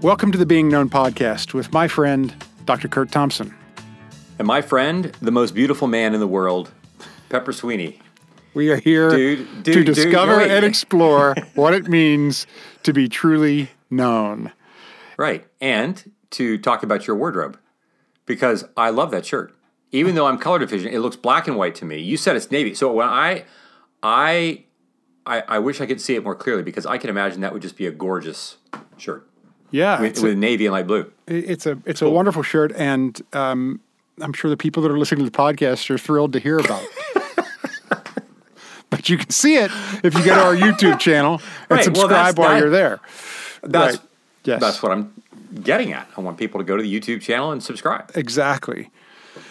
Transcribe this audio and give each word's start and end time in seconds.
Welcome 0.00 0.30
to 0.32 0.38
the 0.38 0.46
Being 0.46 0.68
Known 0.68 0.88
podcast 0.88 1.54
with 1.54 1.72
my 1.72 1.88
friend, 1.88 2.32
Dr. 2.66 2.86
Kurt 2.86 3.10
Thompson. 3.10 3.52
And 4.38 4.46
my 4.46 4.62
friend, 4.62 5.06
the 5.20 5.32
most 5.32 5.54
beautiful 5.54 5.88
man 5.88 6.14
in 6.14 6.20
the 6.20 6.26
world, 6.28 6.70
Pepper 7.28 7.52
Sweeney. 7.52 7.98
We 8.54 8.70
are 8.70 8.76
here 8.76 9.10
Dude, 9.10 9.38
to 9.38 9.54
dude, 9.62 9.74
dude, 9.74 9.86
discover 9.86 10.36
wait. 10.36 10.50
and 10.52 10.64
explore 10.64 11.34
what 11.56 11.74
it 11.74 11.88
means 11.88 12.46
to 12.84 12.92
be 12.92 13.08
truly 13.08 13.70
known. 13.90 14.52
Right. 15.16 15.46
And 15.60 16.12
to 16.30 16.58
talk 16.58 16.84
about 16.84 17.06
your 17.08 17.16
wardrobe 17.16 17.58
because 18.24 18.64
I 18.76 18.90
love 18.90 19.10
that 19.10 19.26
shirt. 19.26 19.56
Even 19.90 20.14
though 20.14 20.26
I'm 20.26 20.38
color 20.38 20.60
deficient, 20.60 20.94
it 20.94 21.00
looks 21.00 21.16
black 21.16 21.48
and 21.48 21.56
white 21.56 21.74
to 21.76 21.84
me. 21.84 21.98
You 21.98 22.16
said 22.16 22.36
it's 22.36 22.50
navy. 22.52 22.74
So 22.74 22.92
when 22.92 23.08
I 23.08 23.44
I 24.02 24.64
I, 25.26 25.42
I 25.48 25.58
wish 25.58 25.80
I 25.80 25.86
could 25.86 26.00
see 26.00 26.14
it 26.14 26.22
more 26.22 26.34
clearly 26.36 26.62
because 26.62 26.86
I 26.86 26.98
can 26.98 27.10
imagine 27.10 27.40
that 27.40 27.52
would 27.52 27.62
just 27.62 27.76
be 27.76 27.86
a 27.86 27.90
gorgeous 27.90 28.58
shirt 28.96 29.28
Yeah, 29.70 30.00
with, 30.00 30.22
with 30.22 30.32
a, 30.32 30.36
navy 30.36 30.66
and 30.66 30.72
light 30.72 30.86
blue. 30.86 31.10
it's 31.26 31.66
a 31.66 31.78
it's 31.84 32.00
a 32.02 32.08
wonderful 32.08 32.42
shirt, 32.42 32.72
and 32.76 33.20
um, 33.32 33.80
I'm 34.20 34.32
sure 34.32 34.50
the 34.50 34.56
people 34.56 34.82
that 34.82 34.90
are 34.90 34.98
listening 34.98 35.24
to 35.24 35.30
the 35.30 35.36
podcast 35.36 35.90
are 35.90 35.98
thrilled 35.98 36.32
to 36.32 36.38
hear 36.38 36.58
about. 36.58 36.82
it. 36.82 37.44
but 38.90 39.08
you 39.08 39.18
can 39.18 39.30
see 39.30 39.56
it 39.56 39.70
if 40.02 40.14
you 40.14 40.24
go 40.24 40.34
to 40.34 40.42
our 40.42 40.56
YouTube 40.56 40.98
channel 40.98 41.34
and 41.34 41.42
Right, 41.70 41.84
subscribe 41.84 42.10
that's- 42.10 42.36
while 42.36 42.48
that- 42.50 42.58
you're 42.60 42.70
there. 42.70 43.00
That's 43.62 43.96
Right. 43.98 44.06
Yes. 44.44 44.60
that's 44.60 44.82
what 44.82 44.92
I'm 44.92 45.12
getting 45.62 45.92
at. 45.92 46.08
I 46.16 46.20
want 46.22 46.38
people 46.38 46.58
to 46.60 46.64
go 46.64 46.76
to 46.76 46.82
the 46.82 47.00
YouTube 47.00 47.20
channel 47.20 47.50
and 47.52 47.62
subscribe. 47.62 48.10
Exactly. 48.14 48.90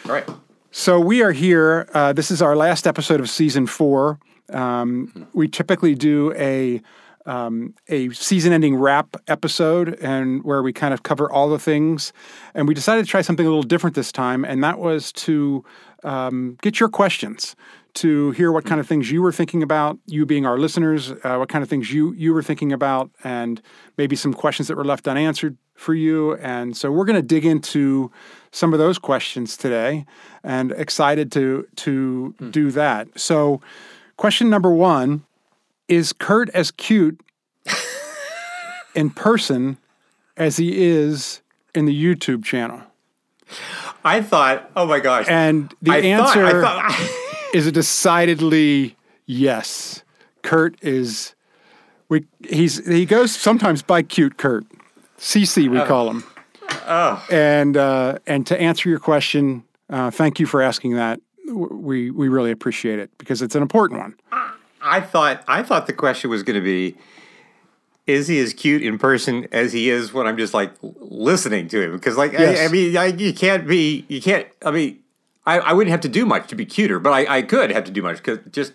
All 0.06 0.12
right. 0.14 0.28
So 0.72 1.00
we 1.00 1.22
are 1.22 1.32
here. 1.34 1.88
Uh, 1.94 2.14
this 2.14 2.32
is 2.32 2.42
our 2.42 2.56
last 2.56 2.88
episode 2.88 3.20
of 3.20 3.30
season 3.30 3.68
four. 3.68 4.18
Um, 4.52 5.28
we 5.34 5.48
typically 5.50 5.94
do 5.94 6.34
a 6.36 6.82
um, 7.28 7.76
a 7.90 8.10
season-ending 8.10 8.76
wrap 8.76 9.16
episode, 9.28 10.00
and 10.02 10.44
where 10.44 10.64
we 10.64 10.74
kind 10.74 10.94
of 10.94 11.04
cover 11.04 11.30
all 11.32 11.50
the 11.50 11.60
things. 11.60 12.14
And 12.56 12.68
we 12.68 12.74
decided 12.74 13.06
to 13.06 13.12
try 13.12 13.22
something 13.22 13.46
a 13.46 13.50
little 13.50 13.64
different 13.64 13.96
this 13.96 14.12
time, 14.12 14.44
and 14.44 14.64
that 14.64 14.80
was 14.80 15.12
to 15.14 15.64
um, 16.04 16.58
get 16.62 16.80
your 16.80 16.90
questions, 16.90 17.56
to 17.96 18.32
hear 18.32 18.52
what 18.52 18.66
kind 18.66 18.80
of 18.80 18.88
things 18.88 19.12
you 19.12 19.22
were 19.22 19.32
thinking 19.32 19.62
about. 19.62 20.00
You 20.06 20.26
being 20.26 20.46
our 20.46 20.58
listeners, 20.58 21.12
uh, 21.12 21.36
what 21.38 21.50
kind 21.50 21.64
of 21.64 21.70
things 21.70 21.92
you 21.92 22.14
you 22.14 22.34
were 22.34 22.44
thinking 22.44 22.72
about, 22.72 23.12
and 23.24 23.62
maybe 23.98 24.16
some 24.16 24.34
questions 24.34 24.68
that 24.70 24.78
were 24.78 24.86
left 24.86 25.08
unanswered 25.08 25.58
for 25.76 25.94
you. 25.94 26.36
And 26.38 26.76
so 26.76 26.92
we're 26.92 27.06
going 27.06 27.22
to 27.22 27.28
dig 27.28 27.46
into 27.46 28.12
some 28.52 28.74
of 28.74 28.80
those 28.80 28.98
questions 28.98 29.58
today, 29.58 30.06
and 30.44 30.72
excited 30.72 31.32
to 31.34 31.68
to 31.78 32.34
do 32.52 32.72
that. 32.72 33.08
So, 33.20 33.62
question 34.16 34.50
number 34.50 34.72
one 34.72 35.27
is 35.88 36.14
Kurt 36.14 36.50
as 36.50 36.72
cute 36.72 37.20
in 38.96 39.10
person 39.10 39.78
as 40.36 40.58
he 40.58 40.86
is 40.86 41.42
in 41.74 41.86
the 41.86 42.04
YouTube 42.04 42.44
channel? 42.44 42.82
I 44.04 44.22
thought, 44.22 44.70
oh 44.76 44.86
my 44.86 45.00
gosh. 45.00 45.26
And 45.28 45.74
the 45.82 45.92
I 45.92 46.02
thought- 46.02 46.38
answer 46.38 46.46
I 46.46 46.62
thought, 46.62 47.10
is 47.54 47.68
a 47.68 47.72
decidedly 47.72 48.96
yes. 49.26 50.04
Kurt 50.42 50.82
is 50.82 51.34
we 52.10 52.26
he's 52.48 52.86
he 52.88 53.06
goes 53.06 53.34
sometimes 53.36 53.82
by 53.82 54.02
cute 54.02 54.38
Kurt. 54.38 54.66
CC 55.18 55.70
we 55.70 55.82
call 55.84 56.10
him. 56.10 56.24
Oh. 56.70 57.26
And 57.32 57.76
uh, 57.76 58.20
and 58.28 58.46
to 58.48 58.60
answer 58.60 58.88
your 58.90 59.00
question, 59.00 59.64
uh, 59.90 60.12
thank 60.12 60.40
you 60.40 60.46
for 60.46 60.62
asking 60.62 60.96
that. 60.96 61.20
We 61.50 62.12
we 62.12 62.28
really 62.28 62.52
appreciate 62.52 63.00
it 63.00 63.10
because 63.18 63.42
it's 63.42 63.56
an 63.56 63.62
important 63.62 64.00
one. 64.02 64.16
I 64.82 65.02
thought 65.02 65.44
I 65.48 65.64
thought 65.64 65.88
the 65.88 65.94
question 65.94 66.30
was 66.30 66.44
going 66.44 66.56
to 66.56 66.64
be 66.64 66.96
is 68.06 68.28
he 68.28 68.40
as 68.40 68.54
cute 68.54 68.82
in 68.84 68.98
person 68.98 69.48
as 69.52 69.74
he 69.74 69.90
is 69.90 70.14
when 70.14 70.28
I'm 70.28 70.38
just 70.38 70.54
like 70.54 70.72
listening 70.82 71.68
to 71.70 71.82
him 71.82 71.92
because 71.94 72.16
like 72.18 72.32
Yes. 72.34 72.60
I, 72.60 72.66
I 72.66 72.68
mean 72.70 72.96
I, 72.98 73.06
you 73.08 73.34
can't 73.34 73.68
be 73.68 74.06
you 74.08 74.22
can't 74.22 74.48
I 74.64 74.72
mean 74.72 75.00
I, 75.46 75.60
I 75.60 75.74
wouldn't 75.74 75.92
have 75.92 76.02
to 76.02 76.10
do 76.10 76.26
much 76.26 76.48
to 76.48 76.56
be 76.56 76.66
cuter 76.66 77.00
but 77.00 77.12
I, 77.12 77.38
I 77.38 77.42
could 77.42 77.72
have 77.72 77.84
to 77.86 77.92
do 77.92 78.02
much 78.02 78.18
because 78.18 78.40
just 78.52 78.74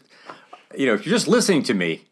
you 0.76 0.86
know 0.86 0.94
if 0.94 1.06
you're 1.06 1.14
just 1.14 1.28
listening 1.28 1.62
to 1.64 1.74
me 1.74 2.02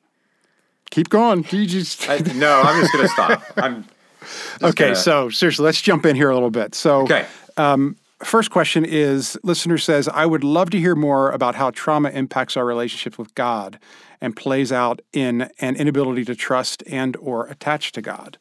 Keep 0.91 1.09
going. 1.09 1.47
You 1.51 1.67
just 1.67 2.09
I, 2.09 2.19
no 2.35 2.63
I'm 2.63 2.81
just 2.81 2.93
going 2.93 3.05
to 3.07 3.13
stop 3.13 3.43
I'm 3.57 3.85
okay. 4.63 4.85
gonna- 4.87 4.97
So 4.97 5.31
seriously, 5.31 5.65
let's 5.65 5.81
jump 5.81 6.05
in 6.07 6.17
here 6.17 6.31
a 6.31 6.35
little 6.35 6.51
bit. 6.51 6.75
So 6.75 7.03
okay 7.03 7.27
um, 7.57 7.97
First 8.23 8.51
question 8.51 8.85
is 8.85 9.39
listener 9.43 9.79
says, 9.79 10.07
I 10.07 10.27
would 10.27 10.45
love 10.45 10.69
to 10.71 10.79
hear 10.79 10.95
more 10.95 11.31
about 11.31 11.55
how 11.55 11.71
trauma 11.71 12.11
impacts 12.11 12.55
our 12.55 12.67
relationship 12.67 13.19
with 13.19 13.35
God 13.35 13.79
and 14.21 14.37
plays 14.37 14.71
out 14.71 15.01
in 15.13 15.51
an 15.59 15.77
inability 15.77 16.27
to 16.27 16.35
trust 16.35 16.83
and 16.87 17.17
or 17.17 17.47
attach 17.47 17.93
to 17.93 18.03
God. 18.03 18.37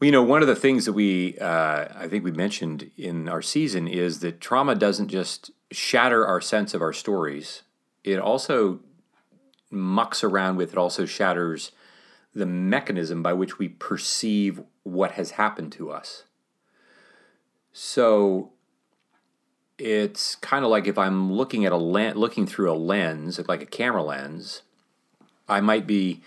Well, 0.00 0.06
you 0.06 0.12
know, 0.12 0.24
one 0.24 0.42
of 0.42 0.48
the 0.48 0.56
things 0.56 0.86
that 0.86 0.92
we, 0.92 1.38
uh, 1.38 1.86
I 1.94 2.08
think 2.08 2.24
we 2.24 2.32
mentioned 2.32 2.90
in 2.96 3.28
our 3.28 3.42
season 3.42 3.86
is 3.86 4.20
that 4.20 4.40
trauma 4.40 4.74
doesn't 4.74 5.08
just 5.08 5.52
shatter 5.70 6.26
our 6.26 6.40
sense 6.40 6.74
of 6.74 6.82
our 6.82 6.92
stories, 6.92 7.62
it 8.02 8.18
also 8.18 8.80
mucks 9.70 10.24
around 10.24 10.56
with, 10.56 10.72
it 10.72 10.78
also 10.78 11.04
shatters 11.04 11.72
the 12.34 12.46
mechanism 12.46 13.22
by 13.22 13.32
which 13.32 13.58
we 13.58 13.68
perceive 13.68 14.62
what 14.82 15.12
has 15.12 15.32
happened 15.32 15.72
to 15.72 15.90
us. 15.90 16.24
So 17.80 18.50
it's 19.78 20.34
kind 20.34 20.64
of 20.64 20.70
like 20.72 20.88
if 20.88 20.98
I'm 20.98 21.32
looking 21.32 21.64
at 21.64 21.70
a 21.70 21.76
lens, 21.76 22.16
looking 22.16 22.44
through 22.44 22.72
a 22.72 22.74
lens, 22.74 23.40
like 23.46 23.62
a 23.62 23.66
camera 23.66 24.02
lens, 24.02 24.62
I 25.48 25.60
might 25.60 25.86
be, 25.86 26.20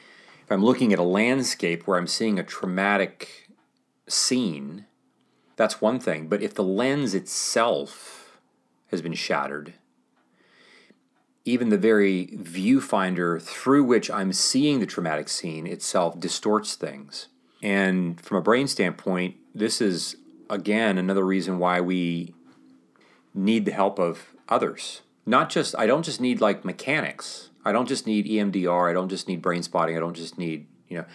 if 0.45 0.50
I'm 0.50 0.63
looking 0.63 0.94
at 0.94 0.97
a 0.97 1.03
landscape 1.03 1.85
where 1.85 1.97
I'm 1.97 2.07
seeing 2.07 2.39
a 2.39 2.44
traumatic 2.44 3.50
scene, 4.07 4.85
that's 5.57 5.81
one 5.81 6.00
thing. 6.00 6.29
But 6.29 6.41
if 6.41 6.53
the 6.53 6.63
lens 6.63 7.13
itself 7.13 8.39
has 8.89 9.01
been 9.01 9.13
shattered, 9.13 9.73
even 11.44 11.68
the 11.68 11.78
very 11.78 12.28
viewfinder 12.28 13.41
through 13.41 13.83
which 13.83 14.09
I'm 14.09 14.31
seeing 14.31 14.79
the 14.79 14.85
traumatic 14.85 15.28
scene 15.28 15.68
itself 15.68 16.18
distorts 16.18 16.75
things. 16.75 17.28
And 17.62 18.22
from 18.22 18.38
a 18.38 18.41
brain 18.41 18.68
standpoint, 18.68 19.35
this 19.53 19.81
is 19.81 20.16
again 20.51 20.97
another 20.97 21.25
reason 21.25 21.57
why 21.57 21.81
we 21.81 22.35
need 23.34 23.66
the 23.66 23.72
help 23.72 23.97
of 23.97 24.35
others. 24.50 25.01
Not 25.25 25.50
just, 25.50 25.73
I 25.78 25.88
don't 25.88 26.03
just 26.03 26.19
need 26.19 26.41
like 26.41 26.66
mechanics. 26.66 27.50
I 27.63 27.72
don't 27.72 27.88
just 27.88 28.06
need 28.06 28.28
EMDR. 28.28 28.89
I 28.89 28.94
don't 28.94 29.09
just 29.09 29.28
need 29.28 29.41
brain 29.41 29.63
spotting. 29.63 29.95
I 29.95 30.00
don't 30.00 30.16
just 30.16 30.38
need, 30.38 30.67
you 30.88 30.97
know, 30.97 31.06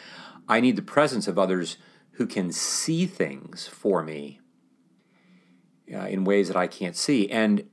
I 0.48 0.60
need 0.60 0.76
the 0.76 0.82
presence 0.82 1.28
of 1.28 1.38
others 1.38 1.76
who 2.12 2.26
can 2.26 2.50
see 2.50 3.04
things 3.06 3.66
for 3.66 4.02
me 4.02 4.41
uh, 5.92 6.06
in 6.06 6.24
ways 6.24 6.48
that 6.48 6.56
I 6.56 6.66
can't 6.66 6.97
see. 6.97 7.28
And, 7.30 7.68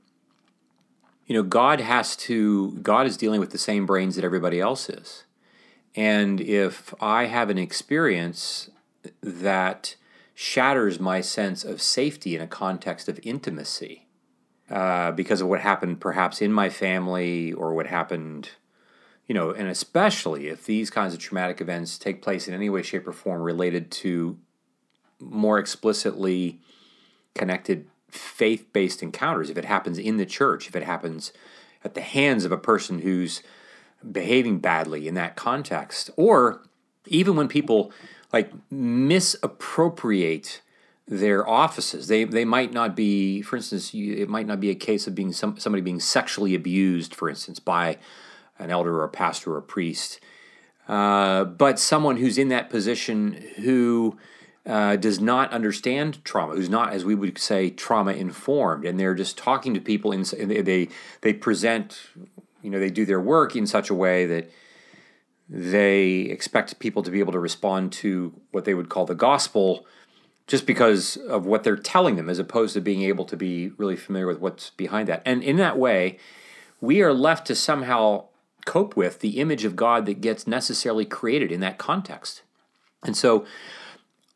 you 1.26 1.34
know, 1.34 1.42
God 1.42 1.80
has 1.80 2.14
to, 2.16 2.72
God 2.82 3.06
is 3.06 3.16
dealing 3.16 3.40
with 3.40 3.50
the 3.50 3.58
same 3.58 3.86
brains 3.86 4.16
that 4.16 4.24
everybody 4.24 4.60
else 4.60 4.90
is. 4.90 5.24
And 5.94 6.40
if 6.40 6.92
I 7.00 7.26
have 7.26 7.48
an 7.48 7.58
experience 7.58 8.70
that 9.22 9.94
shatters 10.34 10.98
my 10.98 11.20
sense 11.20 11.64
of 11.64 11.80
safety 11.80 12.34
in 12.34 12.42
a 12.42 12.46
context 12.46 13.08
of 13.08 13.20
intimacy, 13.22 14.06
uh, 14.70 15.12
because 15.12 15.40
of 15.40 15.46
what 15.46 15.60
happened 15.60 16.00
perhaps 16.00 16.42
in 16.42 16.52
my 16.52 16.68
family 16.68 17.52
or 17.52 17.72
what 17.72 17.86
happened, 17.86 18.50
you 19.26 19.34
know, 19.34 19.50
and 19.50 19.68
especially 19.68 20.48
if 20.48 20.66
these 20.66 20.90
kinds 20.90 21.14
of 21.14 21.20
traumatic 21.20 21.60
events 21.60 21.98
take 21.98 22.20
place 22.20 22.48
in 22.48 22.54
any 22.54 22.68
way, 22.68 22.82
shape, 22.82 23.06
or 23.06 23.12
form 23.12 23.42
related 23.42 23.90
to 23.90 24.36
more 25.20 25.58
explicitly 25.58 26.60
connected 27.34 27.86
faith 28.08 28.72
based 28.72 29.02
encounters, 29.02 29.50
if 29.50 29.58
it 29.58 29.64
happens 29.64 29.98
in 29.98 30.16
the 30.16 30.26
church, 30.26 30.68
if 30.68 30.76
it 30.76 30.82
happens 30.82 31.32
at 31.84 31.94
the 31.94 32.00
hands 32.00 32.44
of 32.44 32.52
a 32.52 32.58
person 32.58 33.00
who's 33.00 33.42
behaving 34.10 34.58
badly 34.58 35.06
in 35.06 35.14
that 35.14 35.36
context, 35.36 36.10
or 36.16 36.62
even 37.06 37.36
when 37.36 37.48
people 37.48 37.92
like 38.34 38.50
misappropriate 38.68 40.60
their 41.06 41.48
offices. 41.48 42.08
They 42.08 42.24
they 42.24 42.44
might 42.44 42.72
not 42.72 42.96
be, 42.96 43.42
for 43.42 43.54
instance, 43.54 43.94
you, 43.94 44.14
it 44.14 44.28
might 44.28 44.48
not 44.48 44.58
be 44.58 44.70
a 44.70 44.74
case 44.74 45.06
of 45.06 45.14
being 45.14 45.32
some, 45.32 45.56
somebody 45.56 45.82
being 45.82 46.00
sexually 46.00 46.52
abused, 46.56 47.14
for 47.14 47.28
instance, 47.28 47.60
by 47.60 47.98
an 48.58 48.72
elder 48.72 48.96
or 48.98 49.04
a 49.04 49.08
pastor 49.08 49.52
or 49.52 49.58
a 49.58 49.62
priest, 49.62 50.18
uh, 50.88 51.44
but 51.44 51.78
someone 51.78 52.16
who's 52.16 52.36
in 52.36 52.48
that 52.48 52.70
position 52.70 53.34
who 53.58 54.18
uh, 54.66 54.96
does 54.96 55.20
not 55.20 55.52
understand 55.52 56.24
trauma, 56.24 56.56
who's 56.56 56.68
not, 56.68 56.92
as 56.92 57.04
we 57.04 57.14
would 57.14 57.38
say, 57.38 57.70
trauma 57.70 58.14
informed, 58.14 58.84
and 58.84 58.98
they're 58.98 59.14
just 59.14 59.38
talking 59.38 59.74
to 59.74 59.80
people 59.80 60.10
in 60.10 60.24
and 60.40 60.50
they, 60.50 60.88
they 61.20 61.32
present, 61.32 62.00
you 62.62 62.70
know, 62.70 62.80
they 62.80 62.90
do 62.90 63.06
their 63.06 63.20
work 63.20 63.54
in 63.54 63.66
such 63.66 63.90
a 63.90 63.94
way 63.94 64.26
that 64.26 64.50
they 65.56 66.22
expect 66.22 66.80
people 66.80 67.04
to 67.04 67.12
be 67.12 67.20
able 67.20 67.32
to 67.32 67.38
respond 67.38 67.92
to 67.92 68.32
what 68.50 68.64
they 68.64 68.74
would 68.74 68.88
call 68.88 69.06
the 69.06 69.14
gospel 69.14 69.86
just 70.48 70.66
because 70.66 71.16
of 71.16 71.46
what 71.46 71.62
they're 71.62 71.76
telling 71.76 72.16
them 72.16 72.28
as 72.28 72.40
opposed 72.40 72.74
to 72.74 72.80
being 72.80 73.02
able 73.02 73.24
to 73.24 73.36
be 73.36 73.68
really 73.78 73.94
familiar 73.94 74.26
with 74.26 74.40
what's 74.40 74.70
behind 74.70 75.08
that. 75.08 75.22
And 75.24 75.44
in 75.44 75.56
that 75.58 75.78
way, 75.78 76.18
we 76.80 77.02
are 77.02 77.12
left 77.12 77.46
to 77.46 77.54
somehow 77.54 78.24
cope 78.66 78.96
with 78.96 79.20
the 79.20 79.38
image 79.38 79.64
of 79.64 79.76
God 79.76 80.06
that 80.06 80.20
gets 80.20 80.44
necessarily 80.44 81.04
created 81.04 81.52
in 81.52 81.60
that 81.60 81.78
context. 81.78 82.42
And 83.04 83.16
so 83.16 83.46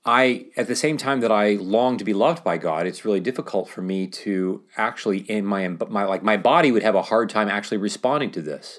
I 0.04 0.46
at 0.56 0.68
the 0.68 0.76
same 0.76 0.98
time 0.98 1.18
that 1.20 1.32
I 1.32 1.54
long 1.54 1.98
to 1.98 2.04
be 2.04 2.14
loved 2.14 2.44
by 2.44 2.58
God, 2.58 2.86
it's 2.86 3.04
really 3.04 3.20
difficult 3.20 3.68
for 3.68 3.82
me 3.82 4.06
to 4.06 4.62
actually 4.76 5.18
in 5.22 5.44
my 5.44 5.66
my 5.66 6.04
like 6.04 6.22
my 6.22 6.36
body 6.36 6.70
would 6.70 6.84
have 6.84 6.94
a 6.94 7.02
hard 7.02 7.28
time 7.28 7.48
actually 7.48 7.78
responding 7.78 8.30
to 8.30 8.40
this. 8.40 8.78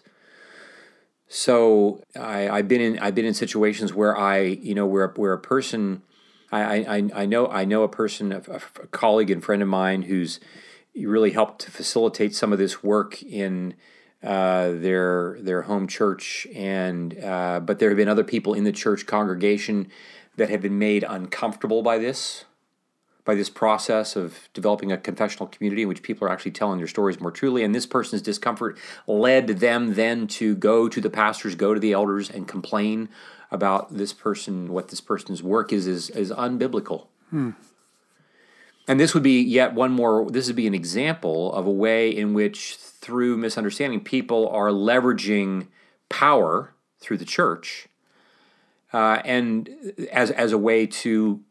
So 1.29 2.03
I, 2.19 2.49
I've 2.49 2.67
been 2.67 2.81
in 2.81 2.99
I've 2.99 3.15
been 3.15 3.25
in 3.25 3.33
situations 3.33 3.93
where 3.93 4.17
I 4.17 4.39
you 4.39 4.75
know 4.75 4.85
where 4.85 5.07
where 5.15 5.31
a 5.31 5.39
person 5.39 6.01
I, 6.51 6.83
I, 6.83 7.09
I 7.13 7.25
know 7.25 7.47
I 7.47 7.65
know 7.65 7.83
a 7.83 7.89
person 7.89 8.31
a, 8.31 8.41
a 8.47 8.87
colleague 8.87 9.29
and 9.29 9.43
friend 9.43 9.61
of 9.61 9.67
mine 9.67 10.01
who's 10.03 10.39
really 10.95 11.31
helped 11.31 11.61
to 11.61 11.71
facilitate 11.71 12.35
some 12.35 12.51
of 12.51 12.57
this 12.57 12.83
work 12.83 13.21
in 13.21 13.75
uh, 14.23 14.71
their 14.71 15.37
their 15.39 15.61
home 15.61 15.87
church 15.87 16.47
and 16.53 17.17
uh, 17.23 17.59
but 17.59 17.77
there 17.77 17.89
have 17.89 17.97
been 17.97 18.09
other 18.09 18.23
people 18.23 18.55
in 18.55 18.63
the 18.63 18.71
church 18.71 19.05
congregation 19.05 19.89
that 20.39 20.49
have 20.49 20.61
been 20.61 20.79
made 20.79 21.05
uncomfortable 21.07 21.83
by 21.83 21.99
this, 21.99 22.45
by 23.29 23.35
this 23.35 23.47
process 23.47 24.15
of 24.15 24.49
developing 24.55 24.91
a 24.91 24.97
confessional 24.97 25.45
community 25.45 25.83
in 25.83 25.87
which 25.87 26.01
people 26.01 26.27
are 26.27 26.31
actually 26.31 26.49
telling 26.49 26.79
their 26.79 26.87
stories 26.87 27.19
more 27.19 27.29
truly. 27.29 27.63
And 27.63 27.75
this 27.75 27.85
person's 27.85 28.23
discomfort 28.23 28.75
led 29.05 29.59
them 29.59 29.93
then 29.93 30.25
to 30.39 30.55
go 30.55 30.89
to 30.89 30.99
the 30.99 31.11
pastors, 31.11 31.53
go 31.53 31.75
to 31.75 31.79
the 31.79 31.93
elders, 31.93 32.27
and 32.31 32.47
complain 32.47 33.07
about 33.51 33.95
this 33.95 34.13
person, 34.13 34.73
what 34.73 34.87
this 34.87 34.99
person's 34.99 35.43
work 35.43 35.71
is, 35.71 35.85
is, 35.85 36.09
is 36.09 36.31
unbiblical. 36.31 37.05
Hmm. 37.29 37.51
And 38.87 38.99
this 38.99 39.13
would 39.13 39.21
be 39.21 39.43
yet 39.43 39.75
one 39.75 39.91
more, 39.91 40.27
this 40.31 40.47
would 40.47 40.55
be 40.55 40.65
an 40.65 40.73
example 40.73 41.53
of 41.53 41.67
a 41.67 41.71
way 41.71 42.09
in 42.09 42.33
which, 42.33 42.77
through 42.77 43.37
misunderstanding, 43.37 43.99
people 43.99 44.49
are 44.49 44.69
leveraging 44.69 45.67
power 46.09 46.73
through 46.99 47.17
the 47.17 47.25
church 47.25 47.89
uh, 48.91 49.21
and 49.23 49.69
as 50.11 50.31
as 50.31 50.51
a 50.51 50.57
way 50.57 50.87
to 50.87 51.41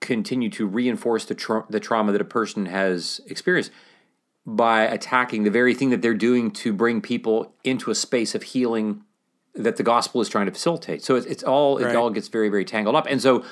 continue 0.00 0.48
to 0.50 0.66
reinforce 0.66 1.24
the 1.24 1.34
tra- 1.34 1.64
the 1.68 1.80
trauma 1.80 2.12
that 2.12 2.20
a 2.20 2.24
person 2.24 2.66
has 2.66 3.20
experienced 3.26 3.70
by 4.46 4.82
attacking 4.82 5.44
the 5.44 5.50
very 5.50 5.74
thing 5.74 5.90
that 5.90 6.02
they're 6.02 6.14
doing 6.14 6.50
to 6.50 6.72
bring 6.72 7.00
people 7.00 7.54
into 7.62 7.90
a 7.90 7.94
space 7.94 8.34
of 8.34 8.42
healing 8.42 9.02
that 9.54 9.76
the 9.76 9.82
gospel 9.82 10.20
is 10.20 10.28
trying 10.28 10.46
to 10.46 10.52
facilitate. 10.52 11.02
So 11.02 11.16
it's, 11.16 11.26
it's 11.26 11.42
all 11.42 11.78
it 11.78 11.94
all 11.94 12.10
gets 12.10 12.28
very 12.28 12.48
very 12.48 12.64
tangled 12.64 12.96
up, 12.96 13.06
and 13.08 13.20
so 13.20 13.44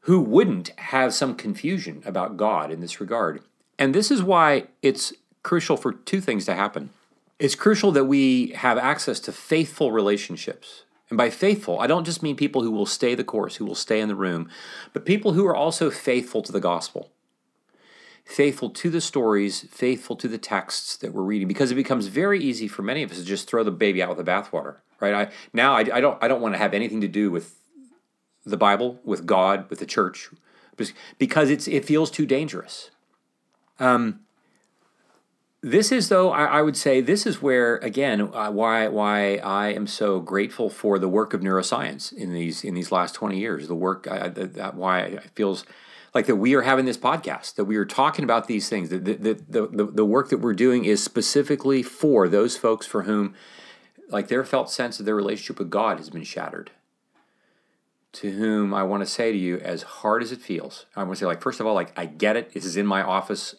who 0.00 0.20
wouldn't 0.20 0.68
have 0.78 1.12
some 1.12 1.34
confusion 1.34 2.02
about 2.06 2.36
God 2.36 2.70
in 2.70 2.80
this 2.80 3.00
regard? 3.00 3.42
And 3.78 3.94
this 3.94 4.10
is 4.10 4.22
why 4.22 4.68
it's 4.82 5.12
crucial 5.42 5.76
for 5.76 5.92
two 5.92 6.20
things 6.20 6.44
to 6.46 6.54
happen. 6.54 6.90
It's 7.38 7.54
crucial 7.54 7.92
that 7.92 8.06
we 8.06 8.48
have 8.56 8.78
access 8.78 9.20
to 9.20 9.32
faithful 9.32 9.92
relationships 9.92 10.84
and 11.10 11.16
by 11.16 11.30
faithful, 11.30 11.80
I 11.80 11.86
don't 11.86 12.04
just 12.04 12.22
mean 12.22 12.36
people 12.36 12.62
who 12.62 12.70
will 12.70 12.86
stay 12.86 13.14
the 13.14 13.24
course, 13.24 13.56
who 13.56 13.64
will 13.64 13.74
stay 13.74 14.00
in 14.00 14.08
the 14.08 14.14
room, 14.14 14.48
but 14.92 15.06
people 15.06 15.32
who 15.32 15.46
are 15.46 15.56
also 15.56 15.90
faithful 15.90 16.42
to 16.42 16.52
the 16.52 16.60
gospel, 16.60 17.10
faithful 18.24 18.68
to 18.70 18.90
the 18.90 19.00
stories, 19.00 19.62
faithful 19.70 20.16
to 20.16 20.28
the 20.28 20.38
texts 20.38 20.96
that 20.98 21.14
we're 21.14 21.22
reading, 21.22 21.48
because 21.48 21.70
it 21.70 21.76
becomes 21.76 22.08
very 22.08 22.40
easy 22.40 22.68
for 22.68 22.82
many 22.82 23.02
of 23.02 23.10
us 23.10 23.18
to 23.18 23.24
just 23.24 23.48
throw 23.48 23.64
the 23.64 23.70
baby 23.70 24.02
out 24.02 24.10
with 24.10 24.18
the 24.18 24.30
bathwater, 24.30 24.76
right? 25.00 25.14
I 25.14 25.32
now 25.52 25.74
I, 25.74 25.80
I 25.92 26.00
don't 26.00 26.22
I 26.22 26.28
don't 26.28 26.42
want 26.42 26.54
to 26.54 26.58
have 26.58 26.74
anything 26.74 27.00
to 27.00 27.08
do 27.08 27.30
with 27.30 27.58
the 28.44 28.58
Bible, 28.58 29.00
with 29.04 29.24
God, 29.24 29.68
with 29.70 29.78
the 29.78 29.86
church, 29.86 30.28
because 31.18 31.50
it's 31.50 31.66
it 31.66 31.84
feels 31.84 32.10
too 32.10 32.26
dangerous. 32.26 32.90
Um, 33.80 34.20
this 35.62 35.90
is 35.90 36.08
though 36.08 36.30
I, 36.30 36.44
I, 36.44 36.62
would 36.62 36.76
say 36.76 37.00
this 37.00 37.26
is 37.26 37.42
where 37.42 37.76
again 37.78 38.20
uh, 38.20 38.50
why 38.50 38.86
why 38.88 39.36
I 39.36 39.68
am 39.68 39.86
so 39.86 40.20
grateful 40.20 40.70
for 40.70 40.98
the 40.98 41.08
work 41.08 41.34
of 41.34 41.40
neuroscience 41.40 42.12
in 42.12 42.32
these 42.32 42.62
in 42.62 42.74
these 42.74 42.92
last 42.92 43.14
twenty 43.14 43.38
years. 43.38 43.66
The 43.66 43.74
work 43.74 44.06
I, 44.08 44.28
that, 44.28 44.74
why 44.74 45.00
it 45.00 45.30
feels 45.34 45.64
like 46.14 46.26
that 46.26 46.36
we 46.36 46.54
are 46.54 46.62
having 46.62 46.84
this 46.84 46.96
podcast 46.96 47.56
that 47.56 47.64
we 47.64 47.76
are 47.76 47.84
talking 47.84 48.24
about 48.24 48.46
these 48.46 48.68
things. 48.68 48.90
The 48.90 48.98
the, 48.98 49.14
the 49.14 49.66
the 49.66 49.86
the 49.86 50.04
work 50.04 50.28
that 50.28 50.38
we're 50.38 50.54
doing 50.54 50.84
is 50.84 51.02
specifically 51.02 51.82
for 51.82 52.28
those 52.28 52.56
folks 52.56 52.86
for 52.86 53.02
whom 53.02 53.34
like 54.10 54.28
their 54.28 54.44
felt 54.44 54.70
sense 54.70 55.00
of 55.00 55.06
their 55.06 55.16
relationship 55.16 55.58
with 55.58 55.70
God 55.70 55.98
has 55.98 56.08
been 56.08 56.24
shattered. 56.24 56.70
To 58.12 58.30
whom 58.30 58.72
I 58.72 58.84
want 58.84 59.02
to 59.02 59.06
say 59.06 59.32
to 59.32 59.38
you, 59.38 59.58
as 59.58 59.82
hard 59.82 60.22
as 60.22 60.32
it 60.32 60.40
feels, 60.40 60.86
I 60.96 61.02
want 61.02 61.16
to 61.16 61.20
say 61.20 61.26
like 61.26 61.42
first 61.42 61.58
of 61.58 61.66
all, 61.66 61.74
like 61.74 61.98
I 61.98 62.06
get 62.06 62.36
it. 62.36 62.54
This 62.54 62.64
is 62.64 62.76
in 62.76 62.86
my 62.86 63.02
office 63.02 63.56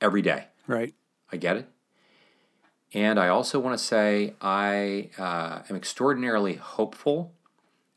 every 0.00 0.22
day. 0.22 0.46
Right 0.68 0.94
I 1.30 1.36
get 1.36 1.56
it. 1.56 1.68
And 2.94 3.20
I 3.20 3.28
also 3.28 3.58
want 3.58 3.78
to 3.78 3.84
say 3.84 4.34
I 4.40 5.10
uh, 5.18 5.62
am 5.68 5.76
extraordinarily 5.76 6.54
hopeful 6.54 7.32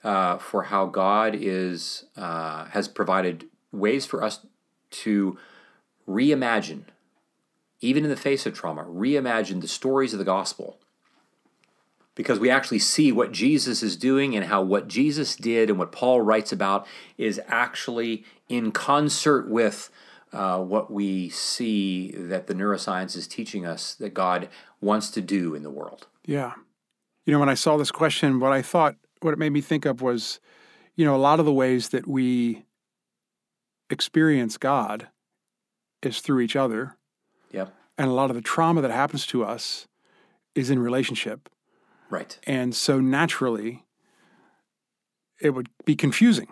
uh, 0.03 0.37
for 0.37 0.63
how 0.63 0.87
God 0.87 1.35
is 1.35 2.05
uh, 2.17 2.65
has 2.65 2.87
provided 2.87 3.45
ways 3.71 4.05
for 4.05 4.23
us 4.23 4.45
to 4.89 5.37
reimagine, 6.07 6.83
even 7.79 8.03
in 8.03 8.09
the 8.09 8.17
face 8.17 8.45
of 8.45 8.53
trauma, 8.53 8.83
reimagine 8.83 9.61
the 9.61 9.67
stories 9.67 10.13
of 10.13 10.19
the 10.19 10.25
gospel. 10.25 10.77
Because 12.13 12.39
we 12.39 12.49
actually 12.49 12.79
see 12.79 13.11
what 13.13 13.31
Jesus 13.31 13.81
is 13.81 13.95
doing 13.95 14.35
and 14.35 14.45
how 14.45 14.61
what 14.61 14.89
Jesus 14.89 15.35
did 15.37 15.69
and 15.69 15.79
what 15.79 15.93
Paul 15.93 16.21
writes 16.21 16.51
about 16.51 16.85
is 17.17 17.39
actually 17.47 18.25
in 18.49 18.73
concert 18.73 19.47
with 19.47 19.89
uh, 20.33 20.59
what 20.59 20.91
we 20.91 21.29
see 21.29 22.11
that 22.11 22.47
the 22.47 22.53
neuroscience 22.53 23.15
is 23.15 23.27
teaching 23.27 23.65
us 23.65 23.93
that 23.95 24.13
God 24.13 24.49
wants 24.79 25.09
to 25.11 25.21
do 25.21 25.53
in 25.55 25.63
the 25.63 25.69
world. 25.69 26.07
Yeah. 26.25 26.53
You 27.25 27.33
know, 27.33 27.39
when 27.39 27.49
I 27.49 27.53
saw 27.53 27.77
this 27.77 27.91
question, 27.91 28.39
what 28.39 28.53
I 28.53 28.61
thought, 28.61 28.95
what 29.21 29.33
it 29.33 29.39
made 29.39 29.51
me 29.51 29.61
think 29.61 29.85
of 29.85 30.01
was, 30.01 30.39
you 30.95 31.05
know, 31.05 31.15
a 31.15 31.17
lot 31.17 31.39
of 31.39 31.45
the 31.45 31.53
ways 31.53 31.89
that 31.89 32.07
we 32.07 32.65
experience 33.89 34.57
God 34.57 35.07
is 36.01 36.21
through 36.21 36.39
each 36.39 36.55
other. 36.55 36.97
Yep. 37.51 37.73
And 37.97 38.07
a 38.09 38.13
lot 38.13 38.29
of 38.29 38.35
the 38.35 38.41
trauma 38.41 38.81
that 38.81 38.91
happens 38.91 39.27
to 39.27 39.43
us 39.43 39.87
is 40.55 40.69
in 40.69 40.79
relationship. 40.79 41.49
Right. 42.09 42.37
And 42.45 42.73
so 42.73 42.99
naturally, 42.99 43.85
it 45.39 45.51
would 45.51 45.69
be 45.85 45.95
confusing 45.95 46.47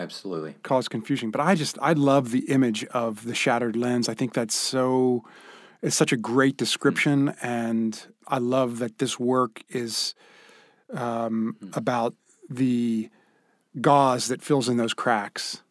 Absolutely. 0.00 0.54
Cause 0.62 0.88
confusion. 0.88 1.30
But 1.30 1.42
I 1.42 1.54
just, 1.54 1.78
I 1.82 1.92
love 1.92 2.30
the 2.30 2.50
image 2.50 2.84
of 2.86 3.24
the 3.24 3.34
shattered 3.34 3.76
lens. 3.76 4.08
I 4.08 4.14
think 4.14 4.32
that's 4.32 4.54
so, 4.54 5.24
it's 5.82 5.94
such 5.94 6.10
a 6.10 6.16
great 6.16 6.56
description. 6.56 7.28
Mm-hmm. 7.28 7.46
And 7.46 8.06
I 8.26 8.38
love 8.38 8.78
that 8.78 8.98
this 8.98 9.20
work 9.20 9.62
is 9.68 10.14
um, 10.94 11.56
mm-hmm. 11.62 11.78
about 11.78 12.14
the 12.48 13.10
gauze 13.80 14.28
that 14.28 14.40
fills 14.42 14.68
in 14.70 14.78
those 14.78 14.94
cracks 14.94 15.62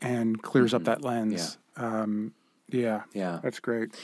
and 0.00 0.42
clears 0.42 0.70
mm-hmm. 0.70 0.76
up 0.76 0.84
that 0.84 1.02
lens. 1.02 1.58
Yeah. 1.76 1.84
Um, 1.84 2.32
yeah. 2.70 3.02
Yeah. 3.12 3.40
That's 3.42 3.60
great. 3.60 3.94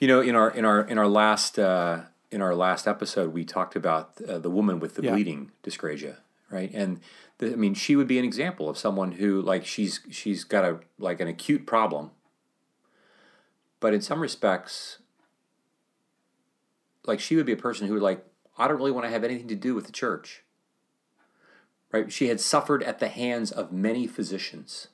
You 0.00 0.08
know, 0.08 0.20
in 0.20 0.34
our, 0.34 0.50
in 0.50 0.66
our, 0.66 0.82
in 0.82 0.98
our 0.98 1.08
last, 1.08 1.58
uh, 1.58 2.02
in 2.30 2.42
our 2.42 2.54
last 2.54 2.86
episode, 2.86 3.32
we 3.32 3.44
talked 3.44 3.74
about 3.74 4.20
uh, 4.28 4.38
the 4.38 4.50
woman 4.50 4.80
with 4.80 4.96
the 4.96 5.02
yeah. 5.02 5.12
bleeding 5.12 5.50
dyscrasia, 5.64 6.18
right? 6.50 6.70
And 6.72 7.00
I 7.40 7.56
mean, 7.56 7.74
she 7.74 7.96
would 7.96 8.08
be 8.08 8.18
an 8.18 8.24
example 8.24 8.68
of 8.68 8.76
someone 8.76 9.12
who 9.12 9.40
like 9.40 9.64
she's 9.64 10.00
she's 10.10 10.44
got 10.44 10.64
a 10.64 10.80
like 10.98 11.20
an 11.20 11.28
acute 11.28 11.66
problem, 11.66 12.10
but 13.78 13.94
in 13.94 14.00
some 14.00 14.20
respects, 14.20 14.98
like 17.06 17.20
she 17.20 17.36
would 17.36 17.46
be 17.46 17.52
a 17.52 17.56
person 17.56 17.86
who 17.86 17.94
would 17.94 18.02
like 18.02 18.24
I 18.58 18.68
don't 18.68 18.76
really 18.76 18.90
want 18.90 19.06
to 19.06 19.10
have 19.10 19.24
anything 19.24 19.48
to 19.48 19.56
do 19.56 19.74
with 19.74 19.86
the 19.86 19.92
church. 19.92 20.42
Right? 21.92 22.12
She 22.12 22.28
had 22.28 22.40
suffered 22.40 22.82
at 22.82 23.00
the 23.00 23.08
hands 23.08 23.50
of 23.50 23.72
many 23.72 24.06
physicians. 24.06 24.88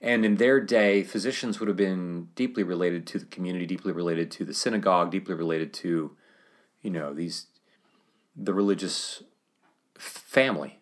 And 0.00 0.24
in 0.24 0.34
their 0.34 0.58
day, 0.58 1.04
physicians 1.04 1.60
would 1.60 1.68
have 1.68 1.76
been 1.76 2.30
deeply 2.34 2.64
related 2.64 3.06
to 3.08 3.20
the 3.20 3.24
community, 3.26 3.66
deeply 3.66 3.92
related 3.92 4.32
to 4.32 4.44
the 4.44 4.52
synagogue, 4.52 5.12
deeply 5.12 5.34
related 5.34 5.72
to, 5.74 6.16
you 6.80 6.90
know, 6.90 7.14
these 7.14 7.46
the 8.34 8.52
religious 8.52 9.22
family. 10.02 10.80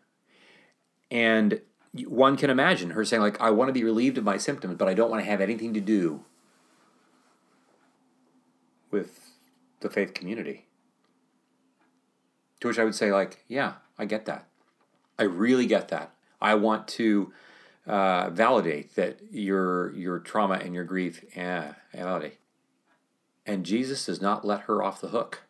And 1.11 1.61
one 2.07 2.37
can 2.37 2.51
imagine 2.51 2.91
her 2.91 3.05
saying, 3.05 3.23
like, 3.23 3.41
I 3.41 3.51
want 3.51 3.69
to 3.69 3.73
be 3.73 3.85
relieved 3.85 4.19
of 4.19 4.25
my 4.25 4.37
symptoms, 4.37 4.77
but 4.77 4.89
I 4.89 4.95
don't 4.95 5.11
want 5.11 5.23
to 5.23 5.31
have 5.31 5.41
anything 5.41 5.75
to 5.75 5.81
do 5.81 6.25
with 8.91 9.33
the 9.81 9.91
faith 9.91 10.15
community. 10.15 10.67
To 12.61 12.69
which 12.69 12.79
I 12.79 12.85
would 12.85 12.95
say, 12.95 13.13
like, 13.13 13.45
yeah, 13.49 13.75
I 13.99 14.05
get 14.05 14.27
that. 14.27 14.47
I 15.19 15.25
really 15.25 15.67
get 15.67 15.89
that. 15.89 16.15
I 16.41 16.55
want 16.55 16.89
to 16.89 17.33
uh, 17.87 18.31
validate 18.31 18.95
that 18.95 19.19
your 19.31 19.95
your 19.95 20.19
trauma 20.19 20.55
and 20.55 20.75
your 20.75 20.85
grief, 20.85 21.25
yeah, 21.37 21.75
validate. 21.95 22.39
And 23.45 23.65
Jesus 23.65 24.07
does 24.07 24.21
not 24.21 24.45
let 24.45 24.63
her 24.63 24.83
off 24.83 25.01
the 25.01 25.09
hook. 25.09 25.43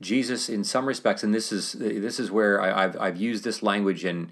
Jesus, 0.00 0.48
in 0.48 0.64
some 0.64 0.86
respects, 0.86 1.22
and 1.22 1.32
this 1.32 1.52
is 1.52 1.72
this 1.72 2.18
is 2.18 2.30
where 2.30 2.60
I, 2.60 2.82
have 2.82 2.96
I've 3.00 3.16
used 3.16 3.44
this 3.44 3.62
language 3.62 4.04
in 4.04 4.30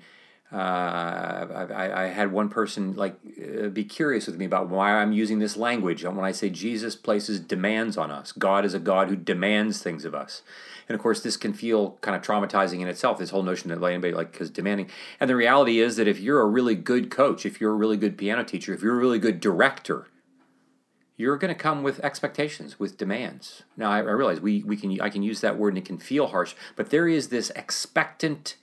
Uh, 0.52 1.48
I, 1.74 2.04
I, 2.04 2.06
had 2.08 2.30
one 2.30 2.50
person 2.50 2.92
like 2.94 3.16
uh, 3.40 3.68
be 3.68 3.84
curious 3.84 4.26
with 4.26 4.36
me 4.36 4.44
about 4.44 4.68
why 4.68 4.92
I'm 4.92 5.12
using 5.12 5.38
this 5.38 5.56
language. 5.56 6.04
And 6.04 6.14
when 6.14 6.26
I 6.26 6.32
say 6.32 6.50
Jesus 6.50 6.94
places 6.94 7.40
demands 7.40 7.96
on 7.96 8.10
us, 8.10 8.32
God 8.32 8.66
is 8.66 8.74
a 8.74 8.78
God 8.78 9.08
who 9.08 9.16
demands 9.16 9.82
things 9.82 10.04
of 10.04 10.14
us. 10.14 10.42
And 10.86 10.94
of 10.94 11.00
course, 11.00 11.22
this 11.22 11.38
can 11.38 11.54
feel 11.54 11.92
kind 12.02 12.14
of 12.14 12.20
traumatizing 12.20 12.80
in 12.80 12.88
itself. 12.88 13.16
This 13.16 13.30
whole 13.30 13.42
notion 13.42 13.70
that 13.70 13.82
anybody 13.82 14.12
like 14.12 14.32
because 14.32 14.50
demanding. 14.50 14.90
And 15.18 15.30
the 15.30 15.36
reality 15.36 15.80
is 15.80 15.96
that 15.96 16.06
if 16.06 16.20
you're 16.20 16.42
a 16.42 16.46
really 16.46 16.74
good 16.74 17.10
coach, 17.10 17.46
if 17.46 17.58
you're 17.58 17.72
a 17.72 17.76
really 17.76 17.96
good 17.96 18.18
piano 18.18 18.44
teacher, 18.44 18.74
if 18.74 18.82
you're 18.82 18.96
a 18.96 18.98
really 18.98 19.18
good 19.18 19.40
director, 19.40 20.08
you're 21.16 21.36
going 21.36 21.54
to 21.54 21.60
come 21.60 21.82
with 21.82 22.00
expectations, 22.00 22.78
with 22.78 22.96
demands. 22.96 23.62
Now, 23.76 23.90
I, 23.90 23.98
I 23.98 24.00
realize 24.00 24.40
we 24.40 24.62
we 24.62 24.76
can 24.76 25.00
I 25.00 25.08
can 25.08 25.22
use 25.22 25.40
that 25.40 25.58
word 25.58 25.70
and 25.70 25.78
it 25.78 25.84
can 25.84 25.98
feel 25.98 26.28
harsh, 26.28 26.54
but 26.76 26.90
there 26.90 27.08
is 27.08 27.28
this 27.28 27.50
expectant 27.50 28.56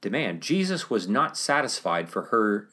demand. 0.00 0.42
Jesus 0.42 0.90
was 0.90 1.08
not 1.08 1.36
satisfied 1.36 2.08
for 2.08 2.24
her 2.24 2.68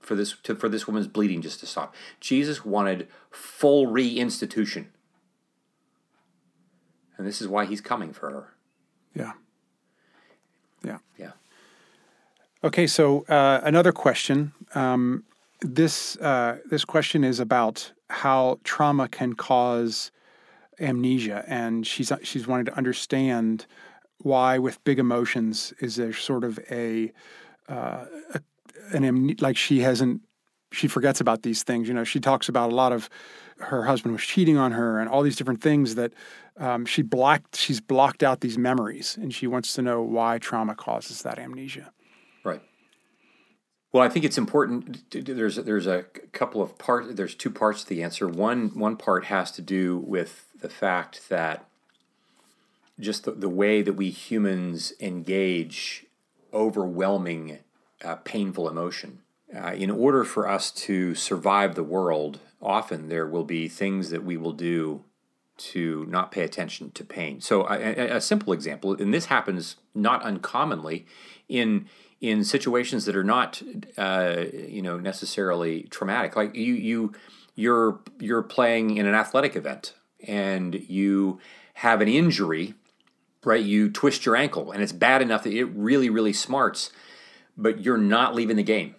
for 0.00 0.14
this 0.14 0.36
to, 0.44 0.54
for 0.54 0.68
this 0.68 0.86
woman's 0.86 1.08
bleeding 1.08 1.42
just 1.42 1.60
to 1.60 1.66
stop. 1.66 1.94
Jesus 2.20 2.64
wanted 2.64 3.08
full 3.30 3.86
reinstitution. 3.86 4.86
And 7.18 7.26
this 7.26 7.40
is 7.40 7.48
why 7.48 7.64
he's 7.64 7.80
coming 7.80 8.12
for 8.12 8.30
her. 8.30 8.54
Yeah. 9.14 9.32
Yeah. 10.84 10.98
Yeah. 11.18 11.32
Okay, 12.62 12.86
so 12.86 13.24
uh, 13.28 13.60
another 13.64 13.92
question. 13.92 14.52
Um, 14.74 15.24
this 15.60 16.16
uh, 16.18 16.58
this 16.70 16.84
question 16.84 17.24
is 17.24 17.40
about 17.40 17.92
how 18.10 18.58
trauma 18.64 19.08
can 19.08 19.34
cause 19.34 20.10
amnesia, 20.80 21.44
and 21.46 21.86
she's 21.86 22.12
she's 22.22 22.46
wanting 22.46 22.66
to 22.66 22.76
understand 22.76 23.66
why 24.18 24.58
with 24.58 24.82
big 24.84 24.98
emotions 24.98 25.72
is 25.80 25.96
there 25.96 26.12
sort 26.12 26.44
of 26.44 26.58
a, 26.70 27.12
uh, 27.68 28.04
a 28.34 28.40
an 28.92 29.36
like 29.40 29.56
she 29.56 29.80
hasn't 29.80 30.22
she 30.72 30.88
forgets 30.88 31.20
about 31.20 31.42
these 31.42 31.62
things. 31.62 31.88
You 31.88 31.94
know, 31.94 32.04
she 32.04 32.20
talks 32.20 32.48
about 32.48 32.70
a 32.70 32.74
lot 32.74 32.92
of 32.92 33.08
her 33.58 33.84
husband 33.84 34.12
was 34.12 34.22
cheating 34.22 34.56
on 34.56 34.72
her 34.72 34.98
and 35.00 35.08
all 35.08 35.22
these 35.22 35.36
different 35.36 35.62
things 35.62 35.94
that 35.94 36.12
um, 36.58 36.84
she 36.84 37.02
blocked. 37.02 37.56
She's 37.56 37.80
blocked 37.80 38.22
out 38.22 38.40
these 38.40 38.58
memories, 38.58 39.16
and 39.20 39.32
she 39.34 39.46
wants 39.46 39.72
to 39.74 39.82
know 39.82 40.02
why 40.02 40.38
trauma 40.38 40.74
causes 40.74 41.22
that 41.22 41.38
amnesia. 41.38 41.92
Well, 43.92 44.02
I 44.02 44.08
think 44.08 44.24
it's 44.24 44.38
important. 44.38 45.10
There's 45.10 45.56
there's 45.56 45.86
a 45.86 46.02
couple 46.32 46.60
of 46.60 46.76
parts. 46.76 47.14
There's 47.14 47.34
two 47.34 47.50
parts 47.50 47.82
to 47.82 47.88
the 47.88 48.02
answer. 48.02 48.28
One 48.28 48.68
one 48.78 48.96
part 48.96 49.26
has 49.26 49.50
to 49.52 49.62
do 49.62 49.96
with 49.98 50.46
the 50.60 50.68
fact 50.68 51.28
that 51.28 51.66
just 52.98 53.24
the, 53.24 53.32
the 53.32 53.48
way 53.48 53.82
that 53.82 53.94
we 53.94 54.10
humans 54.10 54.92
engage 55.00 56.06
overwhelming, 56.52 57.58
uh, 58.04 58.16
painful 58.16 58.68
emotion. 58.68 59.20
Uh, 59.54 59.72
in 59.72 59.90
order 59.90 60.24
for 60.24 60.48
us 60.48 60.70
to 60.72 61.14
survive 61.14 61.74
the 61.74 61.84
world, 61.84 62.40
often 62.60 63.08
there 63.08 63.26
will 63.26 63.44
be 63.44 63.68
things 63.68 64.10
that 64.10 64.24
we 64.24 64.36
will 64.36 64.52
do 64.52 65.04
to 65.56 66.04
not 66.08 66.32
pay 66.32 66.42
attention 66.42 66.90
to 66.90 67.04
pain. 67.04 67.40
So, 67.40 67.66
a, 67.68 68.16
a 68.16 68.20
simple 68.20 68.52
example, 68.52 68.94
and 68.94 69.14
this 69.14 69.26
happens 69.26 69.76
not 69.94 70.22
uncommonly 70.22 71.06
in 71.48 71.86
in 72.20 72.44
situations 72.44 73.04
that 73.04 73.16
are 73.16 73.24
not, 73.24 73.62
uh, 73.98 74.44
you 74.68 74.82
know, 74.82 74.98
necessarily 74.98 75.82
traumatic. 75.84 76.36
Like 76.36 76.54
you, 76.54 76.74
you, 76.74 77.12
you're 77.54 78.00
you're 78.18 78.42
playing 78.42 78.96
in 78.96 79.06
an 79.06 79.14
athletic 79.14 79.56
event, 79.56 79.94
and 80.26 80.74
you 80.74 81.40
have 81.74 82.00
an 82.00 82.08
injury 82.08 82.74
right? 83.46 83.64
You 83.64 83.88
twist 83.88 84.26
your 84.26 84.36
ankle 84.36 84.72
and 84.72 84.82
it's 84.82 84.92
bad 84.92 85.22
enough 85.22 85.44
that 85.44 85.52
it 85.52 85.66
really, 85.66 86.10
really 86.10 86.32
smarts, 86.32 86.90
but 87.56 87.80
you're 87.80 87.96
not 87.96 88.34
leaving 88.34 88.56
the 88.56 88.62
game. 88.62 88.96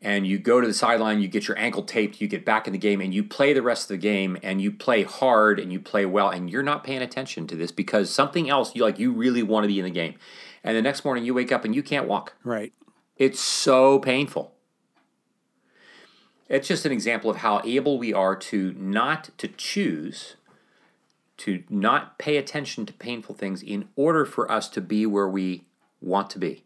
And 0.00 0.26
you 0.26 0.38
go 0.38 0.60
to 0.60 0.66
the 0.66 0.74
sideline, 0.74 1.20
you 1.20 1.28
get 1.28 1.48
your 1.48 1.58
ankle 1.58 1.82
taped, 1.82 2.20
you 2.20 2.28
get 2.28 2.44
back 2.44 2.66
in 2.66 2.74
the 2.74 2.78
game, 2.78 3.00
and 3.00 3.14
you 3.14 3.24
play 3.24 3.54
the 3.54 3.62
rest 3.62 3.84
of 3.84 3.88
the 3.88 3.96
game, 3.96 4.36
and 4.42 4.60
you 4.60 4.70
play 4.70 5.02
hard 5.02 5.58
and 5.58 5.72
you 5.72 5.80
play 5.80 6.04
well, 6.04 6.28
and 6.28 6.50
you're 6.50 6.62
not 6.62 6.84
paying 6.84 7.00
attention 7.00 7.46
to 7.46 7.56
this 7.56 7.72
because 7.72 8.10
something 8.10 8.50
else 8.50 8.74
you 8.74 8.82
like 8.82 8.98
you 8.98 9.12
really 9.12 9.42
want 9.42 9.64
to 9.64 9.68
be 9.68 9.78
in 9.78 9.84
the 9.84 9.90
game. 9.90 10.14
And 10.64 10.76
the 10.76 10.82
next 10.82 11.04
morning 11.04 11.24
you 11.24 11.34
wake 11.34 11.52
up 11.52 11.64
and 11.64 11.74
you 11.74 11.82
can't 11.82 12.08
walk. 12.08 12.34
Right. 12.42 12.72
It's 13.16 13.38
so 13.38 13.98
painful. 14.00 14.54
It's 16.48 16.66
just 16.66 16.84
an 16.84 16.92
example 16.92 17.30
of 17.30 17.36
how 17.36 17.60
able 17.64 17.98
we 17.98 18.12
are 18.12 18.34
to 18.34 18.72
not 18.74 19.30
to 19.38 19.48
choose 19.48 20.36
to 21.36 21.64
not 21.68 22.18
pay 22.18 22.36
attention 22.36 22.86
to 22.86 22.92
painful 22.92 23.34
things 23.34 23.62
in 23.62 23.88
order 23.96 24.24
for 24.24 24.50
us 24.50 24.68
to 24.68 24.80
be 24.80 25.04
where 25.04 25.28
we 25.28 25.64
want 26.00 26.30
to 26.30 26.38
be. 26.38 26.64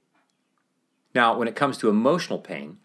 Now, 1.14 1.36
when 1.36 1.48
it 1.48 1.56
comes 1.56 1.78
to 1.78 1.88
emotional 1.88 2.38
pain, 2.38 2.78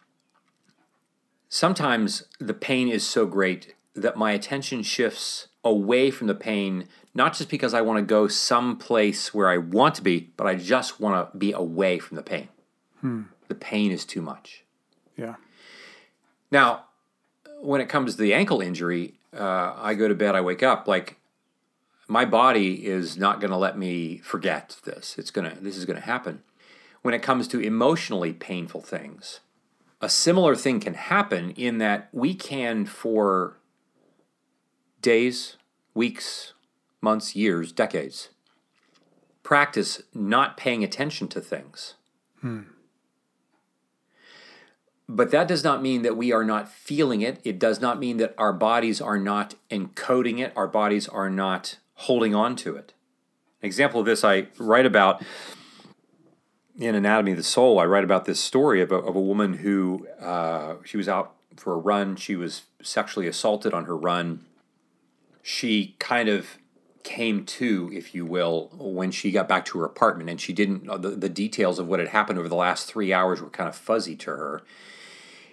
sometimes 1.50 2.24
the 2.40 2.54
pain 2.54 2.88
is 2.88 3.06
so 3.06 3.26
great 3.26 3.76
that 3.96 4.18
my 4.18 4.32
attention 4.32 4.82
shifts 4.82 5.50
away 5.64 6.10
from 6.10 6.28
the 6.28 6.36
pain, 6.36 6.88
not 7.14 7.34
just 7.34 7.50
because 7.50 7.74
I 7.74 7.82
want 7.82 7.98
to 7.98 8.04
go 8.04 8.28
someplace 8.28 9.34
where 9.34 9.50
I 9.50 9.58
want 9.58 9.96
to 9.96 10.02
be, 10.02 10.32
but 10.36 10.48
I 10.48 10.56
just 10.56 11.00
want 11.00 11.32
to 11.32 11.38
be 11.38 11.52
away 11.52 12.00
from 12.00 12.18
the 12.18 12.24
pain. 12.24 12.50
Hmm. 13.02 13.24
The 13.48 13.56
pain 13.56 13.92
is 13.92 14.06
too 14.06 14.22
much. 14.22 14.64
Yeah. 15.16 15.36
Now, 16.52 16.86
when 17.62 17.82
it 17.82 17.90
comes 17.90 18.16
to 18.16 18.22
the 18.22 18.34
ankle 18.34 18.62
injury, 18.62 19.14
uh, 19.38 19.74
I 19.78 19.94
go 19.94 20.08
to 20.08 20.16
bed, 20.16 20.36
I 20.36 20.42
wake 20.42 20.64
up 20.64 20.88
like 20.88 21.18
my 22.08 22.26
body 22.26 22.86
is 22.86 23.18
not 23.18 23.40
going 23.40 23.52
to 23.52 23.58
let 23.58 23.78
me 23.78 24.18
forget 24.18 24.78
this. 24.84 25.16
It's 25.18 25.32
going 25.32 25.50
to 25.50 25.60
this 25.62 25.78
is 25.78 25.86
going 25.86 26.00
to 26.00 26.06
happen. 26.06 26.44
When 27.02 27.14
it 27.14 27.22
comes 27.22 27.48
to 27.50 27.60
emotionally 27.60 28.34
painful 28.34 28.82
things, 28.82 29.42
a 30.02 30.10
similar 30.10 30.56
thing 30.56 30.80
can 30.80 30.94
happen 30.94 31.52
in 31.52 31.78
that 31.80 32.10
we 32.12 32.34
can 32.34 32.86
for 32.86 33.58
days, 35.02 35.58
weeks, 35.94 36.53
months, 37.04 37.36
years, 37.36 37.72
decades 37.72 38.30
practice 39.44 40.02
not 40.14 40.58
paying 40.58 40.84
attention 40.84 41.28
to 41.28 41.42
things. 41.42 41.94
Hmm. 42.40 42.62
But 45.08 45.32
that 45.32 45.50
does 45.50 45.64
not 45.64 45.82
mean 45.82 46.02
that 46.02 46.16
we 46.16 46.32
are 46.32 46.46
not 46.46 46.70
feeling 46.70 47.22
it. 47.22 47.40
It 47.44 47.60
does 47.60 47.82
not 47.82 48.00
mean 48.00 48.18
that 48.18 48.34
our 48.38 48.54
bodies 48.54 49.02
are 49.02 49.20
not 49.20 49.56
encoding 49.70 50.40
it. 50.40 50.54
Our 50.56 50.68
bodies 50.68 51.08
are 51.10 51.30
not 51.30 51.78
holding 51.96 52.34
on 52.34 52.56
to 52.58 52.76
it. 52.78 52.94
An 53.62 53.68
example 53.68 54.00
of 54.00 54.06
this 54.06 54.24
I 54.24 54.48
write 54.58 54.86
about 54.86 55.22
in 56.80 56.96
Anatomy 56.96 57.32
of 57.32 57.38
the 57.38 57.44
Soul. 57.44 57.80
I 57.80 57.86
write 57.86 58.04
about 58.06 58.26
this 58.26 58.40
story 58.40 58.82
of 58.82 58.92
a, 58.92 58.96
of 58.96 59.16
a 59.16 59.22
woman 59.22 59.56
who 59.56 60.08
uh, 60.20 60.76
she 60.86 60.98
was 60.98 61.10
out 61.10 61.36
for 61.58 61.74
a 61.74 61.78
run. 61.78 62.16
She 62.16 62.36
was 62.36 62.64
sexually 62.82 63.28
assaulted 63.28 63.74
on 63.74 63.86
her 63.86 63.96
run. 63.96 64.46
She 65.42 65.96
kind 66.00 66.30
of 66.30 66.58
came 67.04 67.46
to, 67.46 67.92
if 67.94 68.16
you 68.16 68.26
will, 68.26 68.72
when 68.74 69.12
she 69.12 69.32
got 69.32 69.48
back 69.48 69.66
to 69.66 69.80
her 69.80 69.86
apartment, 69.86 70.30
and 70.30 70.40
she 70.40 70.54
didn't. 70.54 70.90
Uh, 70.90 70.98
the, 70.98 71.10
the 71.10 71.30
details 71.30 71.80
of 71.80 71.88
what 71.88 72.00
had 72.00 72.10
happened 72.10 72.40
over 72.40 72.50
the 72.50 72.56
last 72.56 72.88
three 72.88 73.14
hours 73.14 73.42
were 73.42 73.50
kind 73.50 73.70
of 73.70 73.76
fuzzy 73.76 74.16
to 74.16 74.32
her. 74.32 74.62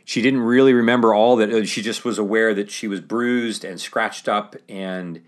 She 0.04 0.22
didn't 0.22 0.40
really 0.40 0.72
remember 0.72 1.14
all 1.14 1.36
that. 1.36 1.52
Uh, 1.52 1.64
she 1.64 1.82
just 1.82 2.04
was 2.04 2.18
aware 2.18 2.54
that 2.54 2.70
she 2.70 2.88
was 2.88 3.00
bruised 3.00 3.64
and 3.64 3.80
scratched 3.80 4.28
up 4.28 4.56
and 4.68 5.22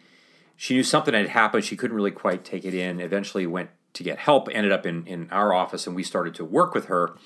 she 0.57 0.75
knew 0.75 0.83
something 0.83 1.15
had 1.15 1.29
happened. 1.29 1.65
She 1.65 1.77
couldn't 1.77 1.97
really 1.97 2.11
quite 2.11 2.45
take 2.45 2.65
it 2.65 2.75
in. 2.75 3.01
Eventually 3.01 3.47
went 3.47 3.71
to 3.95 4.03
get 4.03 4.19
help, 4.19 4.49
ended 4.53 4.73
up 4.73 4.87
in, 4.87 5.07
in 5.07 5.29
our 5.31 5.53
office, 5.53 5.87
and 5.87 5.97
we 5.97 6.03
started 6.03 6.35
to 6.37 6.45
work 6.45 6.75
with 6.75 6.87
her. 6.87 7.17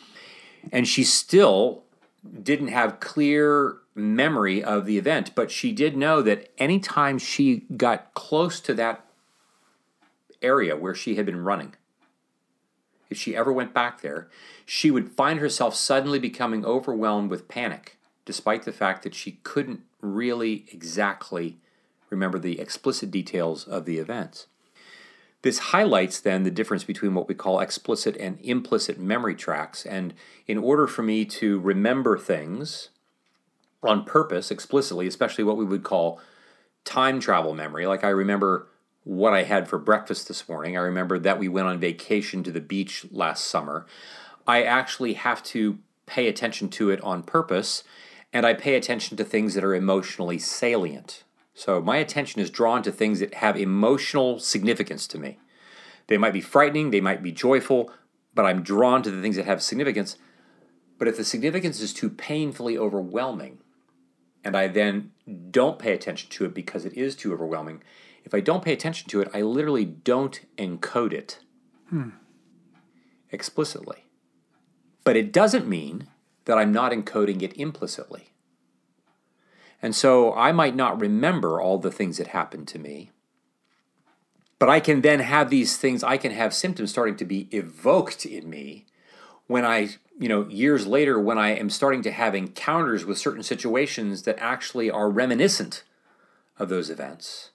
And 0.72 0.88
she 0.88 1.04
still 1.04 1.84
didn't 2.42 2.68
have 2.68 3.00
clear 3.00 3.78
memory 3.94 4.62
of 4.62 4.84
the 4.84 4.98
event, 4.98 5.34
but 5.34 5.50
she 5.50 5.72
did 5.72 5.96
know 5.96 6.22
that 6.22 6.50
anytime 6.58 7.18
she 7.18 7.64
got 7.76 8.14
close 8.14 8.60
to 8.60 8.74
that 8.74 9.04
area 10.42 10.76
where 10.76 10.94
she 10.94 11.16
had 11.16 11.26
been 11.26 11.42
running, 11.42 11.74
if 13.08 13.16
she 13.16 13.36
ever 13.36 13.52
went 13.52 13.72
back 13.72 14.00
there, 14.00 14.28
she 14.64 14.90
would 14.90 15.10
find 15.10 15.38
herself 15.38 15.74
suddenly 15.74 16.18
becoming 16.18 16.64
overwhelmed 16.64 17.30
with 17.30 17.48
panic, 17.48 17.98
despite 18.24 18.64
the 18.64 18.72
fact 18.72 19.02
that 19.02 19.14
she 19.14 19.38
couldn't 19.42 19.82
really 20.00 20.66
exactly 20.72 21.58
remember 22.10 22.38
the 22.38 22.60
explicit 22.60 23.10
details 23.10 23.66
of 23.66 23.84
the 23.84 23.98
events. 23.98 24.46
This 25.42 25.58
highlights 25.58 26.20
then 26.20 26.42
the 26.42 26.50
difference 26.50 26.84
between 26.84 27.14
what 27.14 27.28
we 27.28 27.34
call 27.34 27.60
explicit 27.60 28.16
and 28.16 28.40
implicit 28.40 28.98
memory 28.98 29.34
tracks. 29.34 29.86
And 29.86 30.14
in 30.46 30.58
order 30.58 30.86
for 30.86 31.02
me 31.02 31.24
to 31.26 31.60
remember 31.60 32.18
things 32.18 32.88
on 33.82 34.04
purpose, 34.04 34.50
explicitly, 34.50 35.06
especially 35.06 35.44
what 35.44 35.56
we 35.56 35.64
would 35.64 35.84
call 35.84 36.20
time 36.84 37.20
travel 37.20 37.54
memory, 37.54 37.86
like 37.86 38.02
I 38.02 38.08
remember 38.08 38.68
what 39.04 39.34
I 39.34 39.44
had 39.44 39.68
for 39.68 39.78
breakfast 39.78 40.26
this 40.26 40.48
morning, 40.48 40.76
I 40.76 40.80
remember 40.80 41.18
that 41.20 41.38
we 41.38 41.48
went 41.48 41.68
on 41.68 41.78
vacation 41.78 42.42
to 42.42 42.50
the 42.50 42.60
beach 42.60 43.06
last 43.12 43.46
summer. 43.46 43.86
I 44.48 44.64
actually 44.64 45.12
have 45.14 45.42
to 45.44 45.78
pay 46.06 46.26
attention 46.26 46.68
to 46.70 46.90
it 46.90 47.00
on 47.02 47.22
purpose, 47.22 47.84
and 48.32 48.44
I 48.44 48.54
pay 48.54 48.74
attention 48.74 49.16
to 49.16 49.24
things 49.24 49.54
that 49.54 49.64
are 49.64 49.74
emotionally 49.74 50.38
salient. 50.38 51.22
So 51.56 51.80
my 51.80 51.96
attention 51.96 52.42
is 52.42 52.50
drawn 52.50 52.82
to 52.82 52.92
things 52.92 53.18
that 53.20 53.32
have 53.34 53.56
emotional 53.56 54.38
significance 54.38 55.06
to 55.06 55.18
me. 55.18 55.38
They 56.06 56.18
might 56.18 56.34
be 56.34 56.42
frightening, 56.42 56.90
they 56.90 57.00
might 57.00 57.22
be 57.22 57.32
joyful, 57.32 57.90
but 58.34 58.44
I'm 58.44 58.62
drawn 58.62 59.02
to 59.02 59.10
the 59.10 59.22
things 59.22 59.36
that 59.36 59.46
have 59.46 59.62
significance. 59.62 60.18
But 60.98 61.08
if 61.08 61.16
the 61.16 61.24
significance 61.24 61.80
is 61.80 61.94
too 61.94 62.10
painfully 62.10 62.76
overwhelming, 62.76 63.58
and 64.44 64.54
I 64.54 64.68
then 64.68 65.12
don't 65.50 65.78
pay 65.78 65.94
attention 65.94 66.28
to 66.28 66.44
it 66.44 66.52
because 66.52 66.84
it 66.84 66.92
is 66.92 67.16
too 67.16 67.32
overwhelming, 67.32 67.82
if 68.22 68.34
I 68.34 68.40
don't 68.40 68.62
pay 68.62 68.74
attention 68.74 69.08
to 69.08 69.22
it, 69.22 69.30
I 69.32 69.40
literally 69.40 69.86
don't 69.86 70.38
encode 70.58 71.14
it 71.14 71.38
hmm. 71.88 72.10
explicitly. 73.30 74.04
But 75.04 75.16
it 75.16 75.32
doesn't 75.32 75.66
mean 75.66 76.08
that 76.44 76.58
I'm 76.58 76.70
not 76.70 76.92
encoding 76.92 77.40
it 77.40 77.56
implicitly. 77.56 78.34
And 79.82 79.94
so 79.94 80.34
I 80.34 80.52
might 80.52 80.74
not 80.74 81.00
remember 81.00 81.60
all 81.60 81.78
the 81.78 81.90
things 81.90 82.18
that 82.18 82.28
happened 82.28 82.68
to 82.68 82.78
me, 82.78 83.10
but 84.58 84.68
I 84.68 84.80
can 84.80 85.02
then 85.02 85.20
have 85.20 85.50
these 85.50 85.76
things, 85.76 86.02
I 86.02 86.16
can 86.16 86.32
have 86.32 86.54
symptoms 86.54 86.90
starting 86.90 87.16
to 87.16 87.24
be 87.24 87.48
evoked 87.50 88.24
in 88.24 88.48
me 88.48 88.86
when 89.46 89.64
I, 89.64 89.90
you 90.18 90.28
know, 90.28 90.48
years 90.48 90.86
later, 90.86 91.20
when 91.20 91.38
I 91.38 91.50
am 91.50 91.70
starting 91.70 92.02
to 92.02 92.10
have 92.10 92.34
encounters 92.34 93.04
with 93.04 93.18
certain 93.18 93.42
situations 93.42 94.22
that 94.22 94.38
actually 94.38 94.90
are 94.90 95.10
reminiscent 95.10 95.84
of 96.58 96.68
those 96.68 96.90
events. 96.90 97.50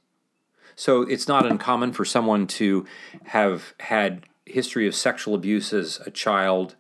So 0.76 1.02
it's 1.02 1.28
not 1.28 1.46
uncommon 1.46 1.92
for 1.92 2.06
someone 2.06 2.48
to 2.48 2.86
have 3.26 3.74
had 3.80 4.24
history 4.46 4.88
of 4.88 4.96
sexual 4.96 5.36
abuse 5.36 5.74
as 5.74 6.00
a 6.06 6.12
child, 6.12 6.76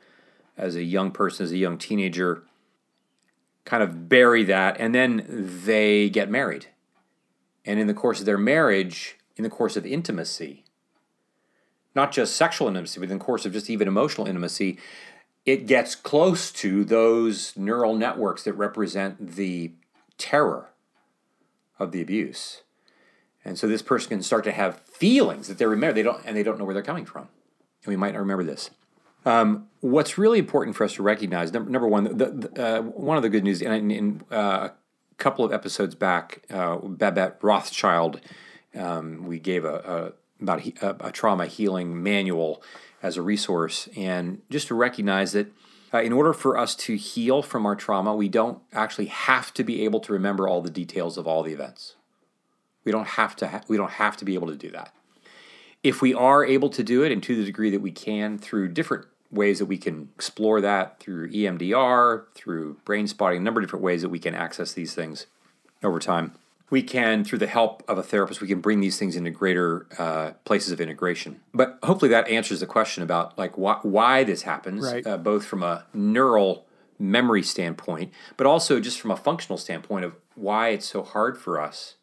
as 0.58 0.76
a 0.76 0.84
young 0.84 1.12
person, 1.12 1.44
as 1.44 1.52
a 1.52 1.58
young 1.58 1.78
teenager, 1.78 2.44
kind 3.66 3.84
of 3.84 4.10
bury 4.10 4.44
that, 4.46 4.78
and 4.80 4.94
then 4.94 5.26
they 5.66 6.10
get 6.10 6.30
married. 6.30 6.68
And 7.66 7.80
in 7.80 7.88
the 7.88 7.94
course 7.94 8.20
of 8.20 8.26
their 8.26 8.38
marriage, 8.38 9.18
in 9.36 9.44
the 9.44 9.50
course 9.50 9.78
of 9.78 9.86
intimacy, 9.86 10.64
not 11.94 12.12
just 12.12 12.36
sexual 12.36 12.68
intimacy, 12.68 13.00
but 13.00 13.12
in 13.12 13.20
the 13.20 13.24
course 13.24 13.46
of 13.46 13.54
just 13.54 13.70
even 13.70 13.88
emotional 13.88 14.28
intimacy, 14.28 14.80
it 15.46 15.68
gets 15.68 15.96
close 15.96 16.52
to 16.52 16.84
those 16.84 17.56
neural 17.58 17.96
networks 17.96 18.44
that 18.44 18.54
represent 18.54 19.36
the 19.36 19.72
terror 20.18 20.70
of 21.80 21.92
the 21.92 22.02
abuse. 22.02 22.62
And 23.44 23.58
so 23.58 23.68
this 23.68 23.82
person 23.82 24.10
can 24.10 24.24
start 24.24 24.44
to 24.44 24.52
have 24.52 24.82
feelings 24.82 25.48
that 25.48 25.58
they 25.58 25.66
remember, 25.66 25.94
they 25.94 26.04
don't, 26.04 26.24
and 26.26 26.38
they 26.38 26.44
don't 26.44 26.60
know 26.60 26.66
where 26.66 26.76
they're 26.76 26.84
coming 26.84 27.06
from. 27.06 27.28
And 27.84 27.88
we 27.88 27.96
might 27.96 28.14
not 28.14 28.20
remember 28.20 28.44
this. 28.44 28.70
Um, 29.26 29.68
what's 29.82 30.18
really 30.18 30.40
important 30.40 30.76
for 30.76 30.84
us 30.84 30.94
to 30.94 31.04
recognize, 31.04 31.54
number, 31.54 31.88
one, 31.88 32.18
the, 32.18 32.26
the, 32.26 32.80
uh, 32.80 32.82
one 32.82 33.18
of 33.18 33.24
the 33.24 33.30
good 33.30 33.44
news, 33.44 33.62
and 33.62 33.92
in, 33.92 34.22
uh, 34.32 34.70
a 34.70 34.74
couple 35.18 35.46
of 35.46 35.52
episodes 35.52 35.96
back, 35.96 36.44
uh, 36.50 36.78
Babette 36.78 37.38
Rothschild, 37.42 38.22
um, 38.76 39.26
we 39.26 39.40
gave 39.40 39.66
a, 39.66 39.76
a 39.76 40.14
about 40.42 40.66
a, 40.66 41.08
a, 41.08 41.12
trauma 41.12 41.46
healing 41.46 42.02
manual 42.02 42.64
as 43.04 43.16
a 43.16 43.22
resource, 43.22 43.88
and 43.96 44.42
just 44.50 44.68
to 44.68 44.76
recognize 44.76 45.34
that 45.34 45.52
uh, 45.94 46.02
in 46.02 46.12
order 46.12 46.34
for 46.34 46.58
us 46.58 46.76
to 46.76 46.96
heal 46.96 47.44
from 47.44 47.66
our 47.66 47.76
trauma, 47.76 48.16
we 48.16 48.30
don't 48.30 48.60
actually 48.74 49.06
have 49.06 49.54
to 49.54 49.64
be 49.64 49.84
able 49.84 50.00
to 50.00 50.14
remember 50.14 50.48
all 50.48 50.62
the 50.62 50.72
details 50.72 51.18
of 51.18 51.28
all 51.28 51.44
the 51.44 51.54
events. 51.54 51.96
We 52.84 52.92
don't 52.92 53.08
have 53.10 53.36
to. 53.38 53.48
Ha- 53.48 53.62
we 53.68 53.78
don't 53.78 53.92
have 53.92 54.18
to 54.18 54.26
be 54.26 54.34
able 54.34 54.48
to 54.48 54.56
do 54.56 54.72
that. 54.72 54.94
If 55.84 56.02
we 56.02 56.14
are 56.14 56.46
able 56.46 56.70
to 56.70 56.84
do 56.84 57.04
it, 57.04 57.12
and 57.12 57.22
to 57.24 57.36
the 57.36 57.46
degree 57.46 57.70
that 57.70 57.82
we 57.82 57.92
can, 57.92 58.38
through 58.38 58.70
different 58.70 59.06
ways 59.32 59.60
that 59.60 59.66
we 59.66 59.78
can 59.78 60.10
explore 60.16 60.62
that 60.62 61.00
through 61.00 61.30
EMDR, 61.32 62.26
through 62.36 62.78
brain 62.86 63.08
spotting, 63.08 63.40
a 63.40 63.44
number 63.44 63.62
of 63.62 63.66
different 63.68 63.84
ways 63.84 64.02
that 64.02 64.10
we 64.10 64.20
can 64.20 64.36
access 64.36 64.74
these 64.74 64.94
things 64.94 65.28
over 65.84 66.00
time. 66.00 66.34
We 66.70 66.84
can, 66.84 67.26
through 67.26 67.40
the 67.40 67.48
help 67.48 67.84
of 67.88 67.98
a 67.98 68.04
therapist, 68.04 68.40
we 68.40 68.48
can 68.48 68.62
bring 68.62 68.80
these 68.80 68.98
things 68.98 69.16
into 69.18 69.30
greater 69.30 69.88
uh, 69.98 70.32
places 70.46 70.72
of 70.72 70.80
integration. 70.80 71.42
But 71.54 71.78
hopefully, 71.84 72.10
that 72.12 72.30
answers 72.30 72.62
the 72.62 72.66
question 72.66 73.04
about 73.04 73.38
like 73.38 73.58
why, 73.58 73.80
why 73.82 74.24
this 74.24 74.44
happens, 74.44 74.84
Right. 74.86 75.06
uh, 75.06 75.18
both 75.18 75.44
from 75.46 75.64
a 75.64 75.86
neural 75.94 76.66
memory 76.98 77.44
standpoint, 77.44 78.14
but 78.38 78.48
also 78.48 78.80
just 78.80 79.02
from 79.02 79.12
a 79.12 79.18
functional 79.18 79.58
standpoint 79.58 80.06
of 80.06 80.14
why 80.36 80.70
it's 80.70 80.86
so 80.86 81.04
hard 81.04 81.38
for 81.38 81.60
us 81.60 81.96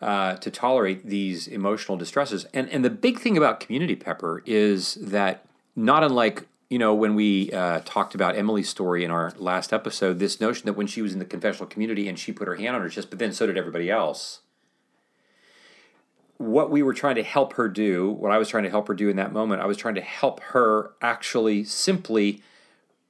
uh, 0.00 0.34
to 0.36 0.50
tolerate 0.50 1.06
these 1.06 1.46
emotional 1.46 1.96
distresses. 1.96 2.44
And 2.52 2.68
and 2.70 2.84
the 2.84 2.90
big 2.90 3.20
thing 3.20 3.36
about 3.36 3.60
community 3.60 3.94
pepper 3.94 4.42
is 4.46 4.94
that 4.94 5.44
not 5.76 6.02
unlike 6.02 6.46
you 6.68 6.78
know 6.78 6.94
when 6.94 7.14
we 7.14 7.52
uh, 7.52 7.80
talked 7.84 8.14
about 8.14 8.34
Emily's 8.36 8.68
story 8.68 9.04
in 9.04 9.10
our 9.10 9.32
last 9.36 9.72
episode, 9.72 10.18
this 10.18 10.40
notion 10.40 10.66
that 10.66 10.72
when 10.72 10.86
she 10.86 11.02
was 11.02 11.12
in 11.12 11.18
the 11.18 11.24
confessional 11.24 11.66
community 11.66 12.08
and 12.08 12.18
she 12.18 12.32
put 12.32 12.48
her 12.48 12.56
hand 12.56 12.74
on 12.74 12.82
her 12.82 12.88
chest, 12.88 13.10
but 13.10 13.18
then 13.18 13.32
so 13.32 13.46
did 13.46 13.56
everybody 13.56 13.90
else. 13.90 14.40
What 16.38 16.70
we 16.70 16.82
were 16.82 16.92
trying 16.92 17.14
to 17.14 17.22
help 17.22 17.54
her 17.54 17.68
do, 17.68 18.10
what 18.10 18.32
I 18.32 18.38
was 18.38 18.48
trying 18.48 18.64
to 18.64 18.70
help 18.70 18.88
her 18.88 18.94
do 18.94 19.08
in 19.08 19.16
that 19.16 19.32
moment, 19.32 19.62
I 19.62 19.66
was 19.66 19.76
trying 19.76 19.94
to 19.94 20.02
help 20.02 20.40
her 20.40 20.92
actually 21.00 21.64
simply 21.64 22.42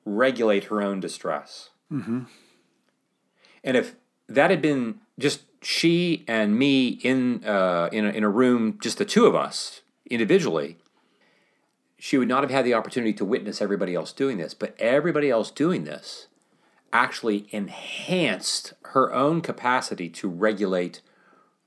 regulate 0.04 0.64
her 0.64 0.80
own 0.82 1.00
distress. 1.00 1.70
And 3.64 3.76
if 3.76 3.96
that 4.28 4.50
had 4.50 4.62
been 4.62 5.00
just 5.18 5.42
she 5.62 6.24
and 6.28 6.56
me 6.56 6.88
in 7.02 7.44
uh, 7.44 7.88
in 7.90 8.04
a, 8.04 8.10
in 8.10 8.22
a 8.22 8.28
room, 8.28 8.78
just 8.80 8.98
the 8.98 9.04
two 9.04 9.26
of 9.26 9.34
us 9.34 9.80
individually, 10.08 10.76
she 11.98 12.18
would 12.18 12.28
not 12.28 12.42
have 12.42 12.50
had 12.50 12.64
the 12.64 12.74
opportunity 12.74 13.12
to 13.14 13.24
witness 13.24 13.62
everybody 13.62 13.94
else 13.94 14.12
doing 14.12 14.36
this. 14.36 14.54
But 14.54 14.74
everybody 14.78 15.30
else 15.30 15.50
doing 15.50 15.84
this 15.84 16.28
actually 16.92 17.46
enhanced 17.50 18.74
her 18.82 19.12
own 19.12 19.40
capacity 19.40 20.08
to 20.08 20.28
regulate 20.28 21.00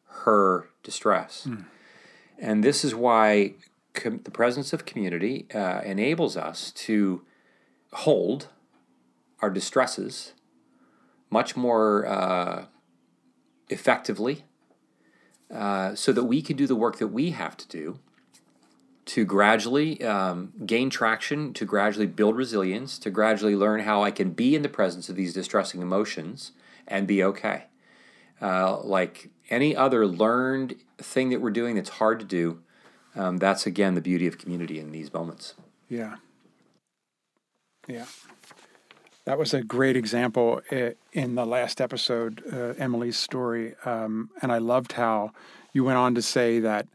her 0.06 0.70
distress. 0.84 1.48
And 2.38 2.64
this 2.64 2.86
is 2.86 2.96
why 2.96 3.56
com- 3.94 4.22
the 4.24 4.32
presence 4.32 4.72
of 4.74 4.86
community 4.86 5.48
uh, 5.54 5.82
enables 5.84 6.38
us 6.38 6.72
to 6.72 7.24
hold 7.94 8.48
our 9.42 9.50
distresses 9.50 10.34
much 11.30 11.56
more 11.56 12.06
uh, 12.06 12.66
effectively 13.70 14.46
uh, 15.54 15.96
so 15.96 16.12
that 16.12 16.24
we 16.24 16.42
can 16.42 16.56
do 16.56 16.68
the 16.68 16.76
work 16.76 16.98
that 16.98 17.08
we 17.08 17.32
have 17.32 17.58
to 17.58 17.68
do 17.68 18.00
to 19.10 19.26
gradually 19.26 20.04
um, 20.04 20.54
gain 20.68 20.88
traction, 20.92 21.52
to 21.52 21.66
gradually 21.66 22.06
build 22.06 22.38
resilience, 22.38 23.00
to 23.00 23.10
gradually 23.10 23.56
learn 23.56 23.80
how 23.80 24.04
I 24.04 24.12
can 24.12 24.30
be 24.30 24.56
in 24.56 24.62
the 24.62 24.70
presence 24.70 25.10
of 25.10 25.16
these 25.16 25.34
distressing 25.34 25.82
emotions 25.82 26.52
and 26.88 27.08
be 27.08 27.24
okay. 27.24 27.64
Uh, 28.40 28.80
like 28.82 29.32
any 29.50 29.76
other 29.76 30.06
learned 30.06 30.76
thing 31.00 31.30
that 31.30 31.42
we're 31.42 31.50
doing 31.50 31.74
that's 31.74 31.90
hard 31.90 32.20
to 32.20 32.26
do, 32.26 32.62
um, 33.16 33.38
that's 33.38 33.66
again 33.66 33.96
the 33.96 34.02
beauty 34.02 34.28
of 34.28 34.38
community 34.38 34.80
in 34.80 34.92
these 34.92 35.12
moments. 35.12 35.56
Yeah. 35.90 36.18
Yeah. 37.88 38.06
That 39.26 39.40
was 39.40 39.56
a 39.56 39.64
great 39.64 39.98
example 39.98 40.62
in 40.70 41.34
the 41.34 41.48
last 41.48 41.82
episode, 41.82 42.44
uh, 42.54 42.76
Emily's 42.78 43.18
story. 43.18 43.74
Um, 43.86 44.30
and 44.44 44.52
I 44.52 44.60
loved 44.60 44.92
how 44.92 45.32
you 45.74 45.84
went 45.84 45.98
on 45.98 46.14
to 46.14 46.22
say 46.22 46.60
that 46.60 46.88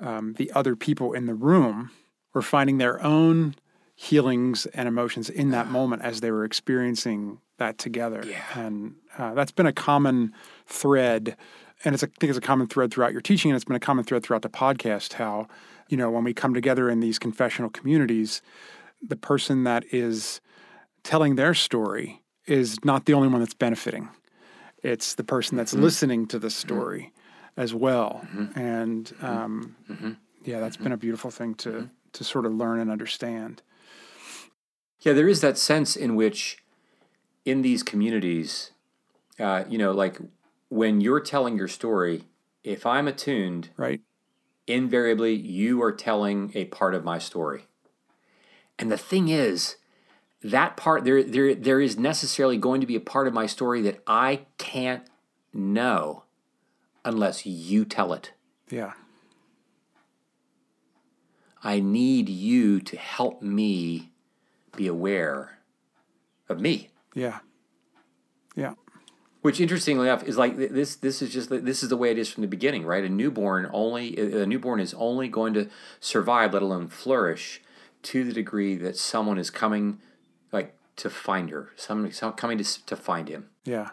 um, 0.00 0.34
the 0.34 0.50
other 0.52 0.76
people 0.76 1.12
in 1.12 1.26
the 1.26 1.34
room 1.34 1.90
were 2.34 2.42
finding 2.42 2.78
their 2.78 3.02
own 3.02 3.54
healings 3.94 4.64
and 4.66 4.88
emotions 4.88 5.28
in 5.28 5.50
that 5.50 5.68
moment 5.68 6.02
as 6.02 6.20
they 6.20 6.30
were 6.30 6.44
experiencing 6.44 7.38
that 7.58 7.76
together. 7.76 8.22
Yeah. 8.26 8.42
And 8.54 8.94
uh, 9.18 9.34
that's 9.34 9.52
been 9.52 9.66
a 9.66 9.72
common 9.72 10.32
thread. 10.66 11.36
And 11.84 11.94
it's 11.94 12.02
a, 12.02 12.06
I 12.06 12.12
think 12.18 12.30
it's 12.30 12.38
a 12.38 12.42
common 12.42 12.66
thread 12.66 12.92
throughout 12.92 13.12
your 13.12 13.20
teaching, 13.20 13.50
and 13.50 13.56
it's 13.56 13.64
been 13.64 13.76
a 13.76 13.80
common 13.80 14.04
thread 14.04 14.22
throughout 14.22 14.42
the 14.42 14.48
podcast. 14.48 15.14
How, 15.14 15.48
you 15.88 15.96
know, 15.96 16.10
when 16.10 16.24
we 16.24 16.32
come 16.32 16.54
together 16.54 16.88
in 16.88 17.00
these 17.00 17.18
confessional 17.18 17.70
communities, 17.70 18.40
the 19.06 19.16
person 19.16 19.64
that 19.64 19.84
is 19.92 20.40
telling 21.02 21.34
their 21.34 21.54
story 21.54 22.22
is 22.46 22.82
not 22.84 23.04
the 23.04 23.14
only 23.14 23.28
one 23.28 23.40
that's 23.40 23.54
benefiting. 23.54 24.08
It's 24.82 25.14
the 25.14 25.24
person 25.24 25.58
that's 25.58 25.74
listening 25.74 26.26
to 26.28 26.38
the 26.38 26.50
story 26.50 27.12
as 27.60 27.74
well. 27.74 28.22
Mm-hmm. 28.24 28.58
And 28.58 29.04
mm-hmm. 29.04 29.26
um, 29.26 29.76
mm-hmm. 29.88 30.12
yeah, 30.44 30.60
that's 30.60 30.78
been 30.78 30.92
a 30.92 30.96
beautiful 30.96 31.30
thing 31.30 31.54
to 31.56 31.90
to 32.12 32.24
sort 32.24 32.46
of 32.46 32.52
learn 32.52 32.80
and 32.80 32.90
understand. 32.90 33.62
Yeah, 35.00 35.12
there 35.12 35.28
is 35.28 35.42
that 35.42 35.56
sense 35.56 35.94
in 35.94 36.16
which, 36.16 36.58
in 37.44 37.62
these 37.62 37.82
communities, 37.82 38.72
uh, 39.38 39.64
you 39.68 39.78
know, 39.78 39.92
like 39.92 40.18
when 40.70 41.00
you're 41.00 41.20
telling 41.20 41.56
your 41.56 41.68
story, 41.68 42.24
if 42.64 42.84
I'm 42.86 43.06
attuned, 43.06 43.68
Right? 43.76 44.00
invariably 44.66 45.34
you 45.34 45.82
are 45.82 45.92
telling 45.92 46.52
a 46.54 46.64
part 46.66 46.94
of 46.94 47.04
my 47.04 47.18
story. 47.18 47.66
And 48.78 48.90
the 48.90 48.98
thing 48.98 49.28
is, 49.28 49.76
that 50.42 50.78
part 50.78 51.04
there 51.04 51.22
there 51.22 51.54
there 51.54 51.80
is 51.80 51.98
necessarily 51.98 52.56
going 52.56 52.80
to 52.80 52.86
be 52.86 52.96
a 52.96 53.00
part 53.00 53.26
of 53.26 53.34
my 53.34 53.44
story 53.44 53.82
that 53.82 54.02
I 54.06 54.46
can't 54.56 55.04
know 55.52 56.24
unless 57.04 57.46
you 57.46 57.84
tell 57.84 58.12
it. 58.12 58.32
Yeah. 58.68 58.92
I 61.62 61.80
need 61.80 62.28
you 62.28 62.80
to 62.80 62.96
help 62.96 63.42
me 63.42 64.12
be 64.76 64.86
aware 64.86 65.58
of 66.48 66.60
me. 66.60 66.88
Yeah. 67.14 67.40
Yeah. 68.56 68.74
Which, 69.42 69.60
interestingly 69.60 70.06
enough, 70.06 70.22
is 70.24 70.36
like 70.36 70.56
this. 70.56 70.96
This 70.96 71.22
is 71.22 71.32
just 71.32 71.48
this 71.48 71.82
is 71.82 71.88
the 71.88 71.96
way 71.96 72.10
it 72.10 72.18
is 72.18 72.30
from 72.30 72.42
the 72.42 72.48
beginning, 72.48 72.84
right? 72.84 73.02
A 73.04 73.08
newborn 73.08 73.68
only 73.72 74.16
a 74.16 74.44
newborn 74.44 74.80
is 74.80 74.92
only 74.94 75.28
going 75.28 75.54
to 75.54 75.68
survive, 75.98 76.52
let 76.52 76.62
alone 76.62 76.88
flourish, 76.88 77.62
to 78.02 78.22
the 78.22 78.34
degree 78.34 78.76
that 78.76 78.98
someone 78.98 79.38
is 79.38 79.48
coming, 79.48 79.98
like 80.52 80.76
to 80.96 81.08
find 81.08 81.48
her. 81.50 81.70
Somebody 81.76 82.12
some 82.12 82.34
coming 82.34 82.58
to 82.58 82.86
to 82.86 82.96
find 82.96 83.28
him. 83.28 83.48
Yeah. 83.64 83.90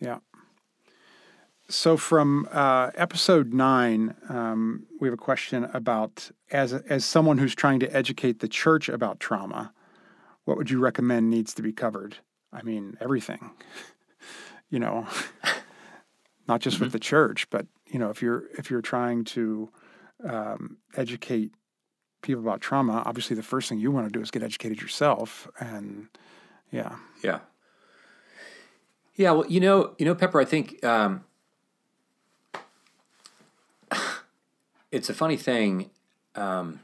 Yeah. 0.00 0.18
So 1.68 1.96
from 1.96 2.46
uh, 2.52 2.90
episode 2.94 3.54
nine, 3.54 4.14
um, 4.28 4.84
we 5.00 5.08
have 5.08 5.14
a 5.14 5.18
question 5.18 5.64
about 5.72 6.30
as 6.50 6.74
as 6.74 7.06
someone 7.06 7.38
who's 7.38 7.54
trying 7.54 7.80
to 7.80 7.96
educate 7.96 8.40
the 8.40 8.48
church 8.48 8.90
about 8.90 9.18
trauma, 9.18 9.72
what 10.44 10.58
would 10.58 10.70
you 10.70 10.78
recommend 10.78 11.30
needs 11.30 11.54
to 11.54 11.62
be 11.62 11.72
covered? 11.72 12.18
I 12.52 12.62
mean, 12.62 12.98
everything. 13.00 13.52
you 14.68 14.78
know, 14.78 15.06
not 16.48 16.60
just 16.60 16.76
mm-hmm. 16.76 16.84
with 16.84 16.92
the 16.92 16.98
church, 16.98 17.48
but 17.48 17.66
you 17.86 17.98
know, 17.98 18.10
if 18.10 18.20
you're 18.20 18.44
if 18.58 18.70
you're 18.70 18.82
trying 18.82 19.24
to 19.24 19.70
um, 20.22 20.76
educate 20.96 21.52
people 22.20 22.42
about 22.42 22.60
trauma, 22.60 23.02
obviously 23.06 23.36
the 23.36 23.42
first 23.42 23.70
thing 23.70 23.78
you 23.78 23.90
want 23.90 24.06
to 24.06 24.12
do 24.12 24.20
is 24.20 24.30
get 24.30 24.42
educated 24.42 24.82
yourself, 24.82 25.48
and 25.58 26.08
yeah, 26.70 26.96
yeah, 27.22 27.38
yeah. 29.14 29.30
Well, 29.30 29.46
you 29.48 29.60
know, 29.60 29.94
you 29.96 30.04
know, 30.04 30.14
Pepper, 30.14 30.42
I 30.42 30.44
think. 30.44 30.84
Um, 30.84 31.24
it's 34.94 35.10
a 35.10 35.14
funny 35.14 35.36
thing. 35.36 35.90
Um, 36.36 36.80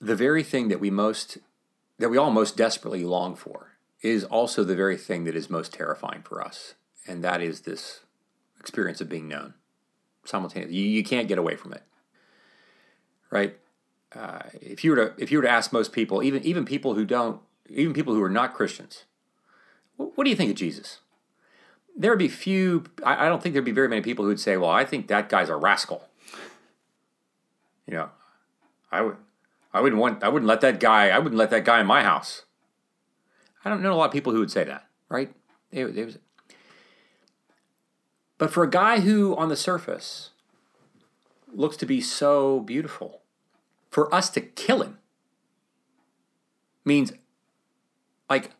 the 0.00 0.14
very 0.14 0.42
thing 0.42 0.68
that 0.68 0.80
we 0.80 0.90
most, 0.90 1.38
that 1.98 2.10
we 2.10 2.18
all 2.18 2.30
most 2.30 2.56
desperately 2.56 3.04
long 3.04 3.34
for, 3.34 3.72
is 4.02 4.22
also 4.24 4.62
the 4.62 4.76
very 4.76 4.98
thing 4.98 5.24
that 5.24 5.34
is 5.34 5.48
most 5.48 5.72
terrifying 5.72 6.20
for 6.22 6.44
us, 6.44 6.74
and 7.06 7.24
that 7.24 7.40
is 7.40 7.62
this 7.62 8.00
experience 8.60 9.00
of 9.00 9.08
being 9.08 9.28
known 9.28 9.54
simultaneously. 10.24 10.76
You, 10.76 10.86
you 10.86 11.02
can't 11.02 11.26
get 11.26 11.38
away 11.38 11.56
from 11.56 11.72
it, 11.72 11.82
right? 13.30 13.56
Uh, 14.14 14.40
if 14.60 14.84
you 14.84 14.90
were 14.90 14.96
to 14.96 15.12
if 15.16 15.32
you 15.32 15.38
were 15.38 15.44
to 15.44 15.50
ask 15.50 15.72
most 15.72 15.90
people, 15.92 16.22
even 16.22 16.42
even 16.44 16.66
people 16.66 16.94
who 16.94 17.06
don't, 17.06 17.40
even 17.68 17.94
people 17.94 18.14
who 18.14 18.22
are 18.22 18.30
not 18.30 18.52
Christians, 18.52 19.04
what, 19.96 20.24
do 20.24 20.30
you 20.30 20.36
think 20.36 20.50
of 20.50 20.56
Jesus? 20.56 21.00
There 21.96 22.10
would 22.10 22.18
be 22.18 22.28
few. 22.28 22.84
I, 23.02 23.24
I 23.24 23.28
don't 23.28 23.42
think 23.42 23.54
there'd 23.54 23.64
be 23.64 23.72
very 23.72 23.88
many 23.88 24.02
people 24.02 24.26
who'd 24.26 24.38
say, 24.38 24.58
"Well, 24.58 24.70
I 24.70 24.84
think 24.84 25.08
that 25.08 25.30
guy's 25.30 25.48
a 25.48 25.56
rascal." 25.56 26.08
You 27.86 27.94
know, 27.94 28.08
I 28.90 29.02
would, 29.02 29.16
I 29.72 29.80
wouldn't 29.80 30.00
want, 30.00 30.22
I 30.22 30.28
wouldn't 30.28 30.48
let 30.48 30.60
that 30.62 30.80
guy, 30.80 31.10
I 31.10 31.18
wouldn't 31.18 31.38
let 31.38 31.50
that 31.50 31.64
guy 31.64 31.80
in 31.80 31.86
my 31.86 32.02
house. 32.02 32.44
I 33.64 33.70
don't 33.70 33.82
know 33.82 33.92
a 33.92 33.96
lot 33.96 34.06
of 34.06 34.12
people 34.12 34.32
who 34.32 34.40
would 34.40 34.50
say 34.50 34.64
that, 34.64 34.86
right? 35.08 35.34
It, 35.70 35.96
it 35.96 36.04
was, 36.04 36.18
but 38.38 38.52
for 38.52 38.62
a 38.62 38.70
guy 38.70 39.00
who, 39.00 39.36
on 39.36 39.48
the 39.48 39.56
surface, 39.56 40.30
looks 41.52 41.76
to 41.78 41.86
be 41.86 42.00
so 42.00 42.60
beautiful, 42.60 43.22
for 43.90 44.12
us 44.14 44.28
to 44.30 44.40
kill 44.40 44.82
him 44.82 44.98
means, 46.84 47.12
like, 48.28 48.50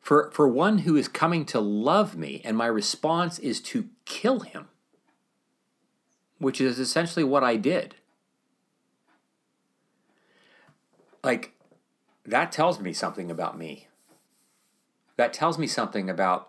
for, 0.00 0.30
for 0.32 0.46
one 0.46 0.78
who 0.78 0.96
is 0.96 1.08
coming 1.08 1.44
to 1.46 1.60
love 1.60 2.16
me, 2.16 2.40
and 2.44 2.56
my 2.56 2.66
response 2.66 3.38
is 3.38 3.60
to 3.62 3.88
kill 4.04 4.40
him, 4.40 4.68
which 6.38 6.60
is 6.60 6.78
essentially 6.78 7.24
what 7.24 7.42
I 7.42 7.56
did. 7.56 7.96
Like 11.24 11.54
that 12.26 12.52
tells 12.52 12.80
me 12.80 12.92
something 12.92 13.30
about 13.30 13.58
me. 13.58 13.88
That 15.16 15.32
tells 15.32 15.58
me 15.58 15.66
something 15.66 16.10
about 16.10 16.48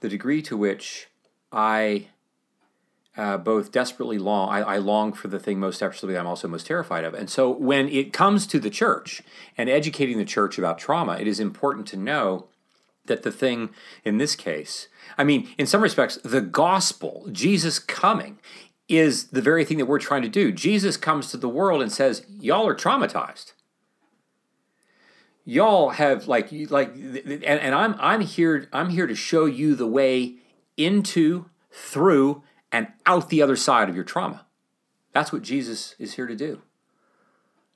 the 0.00 0.08
degree 0.08 0.42
to 0.42 0.56
which 0.56 1.08
I 1.50 2.08
uh, 3.16 3.36
both 3.36 3.72
desperately 3.72 4.18
long, 4.18 4.48
I, 4.48 4.60
I, 4.60 4.76
long 4.76 5.12
for 5.12 5.26
the 5.26 5.40
thing 5.40 5.58
most 5.58 5.80
desperately 5.80 6.16
I'm 6.16 6.26
also 6.26 6.46
most 6.46 6.68
terrified 6.68 7.02
of. 7.02 7.14
And 7.14 7.28
so 7.28 7.50
when 7.50 7.88
it 7.88 8.12
comes 8.12 8.46
to 8.46 8.60
the 8.60 8.70
church 8.70 9.22
and 9.56 9.68
educating 9.68 10.18
the 10.18 10.24
church 10.24 10.56
about 10.56 10.78
trauma, 10.78 11.14
it 11.14 11.26
is 11.26 11.40
important 11.40 11.88
to 11.88 11.96
know 11.96 12.46
that 13.06 13.24
the 13.24 13.32
thing 13.32 13.70
in 14.04 14.18
this 14.18 14.36
case, 14.36 14.86
I 15.16 15.24
mean, 15.24 15.48
in 15.58 15.66
some 15.66 15.82
respects, 15.82 16.18
the 16.22 16.40
gospel, 16.40 17.26
Jesus 17.32 17.80
coming, 17.80 18.38
is 18.88 19.28
the 19.28 19.42
very 19.42 19.64
thing 19.64 19.78
that 19.78 19.86
we're 19.86 19.98
trying 19.98 20.22
to 20.22 20.28
do. 20.28 20.52
Jesus 20.52 20.96
comes 20.96 21.30
to 21.30 21.36
the 21.36 21.48
world 21.48 21.82
and 21.82 21.90
says, 21.90 22.24
Y'all 22.38 22.68
are 22.68 22.74
traumatized 22.74 23.52
y'all 25.48 25.88
have 25.88 26.28
like 26.28 26.50
like 26.68 26.94
and, 26.94 27.42
and 27.42 27.74
I'm 27.74 27.96
I'm 27.98 28.20
here 28.20 28.68
I'm 28.70 28.90
here 28.90 29.06
to 29.06 29.14
show 29.14 29.46
you 29.46 29.74
the 29.74 29.86
way 29.86 30.34
into 30.76 31.46
through 31.72 32.42
and 32.70 32.88
out 33.06 33.30
the 33.30 33.40
other 33.40 33.56
side 33.56 33.88
of 33.88 33.94
your 33.94 34.04
trauma. 34.04 34.44
That's 35.14 35.32
what 35.32 35.40
Jesus 35.40 35.94
is 35.98 36.14
here 36.14 36.26
to 36.26 36.36
do. 36.36 36.60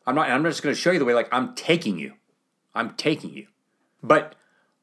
I'm 0.07 0.15
not 0.15 0.29
I'm 0.29 0.43
not 0.43 0.51
just 0.51 0.63
going 0.63 0.75
to 0.75 0.81
show 0.81 0.91
you 0.91 0.99
the 0.99 1.07
way 1.07 1.15
like 1.15 1.33
I'm 1.33 1.55
taking 1.55 1.99
you. 1.99 2.13
I'm 2.75 2.91
taking 2.95 3.33
you. 3.33 3.47
But 4.03 4.35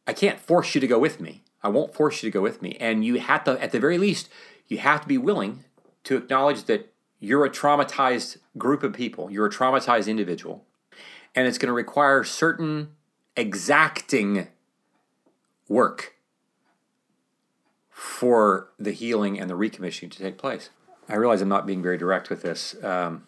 I 0.07 0.13
can't 0.13 0.39
force 0.39 0.73
you 0.73 0.81
to 0.81 0.87
go 0.87 0.97
with 0.97 1.19
me. 1.19 1.43
I 1.61 1.69
won't 1.69 1.93
force 1.93 2.23
you 2.23 2.31
to 2.31 2.33
go 2.33 2.41
with 2.41 2.63
me. 2.63 2.75
And 2.79 3.05
you 3.05 3.19
have 3.19 3.43
to 3.43 3.61
at 3.61 3.71
the 3.71 3.79
very 3.79 3.99
least 3.99 4.29
you 4.67 4.79
have 4.79 5.01
to 5.01 5.07
be 5.07 5.19
willing 5.19 5.63
to 6.05 6.17
acknowledge 6.17 6.63
that 6.63 6.91
you're 7.19 7.45
a 7.45 7.51
traumatized 7.51 8.37
group 8.57 8.81
of 8.81 8.93
people. 8.93 9.29
You're 9.29 9.45
a 9.45 9.51
traumatized 9.51 10.07
individual 10.07 10.65
and 11.35 11.47
it's 11.47 11.57
going 11.57 11.67
to 11.67 11.73
require 11.73 12.23
certain 12.23 12.89
exacting 13.35 14.47
work 15.67 16.15
for 17.89 18.69
the 18.79 18.91
healing 18.91 19.39
and 19.39 19.49
the 19.49 19.55
recommissioning 19.55 20.11
to 20.11 20.19
take 20.19 20.37
place. 20.37 20.69
I 21.07 21.15
realize 21.15 21.41
I'm 21.41 21.49
not 21.49 21.65
being 21.65 21.81
very 21.81 21.97
direct 21.97 22.29
with 22.29 22.41
this. 22.41 22.75
Um, 22.83 23.25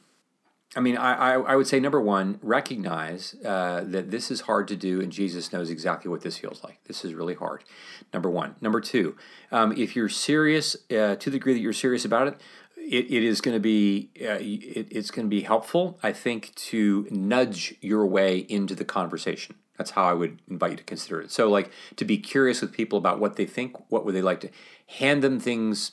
I 0.75 0.79
mean, 0.79 0.95
I, 0.95 1.13
I, 1.13 1.33
I, 1.33 1.55
would 1.57 1.67
say 1.67 1.81
number 1.81 1.99
one, 1.99 2.39
recognize 2.41 3.35
uh, 3.43 3.83
that 3.87 4.09
this 4.09 4.31
is 4.31 4.41
hard 4.41 4.69
to 4.69 4.77
do, 4.77 5.01
and 5.01 5.11
Jesus 5.11 5.51
knows 5.51 5.69
exactly 5.69 6.09
what 6.09 6.21
this 6.21 6.37
feels 6.37 6.63
like. 6.63 6.81
This 6.85 7.03
is 7.03 7.13
really 7.13 7.33
hard. 7.33 7.65
Number 8.13 8.29
one. 8.29 8.55
Number 8.61 8.79
two, 8.79 9.17
um, 9.51 9.73
if 9.73 9.97
you're 9.97 10.07
serious 10.07 10.77
uh, 10.89 11.15
to 11.15 11.29
the 11.29 11.37
degree 11.37 11.53
that 11.53 11.59
you're 11.59 11.73
serious 11.73 12.05
about 12.05 12.29
it, 12.29 12.41
it, 12.77 13.11
it 13.11 13.23
is 13.23 13.41
going 13.41 13.55
to 13.55 13.59
be 13.59 14.11
uh, 14.21 14.37
it, 14.39 14.87
it's 14.91 15.11
going 15.11 15.25
to 15.25 15.29
be 15.29 15.41
helpful, 15.41 15.99
I 16.01 16.13
think, 16.13 16.55
to 16.55 17.05
nudge 17.11 17.75
your 17.81 18.05
way 18.05 18.37
into 18.37 18.73
the 18.73 18.85
conversation. 18.85 19.55
That's 19.77 19.91
how 19.91 20.05
I 20.05 20.13
would 20.13 20.39
invite 20.49 20.71
you 20.71 20.77
to 20.77 20.83
consider 20.83 21.21
it. 21.21 21.31
So, 21.31 21.49
like 21.49 21.71
to 21.97 22.05
be 22.05 22.17
curious 22.17 22.61
with 22.61 22.71
people 22.71 22.97
about 22.97 23.19
what 23.19 23.35
they 23.35 23.45
think, 23.45 23.75
what 23.91 24.05
would 24.05 24.15
they 24.15 24.21
like 24.21 24.39
to 24.41 24.49
hand 24.87 25.21
them 25.21 25.39
things 25.39 25.91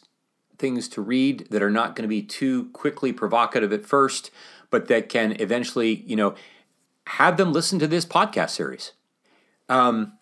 things 0.59 0.89
to 0.89 1.01
read 1.01 1.47
that 1.51 1.63
are 1.63 1.71
not 1.71 1.95
going 1.95 2.03
to 2.03 2.09
be 2.09 2.23
too 2.23 2.69
quickly 2.71 3.13
provocative 3.13 3.73
at 3.73 3.87
first, 3.87 4.31
but 4.71 4.89
that 4.89 5.09
can 5.09 5.37
eventually, 5.41 6.03
you 6.07 6.17
know, 6.17 6.35
have 7.07 7.37
them 7.37 7.53
listen 7.53 7.79
to 7.79 7.87
this 7.87 8.05
podcast 8.05 8.51
series. 8.51 8.93
Um, 9.69 10.19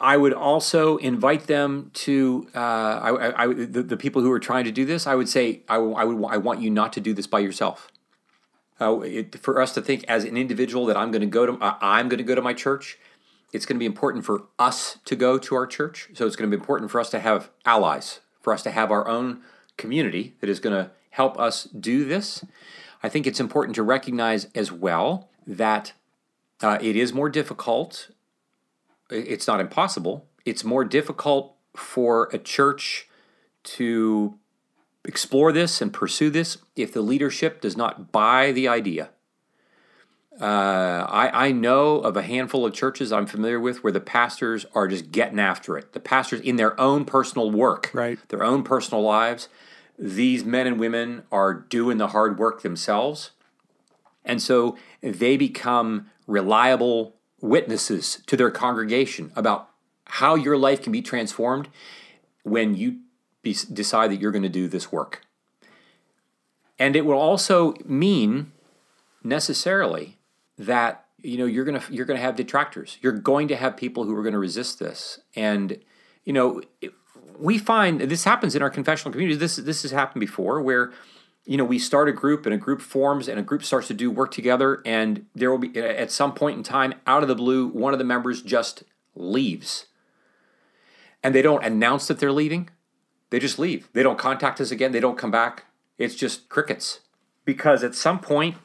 I 0.00 0.16
would 0.16 0.32
also 0.32 0.96
invite 0.98 1.48
them 1.48 1.90
to 1.94 2.48
uh, 2.54 2.58
I, 2.58 3.42
I, 3.44 3.46
the, 3.52 3.82
the, 3.82 3.96
people 3.96 4.22
who 4.22 4.30
are 4.30 4.38
trying 4.38 4.64
to 4.64 4.70
do 4.70 4.84
this. 4.84 5.06
I 5.06 5.16
would 5.16 5.28
say 5.28 5.62
I, 5.68 5.76
I 5.76 6.04
would 6.04 6.24
I 6.30 6.36
want 6.36 6.60
you 6.60 6.70
not 6.70 6.92
to 6.92 7.00
do 7.00 7.12
this 7.12 7.26
by 7.26 7.40
yourself. 7.40 7.90
Uh, 8.80 9.00
it, 9.00 9.40
for 9.40 9.60
us 9.60 9.74
to 9.74 9.82
think 9.82 10.04
as 10.06 10.22
an 10.22 10.36
individual 10.36 10.86
that 10.86 10.96
I'm 10.96 11.10
going 11.10 11.22
to 11.22 11.26
go 11.26 11.46
to 11.46 11.52
uh, 11.54 11.76
I'm 11.80 12.08
going 12.08 12.18
to 12.18 12.24
go 12.24 12.36
to 12.36 12.42
my 12.42 12.54
church. 12.54 12.98
It's 13.52 13.66
going 13.66 13.76
to 13.76 13.80
be 13.80 13.86
important 13.86 14.24
for 14.24 14.44
us 14.58 14.98
to 15.06 15.16
go 15.16 15.38
to 15.38 15.54
our 15.56 15.66
church. 15.66 16.10
So 16.14 16.26
it's 16.26 16.36
going 16.36 16.48
to 16.48 16.56
be 16.56 16.60
important 16.60 16.90
for 16.90 17.00
us 17.00 17.10
to 17.10 17.18
have 17.18 17.50
allies, 17.64 18.20
for 18.40 18.52
us 18.52 18.62
to 18.64 18.70
have 18.70 18.92
our 18.92 19.08
own 19.08 19.40
community 19.76 20.34
that 20.40 20.50
is 20.50 20.60
going 20.60 20.76
to 20.76 20.90
help 21.10 21.38
us 21.40 21.64
do 21.64 22.04
this. 22.04 22.44
I 23.02 23.08
think 23.08 23.26
it's 23.26 23.40
important 23.40 23.74
to 23.76 23.82
recognize 23.82 24.48
as 24.54 24.72
well 24.72 25.28
that 25.46 25.92
uh, 26.60 26.78
it 26.80 26.96
is 26.96 27.12
more 27.12 27.28
difficult 27.28 28.10
it's 29.10 29.46
not 29.46 29.60
impossible. 29.60 30.26
It's 30.44 30.64
more 30.64 30.84
difficult 30.84 31.54
for 31.74 32.28
a 32.32 32.38
church 32.38 33.08
to 33.64 34.38
explore 35.04 35.52
this 35.52 35.80
and 35.80 35.92
pursue 35.92 36.30
this 36.30 36.58
if 36.76 36.92
the 36.92 37.00
leadership 37.00 37.60
does 37.60 37.76
not 37.76 38.12
buy 38.12 38.52
the 38.52 38.68
idea. 38.68 39.10
Uh, 40.40 41.04
I, 41.08 41.46
I 41.46 41.52
know 41.52 41.96
of 41.96 42.16
a 42.16 42.22
handful 42.22 42.64
of 42.64 42.72
churches 42.72 43.10
I'm 43.10 43.26
familiar 43.26 43.58
with 43.58 43.82
where 43.82 43.92
the 43.92 44.00
pastors 44.00 44.66
are 44.72 44.86
just 44.86 45.10
getting 45.10 45.40
after 45.40 45.76
it. 45.76 45.94
The 45.94 46.00
pastors, 46.00 46.40
in 46.40 46.56
their 46.56 46.78
own 46.80 47.04
personal 47.04 47.50
work, 47.50 47.90
right. 47.92 48.18
their 48.28 48.44
own 48.44 48.62
personal 48.62 49.02
lives, 49.02 49.48
these 49.98 50.44
men 50.44 50.66
and 50.66 50.78
women 50.78 51.24
are 51.32 51.52
doing 51.52 51.98
the 51.98 52.08
hard 52.08 52.38
work 52.38 52.62
themselves. 52.62 53.30
And 54.24 54.40
so 54.40 54.76
they 55.00 55.36
become 55.36 56.10
reliable 56.26 57.16
witnesses 57.40 58.22
to 58.26 58.36
their 58.36 58.50
congregation 58.50 59.32
about 59.34 59.70
how 60.04 60.34
your 60.34 60.56
life 60.56 60.82
can 60.82 60.92
be 60.92 61.02
transformed 61.02 61.68
when 62.42 62.74
you 62.74 63.00
be, 63.42 63.56
decide 63.72 64.10
that 64.10 64.20
you're 64.20 64.32
going 64.32 64.42
to 64.42 64.48
do 64.48 64.68
this 64.68 64.92
work. 64.92 65.22
And 66.78 66.94
it 66.94 67.04
will 67.04 67.18
also 67.18 67.74
mean 67.84 68.52
necessarily 69.24 70.18
that 70.56 71.04
you 71.20 71.36
know 71.36 71.46
you're 71.46 71.64
going 71.64 71.80
to 71.80 71.92
you're 71.92 72.06
going 72.06 72.16
to 72.16 72.22
have 72.22 72.36
detractors. 72.36 72.98
You're 73.00 73.12
going 73.12 73.48
to 73.48 73.56
have 73.56 73.76
people 73.76 74.04
who 74.04 74.14
are 74.14 74.22
going 74.22 74.32
to 74.32 74.38
resist 74.38 74.78
this. 74.78 75.18
And 75.34 75.80
you 76.24 76.32
know, 76.32 76.62
we 77.38 77.58
find 77.58 78.00
this 78.00 78.24
happens 78.24 78.54
in 78.54 78.62
our 78.62 78.70
confessional 78.70 79.12
community. 79.12 79.38
This 79.38 79.56
this 79.56 79.82
has 79.82 79.90
happened 79.90 80.20
before 80.20 80.60
where 80.60 80.92
you 81.48 81.56
know, 81.56 81.64
we 81.64 81.78
start 81.78 82.10
a 82.10 82.12
group 82.12 82.44
and 82.44 82.54
a 82.54 82.58
group 82.58 82.82
forms 82.82 83.26
and 83.26 83.40
a 83.40 83.42
group 83.42 83.64
starts 83.64 83.88
to 83.88 83.94
do 83.94 84.10
work 84.10 84.30
together, 84.30 84.82
and 84.84 85.24
there 85.34 85.50
will 85.50 85.56
be 85.56 85.80
at 85.80 86.10
some 86.10 86.34
point 86.34 86.58
in 86.58 86.62
time, 86.62 86.92
out 87.06 87.22
of 87.22 87.28
the 87.28 87.34
blue, 87.34 87.68
one 87.68 87.94
of 87.94 87.98
the 87.98 88.04
members 88.04 88.42
just 88.42 88.82
leaves. 89.14 89.86
And 91.22 91.34
they 91.34 91.40
don't 91.40 91.64
announce 91.64 92.06
that 92.08 92.20
they're 92.20 92.32
leaving, 92.32 92.68
they 93.30 93.38
just 93.38 93.58
leave. 93.58 93.88
They 93.94 94.02
don't 94.02 94.18
contact 94.18 94.60
us 94.60 94.70
again, 94.70 94.92
they 94.92 95.00
don't 95.00 95.16
come 95.16 95.30
back. 95.30 95.64
It's 95.96 96.14
just 96.14 96.50
crickets. 96.50 97.00
Because 97.46 97.82
at 97.82 97.94
some 97.94 98.20
point, 98.20 98.56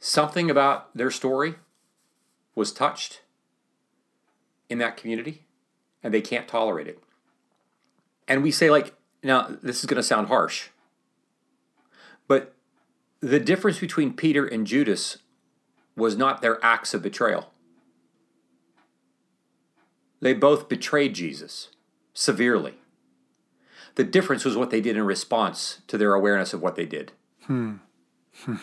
something 0.00 0.50
about 0.50 0.94
their 0.96 1.12
story 1.12 1.54
was 2.56 2.72
touched 2.72 3.22
in 4.68 4.78
that 4.78 4.96
community 4.96 5.44
and 6.02 6.12
they 6.12 6.20
can't 6.20 6.48
tolerate 6.48 6.88
it. 6.88 7.00
And 8.30 8.42
we 8.42 8.50
say, 8.50 8.70
like, 8.70 8.94
now 9.22 9.54
this 9.62 9.80
is 9.80 9.86
going 9.86 9.96
to 9.96 10.02
sound 10.02 10.28
harsh 10.28 10.68
but 12.30 12.54
the 13.18 13.40
difference 13.40 13.80
between 13.80 14.12
Peter 14.12 14.46
and 14.46 14.64
Judas 14.64 15.18
was 15.96 16.16
not 16.16 16.42
their 16.42 16.64
acts 16.64 16.94
of 16.94 17.02
betrayal. 17.02 17.50
They 20.20 20.32
both 20.32 20.68
betrayed 20.68 21.16
Jesus 21.16 21.70
severely. 22.14 22.74
The 23.96 24.04
difference 24.04 24.44
was 24.44 24.56
what 24.56 24.70
they 24.70 24.80
did 24.80 24.96
in 24.96 25.02
response 25.02 25.80
to 25.88 25.98
their 25.98 26.14
awareness 26.14 26.54
of 26.54 26.62
what 26.62 26.76
they 26.76 26.86
did. 26.86 27.10
Hmm. 27.46 27.78
Hmm. 28.44 28.54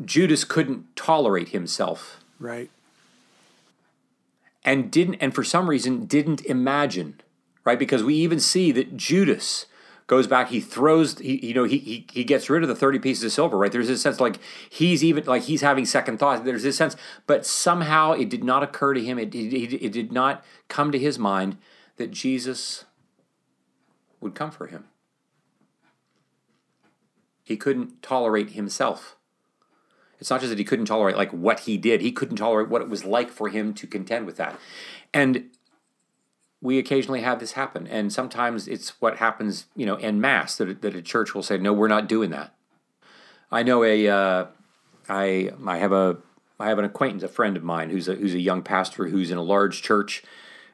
Judas 0.02 0.44
couldn't 0.44 0.96
tolerate 0.96 1.50
himself. 1.50 2.24
Right. 2.38 2.70
And 4.66 4.90
didn't 4.90 5.14
and 5.14 5.34
for 5.34 5.44
some 5.44 5.70
reason 5.70 6.04
didn't 6.04 6.44
imagine 6.44 7.22
right? 7.66 7.78
Because 7.78 8.02
we 8.02 8.14
even 8.14 8.40
see 8.40 8.72
that 8.72 8.96
Judas 8.96 9.66
goes 10.06 10.28
back, 10.28 10.48
he 10.48 10.60
throws, 10.60 11.18
he, 11.18 11.44
you 11.48 11.52
know, 11.52 11.64
he, 11.64 11.78
he, 11.78 12.06
he 12.10 12.24
gets 12.24 12.48
rid 12.48 12.62
of 12.62 12.68
the 12.68 12.76
30 12.76 13.00
pieces 13.00 13.24
of 13.24 13.32
silver, 13.32 13.58
right? 13.58 13.72
There's 13.72 13.88
this 13.88 14.00
sense 14.00 14.20
like 14.20 14.38
he's 14.70 15.02
even, 15.02 15.24
like 15.24 15.42
he's 15.42 15.62
having 15.62 15.84
second 15.84 16.18
thoughts. 16.18 16.42
There's 16.42 16.62
this 16.62 16.76
sense, 16.76 16.96
but 17.26 17.44
somehow 17.44 18.12
it 18.12 18.30
did 18.30 18.44
not 18.44 18.62
occur 18.62 18.94
to 18.94 19.04
him, 19.04 19.18
it, 19.18 19.34
it, 19.34 19.84
it 19.84 19.92
did 19.92 20.12
not 20.12 20.44
come 20.68 20.92
to 20.92 20.98
his 20.98 21.18
mind 21.18 21.58
that 21.96 22.12
Jesus 22.12 22.84
would 24.20 24.36
come 24.36 24.52
for 24.52 24.68
him. 24.68 24.84
He 27.42 27.56
couldn't 27.56 28.00
tolerate 28.00 28.50
himself. 28.50 29.16
It's 30.18 30.30
not 30.30 30.40
just 30.40 30.50
that 30.50 30.58
he 30.58 30.64
couldn't 30.64 30.86
tolerate 30.86 31.16
like 31.16 31.30
what 31.30 31.60
he 31.60 31.76
did, 31.76 32.00
he 32.00 32.12
couldn't 32.12 32.36
tolerate 32.36 32.68
what 32.68 32.82
it 32.82 32.88
was 32.88 33.04
like 33.04 33.30
for 33.30 33.48
him 33.48 33.74
to 33.74 33.86
contend 33.86 34.26
with 34.26 34.36
that. 34.36 34.58
And 35.12 35.50
we 36.60 36.78
occasionally 36.78 37.20
have 37.20 37.38
this 37.38 37.52
happen. 37.52 37.86
And 37.86 38.12
sometimes 38.12 38.66
it's 38.66 39.00
what 39.00 39.18
happens, 39.18 39.66
you 39.76 39.86
know, 39.86 39.96
en 39.96 40.20
masse 40.20 40.56
that, 40.56 40.82
that 40.82 40.94
a 40.94 41.02
church 41.02 41.34
will 41.34 41.42
say, 41.42 41.58
no, 41.58 41.72
we're 41.72 41.88
not 41.88 42.08
doing 42.08 42.30
that. 42.30 42.54
I 43.52 43.62
know 43.62 43.84
a, 43.84 44.08
uh, 44.08 44.46
I, 45.08 45.50
I 45.66 45.78
have 45.78 45.92
a, 45.92 46.16
I 46.58 46.68
have 46.68 46.78
an 46.78 46.84
acquaintance, 46.84 47.22
a 47.22 47.28
friend 47.28 47.56
of 47.56 47.62
mine 47.62 47.90
who's 47.90 48.08
a, 48.08 48.14
who's 48.14 48.34
a 48.34 48.40
young 48.40 48.62
pastor 48.62 49.08
who's 49.08 49.30
in 49.30 49.38
a 49.38 49.42
large 49.42 49.82
church 49.82 50.22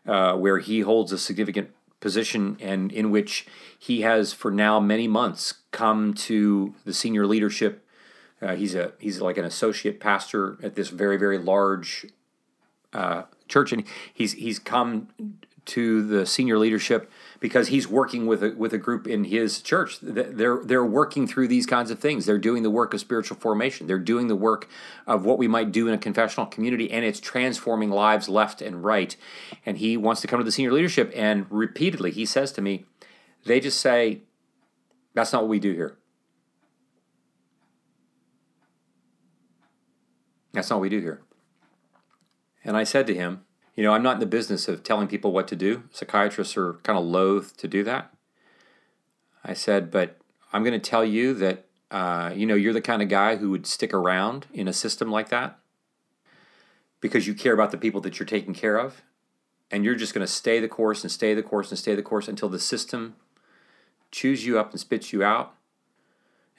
uh, 0.07 0.35
where 0.35 0.59
he 0.59 0.81
holds 0.81 1.13
a 1.13 1.19
significant 1.19 1.71
position 2.01 2.57
and 2.61 2.93
in 2.93 3.11
which 3.11 3.47
he 3.79 4.03
has 4.03 4.33
for 4.33 4.51
now 4.51 4.81
many 4.81 5.09
months 5.09 5.55
come 5.71 6.15
to 6.15 6.75
the 6.85 6.95
senior 6.95 7.27
leadership. 7.27 7.85
Uh, 8.43 8.57
he's 8.57 8.75
a 8.75 8.93
he's 8.99 9.21
like 9.21 9.39
an 9.39 9.45
associate 9.45 10.01
pastor 10.01 10.59
at 10.63 10.75
this 10.75 10.89
very 10.89 11.17
very 11.17 11.39
large 11.39 12.07
uh, 12.93 13.23
church, 13.49 13.73
and 13.73 13.85
he's 14.13 14.33
he's 14.33 14.59
come 14.59 15.09
to 15.65 16.05
the 16.05 16.27
senior 16.27 16.59
leadership 16.59 17.11
because 17.39 17.69
he's 17.69 17.87
working 17.87 18.27
with 18.27 18.43
a, 18.43 18.51
with 18.51 18.73
a 18.73 18.79
group 18.79 19.07
in 19.07 19.25
his 19.25 19.63
church. 19.63 19.99
They're 20.03 20.61
they're 20.65 20.85
working 20.85 21.27
through 21.27 21.49
these 21.49 21.67
kinds 21.67 21.91
of 21.91 22.01
things. 22.01 22.27
They're 22.27 22.39
doing 22.39 22.65
the 22.65 22.71
work 22.71 22.93
of 22.95 23.01
spiritual 23.01 23.37
formation. 23.37 23.87
They're 23.87 23.99
doing 23.99 24.27
the 24.27 24.37
work 24.37 24.69
of 25.07 25.25
what 25.25 25.39
we 25.39 25.47
might 25.47 25.71
do 25.71 25.87
in 25.87 25.95
a 25.95 25.99
confessional 25.99 26.47
community, 26.47 26.91
and 26.91 27.05
it's 27.05 27.21
transforming 27.21 27.91
lives 27.91 28.29
left 28.29 28.61
and 28.61 28.83
right. 28.83 29.17
And 29.65 29.79
he 29.79 29.97
wants 29.97 30.21
to 30.23 30.27
come 30.27 30.41
to 30.41 30.45
the 30.45 30.53
senior 30.53 30.73
leadership, 30.73 31.13
and 31.15 31.47
repeatedly 31.49 32.11
he 32.11 32.27
says 32.27 32.51
to 32.53 32.61
me, 32.61 32.85
they 33.45 33.61
just 33.61 33.81
say, 33.81 34.23
"That's 35.15 35.33
not 35.33 35.43
what 35.43 35.49
we 35.49 35.61
do 35.61 35.73
here." 35.73 35.97
That's 40.53 40.71
not 40.71 40.77
what 40.77 40.83
we 40.83 40.89
do 40.89 41.01
here. 41.01 41.23
And 42.65 42.77
I 42.77 42.85
said 42.85 43.07
to 43.09 43.15
him, 43.15 43.45
you 43.75 43.83
know, 43.83 43.93
I'm 43.93 44.03
not 44.03 44.15
in 44.15 44.21
the 44.21 44.27
business 44.27 44.69
of 44.69 44.83
telling 44.83 45.09
people 45.09 45.33
what 45.33 45.49
to 45.49 45.57
do. 45.57 45.85
Psychiatrists 45.91 46.57
are 46.57 46.75
kind 46.83 46.99
of 46.99 47.05
loath 47.05 47.57
to 47.57 47.69
do 47.69 47.83
that. 47.85 48.13
I 49.45 49.55
said, 49.55 49.91
but 49.91 50.19
I'm 50.53 50.63
going 50.63 50.79
to 50.79 50.91
tell 50.91 51.05
you 51.05 51.35
that, 51.35 51.67
uh, 51.91 52.33
you 52.35 52.47
know, 52.47 52.55
you're 52.55 52.73
the 52.73 52.81
kind 52.81 53.03
of 53.03 53.09
guy 53.09 53.37
who 53.37 53.51
would 53.51 53.67
stick 53.67 53.93
around 53.95 54.47
in 54.53 54.69
a 54.69 54.73
system 54.73 55.11
like 55.11 55.31
that 55.31 55.59
because 57.01 57.27
you 57.27 57.35
care 57.35 57.55
about 57.55 57.71
the 57.71 57.79
people 57.79 58.01
that 58.03 58.19
you're 58.19 58.27
taking 58.27 58.55
care 58.55 58.79
of. 58.79 59.03
And 59.71 59.87
you're 59.87 59.95
just 59.95 60.13
going 60.13 60.25
to 60.25 60.31
stay 60.31 60.61
the 60.61 60.69
course 60.69 61.03
and 61.03 61.11
stay 61.11 61.35
the 61.35 61.43
course 61.43 61.71
and 61.71 61.79
stay 61.79 61.95
the 61.95 62.03
course 62.03 62.29
until 62.29 62.51
the 62.51 62.59
system 62.59 63.17
chews 64.11 64.45
you 64.45 64.59
up 64.59 64.71
and 64.71 64.79
spits 64.79 65.15
you 65.15 65.25
out. 65.25 65.55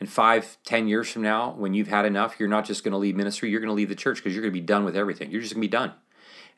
And 0.04 0.12
five, 0.12 0.58
ten 0.66 0.90
years 0.90 1.10
from 1.10 1.22
now, 1.22 1.52
when 1.52 1.74
you've 1.74 1.88
had 1.88 2.04
enough, 2.04 2.36
you're 2.38 2.50
not 2.50 2.66
just 2.66 2.84
going 2.84 2.92
to 2.92 2.98
leave 2.98 3.16
ministry, 3.16 3.50
you're 3.50 3.62
going 3.62 3.70
to 3.70 3.74
leave 3.74 3.88
the 3.88 3.96
church 3.96 4.18
because 4.18 4.34
you're 4.34 4.42
going 4.42 4.52
to 4.54 4.60
be 4.60 4.66
done 4.66 4.84
with 4.84 4.98
everything. 4.98 5.32
You're 5.32 5.40
just 5.40 5.54
going 5.54 5.62
to 5.62 5.66
be 5.66 5.72
done. 5.72 5.94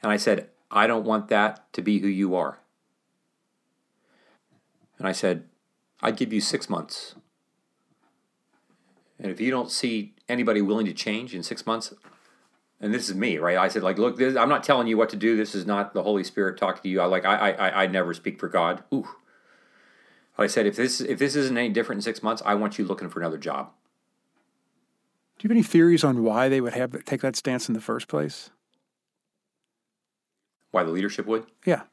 And 0.02 0.12
I 0.12 0.18
said, 0.18 0.50
I 0.72 0.88
don't 0.88 1.06
want 1.06 1.28
that 1.28 1.72
to 1.74 1.84
be 1.84 2.00
who 2.00 2.08
you 2.08 2.34
are. 2.34 2.58
And 4.98 5.08
I 5.08 5.12
said, 5.12 5.44
I'd 6.02 6.18
give 6.18 6.34
you 6.34 6.42
six 6.42 6.72
months. 6.72 7.14
And 9.20 9.32
if 9.32 9.40
you 9.40 9.52
don't 9.52 9.70
see 9.70 10.16
anybody 10.28 10.64
willing 10.64 10.88
to 10.88 10.94
change 10.94 11.36
in 11.36 11.44
six 11.44 11.68
months, 11.68 11.94
and 12.82 12.92
this 12.92 13.10
is 13.10 13.16
me, 13.16 13.38
right? 13.38 13.60
I 13.60 13.68
said, 13.68 13.84
like, 13.84 14.00
look, 14.00 14.18
this, 14.18 14.36
I'm 14.36 14.50
not 14.50 14.64
telling 14.64 14.88
you 14.88 14.98
what 14.98 15.10
to 15.10 15.18
do. 15.18 15.38
This 15.38 15.54
is 15.54 15.68
not 15.68 15.94
the 15.94 16.02
Holy 16.02 16.24
Spirit 16.24 16.58
talking 16.58 16.82
to 16.82 16.90
you. 16.90 17.00
I 17.00 17.06
like, 17.06 17.26
I, 17.26 17.52
I, 17.52 17.84
I 17.84 17.86
never 17.86 18.16
speak 18.16 18.40
for 18.40 18.50
God. 18.50 18.84
Ooh. 18.92 19.08
I 20.44 20.48
said, 20.48 20.66
if 20.66 20.76
this, 20.76 21.00
if 21.00 21.18
this 21.18 21.36
isn't 21.36 21.58
any 21.58 21.70
different 21.70 22.00
in 22.00 22.02
six 22.04 22.22
months, 22.22 22.42
I 22.46 22.56
want 22.56 22.78
you 22.78 22.86
looking 22.86 23.10
for 23.10 23.20
another 23.20 23.38
job. 23.38 23.72
Do 25.38 25.44
you 25.44 25.50
have 25.50 25.56
any 25.56 25.64
theories 25.64 26.04
on 26.04 26.24
why 26.24 26.50
they 26.50 26.62
would 26.62 26.74
have 26.74 27.04
take 27.06 27.22
that 27.22 27.36
stance 27.36 27.68
in 27.68 27.74
the 27.74 27.82
first 27.82 28.08
place? 28.08 28.50
Why 30.72 30.84
the 30.84 30.92
leadership 30.92 31.26
would? 31.26 31.46
Yeah. 31.66 31.84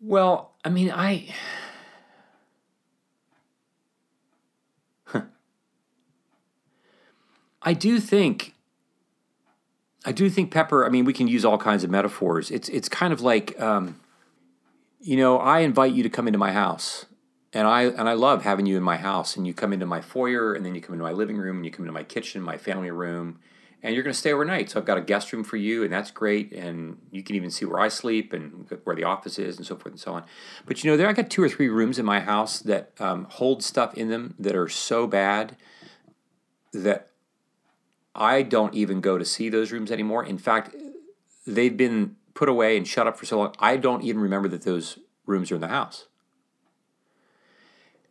Well, 0.00 0.52
I 0.64 0.70
mean, 0.70 0.90
I. 0.90 1.34
I 7.62 7.74
do 7.74 8.00
think. 8.00 8.54
I 10.04 10.12
do 10.12 10.30
think 10.30 10.50
Pepper. 10.50 10.86
I 10.86 10.88
mean, 10.88 11.04
we 11.04 11.12
can 11.12 11.28
use 11.28 11.44
all 11.44 11.58
kinds 11.58 11.84
of 11.84 11.90
metaphors. 11.90 12.50
It's 12.50 12.68
it's 12.70 12.88
kind 12.88 13.12
of 13.12 13.20
like, 13.20 13.60
um, 13.60 14.00
you 15.00 15.16
know, 15.16 15.38
I 15.38 15.60
invite 15.60 15.94
you 15.94 16.02
to 16.02 16.10
come 16.10 16.28
into 16.28 16.38
my 16.38 16.52
house, 16.52 17.06
and 17.52 17.66
I 17.66 17.84
and 17.84 18.08
I 18.08 18.12
love 18.12 18.42
having 18.42 18.66
you 18.66 18.76
in 18.76 18.82
my 18.82 18.98
house. 18.98 19.36
And 19.36 19.46
you 19.46 19.54
come 19.54 19.72
into 19.72 19.86
my 19.86 20.00
foyer, 20.00 20.52
and 20.52 20.64
then 20.64 20.74
you 20.74 20.80
come 20.80 20.92
into 20.92 21.04
my 21.04 21.12
living 21.12 21.38
room, 21.38 21.56
and 21.56 21.64
you 21.64 21.70
come 21.70 21.84
into 21.84 21.92
my 21.92 22.04
kitchen, 22.04 22.42
my 22.42 22.58
family 22.58 22.90
room, 22.90 23.40
and 23.82 23.94
you're 23.94 24.04
going 24.04 24.12
to 24.12 24.18
stay 24.18 24.32
overnight. 24.32 24.70
So 24.70 24.78
I've 24.78 24.86
got 24.86 24.98
a 24.98 25.02
guest 25.02 25.32
room 25.32 25.42
for 25.42 25.56
you, 25.56 25.82
and 25.82 25.92
that's 25.92 26.10
great. 26.10 26.52
And 26.52 26.98
you 27.10 27.22
can 27.22 27.34
even 27.34 27.50
see 27.50 27.64
where 27.64 27.80
I 27.80 27.88
sleep 27.88 28.34
and 28.34 28.66
where 28.84 28.94
the 28.94 29.04
office 29.04 29.38
is, 29.38 29.56
and 29.56 29.66
so 29.66 29.74
forth 29.74 29.92
and 29.92 30.00
so 30.00 30.12
on. 30.12 30.24
But 30.66 30.84
you 30.84 30.90
know, 30.90 30.96
there 30.96 31.08
I 31.08 31.14
got 31.14 31.30
two 31.30 31.42
or 31.42 31.48
three 31.48 31.68
rooms 31.68 31.98
in 31.98 32.04
my 32.04 32.20
house 32.20 32.60
that 32.60 32.92
um, 33.00 33.26
hold 33.30 33.62
stuff 33.62 33.94
in 33.94 34.10
them 34.10 34.34
that 34.38 34.54
are 34.54 34.68
so 34.68 35.06
bad 35.06 35.56
that 36.72 37.10
I 38.14 38.42
don't 38.42 38.74
even 38.74 39.00
go 39.00 39.16
to 39.16 39.24
see 39.24 39.48
those 39.48 39.72
rooms 39.72 39.90
anymore. 39.90 40.24
In 40.24 40.38
fact, 40.38 40.74
they've 41.46 41.76
been 41.76 42.16
put 42.40 42.48
away 42.48 42.74
and 42.78 42.88
shut 42.88 43.06
up 43.06 43.18
for 43.18 43.26
so 43.26 43.36
long. 43.36 43.54
I 43.58 43.76
don't 43.76 44.02
even 44.02 44.22
remember 44.22 44.48
that 44.48 44.62
those 44.62 44.98
rooms 45.26 45.52
are 45.52 45.56
in 45.56 45.60
the 45.60 45.68
house. 45.68 46.06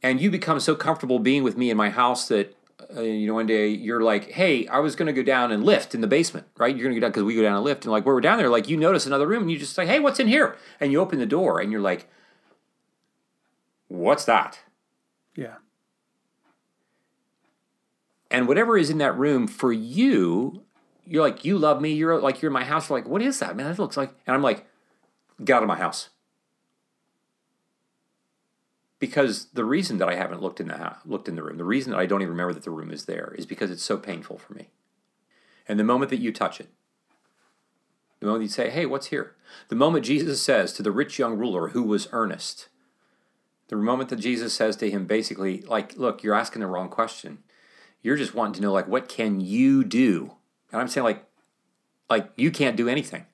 And 0.03 0.21
you 0.21 0.29
become 0.29 0.59
so 0.59 0.75
comfortable 0.75 1.17
being 1.17 1.41
with 1.41 1.57
me 1.57 1.71
in 1.71 1.77
my 1.77 1.89
house 1.89 2.27
that 2.27 2.55
uh, 2.95 3.01
you 3.01 3.25
know, 3.25 3.33
one 3.33 3.47
day 3.47 3.69
you're 3.69 4.03
like, 4.03 4.29
hey, 4.29 4.67
I 4.67 4.79
was 4.79 4.95
going 4.95 5.07
to 5.07 5.13
go 5.13 5.23
down 5.23 5.51
and 5.51 5.63
lift 5.63 5.95
in 5.95 6.01
the 6.01 6.07
basement, 6.07 6.45
right? 6.59 6.75
You're 6.75 6.83
going 6.83 6.93
to 6.93 6.99
go 6.99 7.05
down 7.05 7.09
because 7.09 7.23
we 7.23 7.35
go 7.35 7.41
down 7.41 7.55
and 7.55 7.63
lift. 7.63 7.85
And 7.85 7.91
like, 7.91 8.05
where 8.05 8.13
we're 8.13 8.21
down 8.21 8.37
there, 8.37 8.49
like, 8.49 8.69
you 8.69 8.77
notice 8.77 9.07
another 9.07 9.25
room 9.25 9.41
and 9.41 9.51
you 9.51 9.57
just 9.57 9.73
say, 9.73 9.87
hey, 9.87 9.99
what's 9.99 10.19
in 10.19 10.27
here? 10.27 10.55
And 10.79 10.91
you 10.91 10.99
open 11.01 11.17
the 11.17 11.25
door 11.25 11.59
and 11.59 11.71
you're 11.71 11.81
like, 11.81 12.07
what's 13.87 14.25
that? 14.25 14.59
Yeah. 15.35 15.55
And 18.29 18.47
whatever 18.47 18.77
is 18.77 18.91
in 18.91 18.99
that 18.99 19.17
room 19.17 19.47
for 19.47 19.73
you, 19.73 20.65
you're 21.10 21.24
like, 21.24 21.43
you 21.43 21.58
love 21.58 21.82
me. 21.82 21.91
You're 21.91 22.22
like, 22.22 22.41
you're 22.41 22.50
in 22.50 22.54
my 22.54 22.63
house. 22.63 22.89
You're 22.89 23.00
like, 23.00 23.08
what 23.08 23.22
is 23.22 23.39
that, 23.39 23.56
man? 23.56 23.67
That 23.67 23.80
looks 23.80 23.98
like, 23.98 24.13
and 24.26 24.36
I'm 24.36 24.43
like, 24.43 24.65
get 25.43 25.58
out 25.58 25.63
of 25.63 25.67
my 25.67 25.78
house 25.78 26.10
because 29.00 29.45
the 29.54 29.63
reason 29.63 29.98
that 29.98 30.10
I 30.10 30.15
haven't 30.15 30.41
looked 30.41 30.60
in 30.60 30.67
the 30.67 30.95
looked 31.06 31.28
in 31.30 31.36
the 31.36 31.43
room, 31.43 31.58
the 31.58 31.63
reason 31.63 31.91
that 31.91 32.00
I 32.00 32.06
don't 32.06 32.22
even 32.22 32.32
remember 32.32 32.54
that 32.54 32.63
the 32.63 32.72
room 32.72 32.91
is 32.91 33.06
there, 33.06 33.34
is 33.38 33.45
because 33.45 33.72
it's 33.72 33.84
so 33.84 33.98
painful 33.98 34.38
for 34.38 34.54
me. 34.54 34.69
And 35.67 35.80
the 35.80 35.84
moment 35.84 36.10
that 36.10 36.19
you 36.19 36.32
touch 36.34 36.60
it, 36.60 36.69
The 38.19 38.26
moment 38.26 38.43
you 38.43 38.50
say, 38.50 38.69
hey, 38.69 38.86
what's 38.86 39.08
here? 39.08 39.36
The 39.69 39.76
moment 39.76 40.06
Jesus 40.06 40.41
says 40.41 40.74
to 40.74 40.84
the 40.84 40.91
rich 40.91 41.17
young 41.17 41.38
ruler 41.38 41.69
who 41.69 41.84
was 41.84 42.10
earnest, 42.12 42.67
the 43.69 43.78
moment 43.78 44.10
that 44.10 44.17
Jesus 44.17 44.54
says 44.54 44.76
to 44.78 44.89
him, 44.89 45.06
basically, 45.06 45.62
like, 45.62 45.95
look, 45.95 46.22
you're 46.24 46.36
asking 46.36 46.62
the 46.62 46.67
wrong 46.67 46.89
question. 46.89 47.39
You're 48.02 48.17
just 48.17 48.34
wanting 48.34 48.56
to 48.56 48.62
know, 48.62 48.74
like, 48.74 48.88
what 48.88 49.08
can 49.08 49.39
you 49.39 49.84
do? 49.84 50.34
And 50.71 50.82
I'm 50.82 50.88
saying, 50.88 51.03
like, 51.03 51.25
like 52.10 52.32
you 52.36 52.51
can't 52.51 52.75
do 52.75 52.88
anything. 52.89 53.25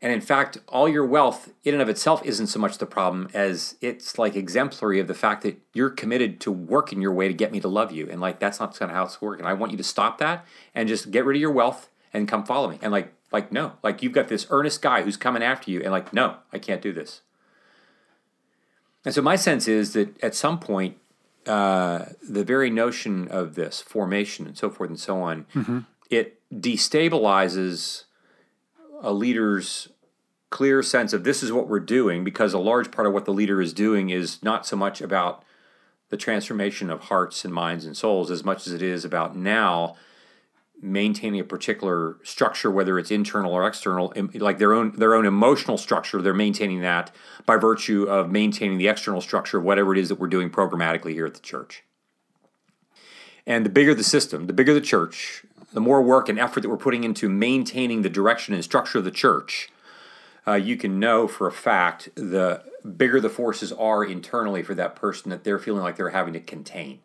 And 0.00 0.12
in 0.12 0.20
fact, 0.20 0.58
all 0.68 0.88
your 0.88 1.04
wealth 1.04 1.52
in 1.64 1.74
and 1.74 1.82
of 1.82 1.88
itself 1.88 2.24
isn't 2.24 2.46
so 2.46 2.60
much 2.60 2.78
the 2.78 2.86
problem 2.86 3.28
as 3.34 3.74
it's 3.80 4.16
like 4.16 4.36
exemplary 4.36 5.00
of 5.00 5.08
the 5.08 5.14
fact 5.14 5.42
that 5.42 5.58
you're 5.74 5.90
committed 5.90 6.40
to 6.40 6.52
working 6.52 7.02
your 7.02 7.12
way 7.12 7.26
to 7.26 7.34
get 7.34 7.50
me 7.50 7.58
to 7.58 7.68
love 7.68 7.90
you. 7.90 8.08
And 8.08 8.20
like 8.20 8.38
that's 8.38 8.60
not 8.60 8.78
kind 8.78 8.92
of 8.92 8.96
how 8.96 9.04
it's 9.04 9.20
working. 9.20 9.44
I 9.44 9.54
want 9.54 9.72
you 9.72 9.78
to 9.78 9.84
stop 9.84 10.18
that 10.18 10.46
and 10.72 10.88
just 10.88 11.10
get 11.10 11.24
rid 11.24 11.36
of 11.36 11.40
your 11.40 11.50
wealth 11.50 11.88
and 12.12 12.28
come 12.28 12.44
follow 12.44 12.70
me. 12.70 12.78
And 12.80 12.92
like, 12.92 13.12
like 13.32 13.50
no, 13.50 13.72
like 13.82 14.02
you've 14.02 14.12
got 14.12 14.28
this 14.28 14.46
earnest 14.50 14.80
guy 14.82 15.02
who's 15.02 15.16
coming 15.16 15.42
after 15.42 15.70
you, 15.70 15.82
and 15.82 15.90
like, 15.90 16.12
no, 16.12 16.36
I 16.52 16.58
can't 16.58 16.80
do 16.80 16.92
this. 16.92 17.20
And 19.04 19.14
so 19.14 19.20
my 19.20 19.36
sense 19.36 19.68
is 19.68 19.92
that 19.92 20.22
at 20.22 20.34
some 20.34 20.58
point, 20.58 20.96
uh, 21.48 22.06
the 22.28 22.44
very 22.44 22.70
notion 22.70 23.28
of 23.28 23.54
this 23.54 23.80
formation 23.80 24.46
and 24.46 24.56
so 24.56 24.70
forth 24.70 24.90
and 24.90 25.00
so 25.00 25.20
on, 25.22 25.46
mm-hmm. 25.54 25.80
it 26.10 26.40
destabilizes 26.52 28.04
a 29.00 29.12
leader's 29.12 29.88
clear 30.50 30.82
sense 30.82 31.12
of 31.12 31.24
this 31.24 31.42
is 31.42 31.52
what 31.52 31.68
we're 31.68 31.80
doing 31.80 32.24
because 32.24 32.52
a 32.52 32.58
large 32.58 32.90
part 32.90 33.06
of 33.06 33.12
what 33.12 33.24
the 33.24 33.32
leader 33.32 33.60
is 33.60 33.72
doing 33.72 34.10
is 34.10 34.42
not 34.42 34.66
so 34.66 34.76
much 34.76 35.00
about 35.00 35.44
the 36.08 36.16
transformation 36.16 36.88
of 36.88 37.04
hearts 37.04 37.44
and 37.44 37.52
minds 37.52 37.84
and 37.84 37.96
souls 37.96 38.30
as 38.30 38.44
much 38.44 38.66
as 38.66 38.72
it 38.72 38.80
is 38.80 39.04
about 39.04 39.36
now 39.36 39.94
maintaining 40.80 41.40
a 41.40 41.44
particular 41.44 42.16
structure 42.22 42.70
whether 42.70 42.98
it's 42.98 43.10
internal 43.10 43.52
or 43.52 43.66
external 43.66 44.12
like 44.34 44.58
their 44.58 44.72
own 44.72 44.92
their 44.96 45.14
own 45.14 45.26
emotional 45.26 45.76
structure 45.76 46.22
they're 46.22 46.32
maintaining 46.32 46.80
that 46.80 47.10
by 47.46 47.56
virtue 47.56 48.04
of 48.04 48.30
maintaining 48.30 48.78
the 48.78 48.86
external 48.86 49.20
structure 49.20 49.58
of 49.58 49.64
whatever 49.64 49.92
it 49.92 49.98
is 49.98 50.08
that 50.08 50.20
we're 50.20 50.28
doing 50.28 50.48
programmatically 50.48 51.12
here 51.12 51.26
at 51.26 51.34
the 51.34 51.40
church 51.40 51.82
and 53.46 53.66
the 53.66 53.70
bigger 53.70 53.92
the 53.92 54.04
system 54.04 54.46
the 54.46 54.52
bigger 54.52 54.72
the 54.72 54.80
church 54.80 55.44
the 55.72 55.80
more 55.80 56.02
work 56.02 56.28
and 56.28 56.38
effort 56.38 56.60
that 56.60 56.68
we're 56.68 56.76
putting 56.76 57.04
into 57.04 57.28
maintaining 57.28 58.02
the 58.02 58.08
direction 58.08 58.54
and 58.54 58.64
structure 58.64 58.98
of 58.98 59.04
the 59.04 59.10
church, 59.10 59.70
uh, 60.46 60.54
you 60.54 60.76
can 60.76 60.98
know 60.98 61.28
for 61.28 61.46
a 61.46 61.52
fact 61.52 62.08
the 62.14 62.62
bigger 62.96 63.20
the 63.20 63.28
forces 63.28 63.72
are 63.72 64.04
internally 64.04 64.62
for 64.62 64.74
that 64.74 64.96
person 64.96 65.30
that 65.30 65.44
they're 65.44 65.58
feeling 65.58 65.82
like 65.82 65.96
they're 65.96 66.10
having 66.10 66.32
to 66.32 66.40
contain. 66.40 67.00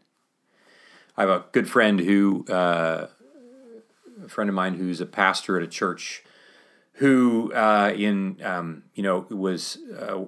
I 1.17 1.21
have 1.21 1.29
a 1.29 1.45
good 1.51 1.69
friend 1.69 1.99
who, 1.99 2.45
uh, 2.47 3.07
a 4.23 4.30
friend 4.30 4.49
of 4.49 4.56
mine 4.56 4.76
who's 4.76 5.02
a 5.02 5.06
pastor 5.06 5.58
at 5.58 5.63
a 5.63 5.67
church, 5.67 6.23
who 6.93 7.52
uh, 7.54 7.93
in 7.95 8.38
um, 8.43 8.84
you 8.93 9.04
know 9.04 9.26
was 9.30 9.78
uh, 9.97 10.19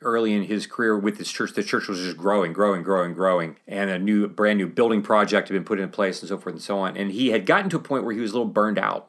early 0.00 0.32
in 0.32 0.44
his 0.44 0.66
career 0.66 0.98
with 0.98 1.18
this 1.18 1.30
church, 1.30 1.52
the 1.52 1.62
church 1.62 1.88
was 1.88 1.98
just 1.98 2.16
growing, 2.16 2.52
growing, 2.52 2.82
growing, 2.82 3.14
growing, 3.14 3.56
and 3.66 3.90
a 3.90 3.98
new, 3.98 4.26
brand 4.28 4.58
new 4.58 4.66
building 4.66 5.02
project 5.02 5.48
had 5.48 5.54
been 5.54 5.64
put 5.64 5.80
in 5.80 5.88
place, 5.88 6.20
and 6.20 6.28
so 6.28 6.38
forth 6.38 6.54
and 6.54 6.62
so 6.62 6.78
on. 6.78 6.96
And 6.96 7.12
he 7.12 7.30
had 7.30 7.46
gotten 7.46 7.70
to 7.70 7.76
a 7.76 7.80
point 7.80 8.04
where 8.04 8.14
he 8.14 8.20
was 8.20 8.30
a 8.30 8.34
little 8.34 8.52
burned 8.52 8.78
out, 8.78 9.08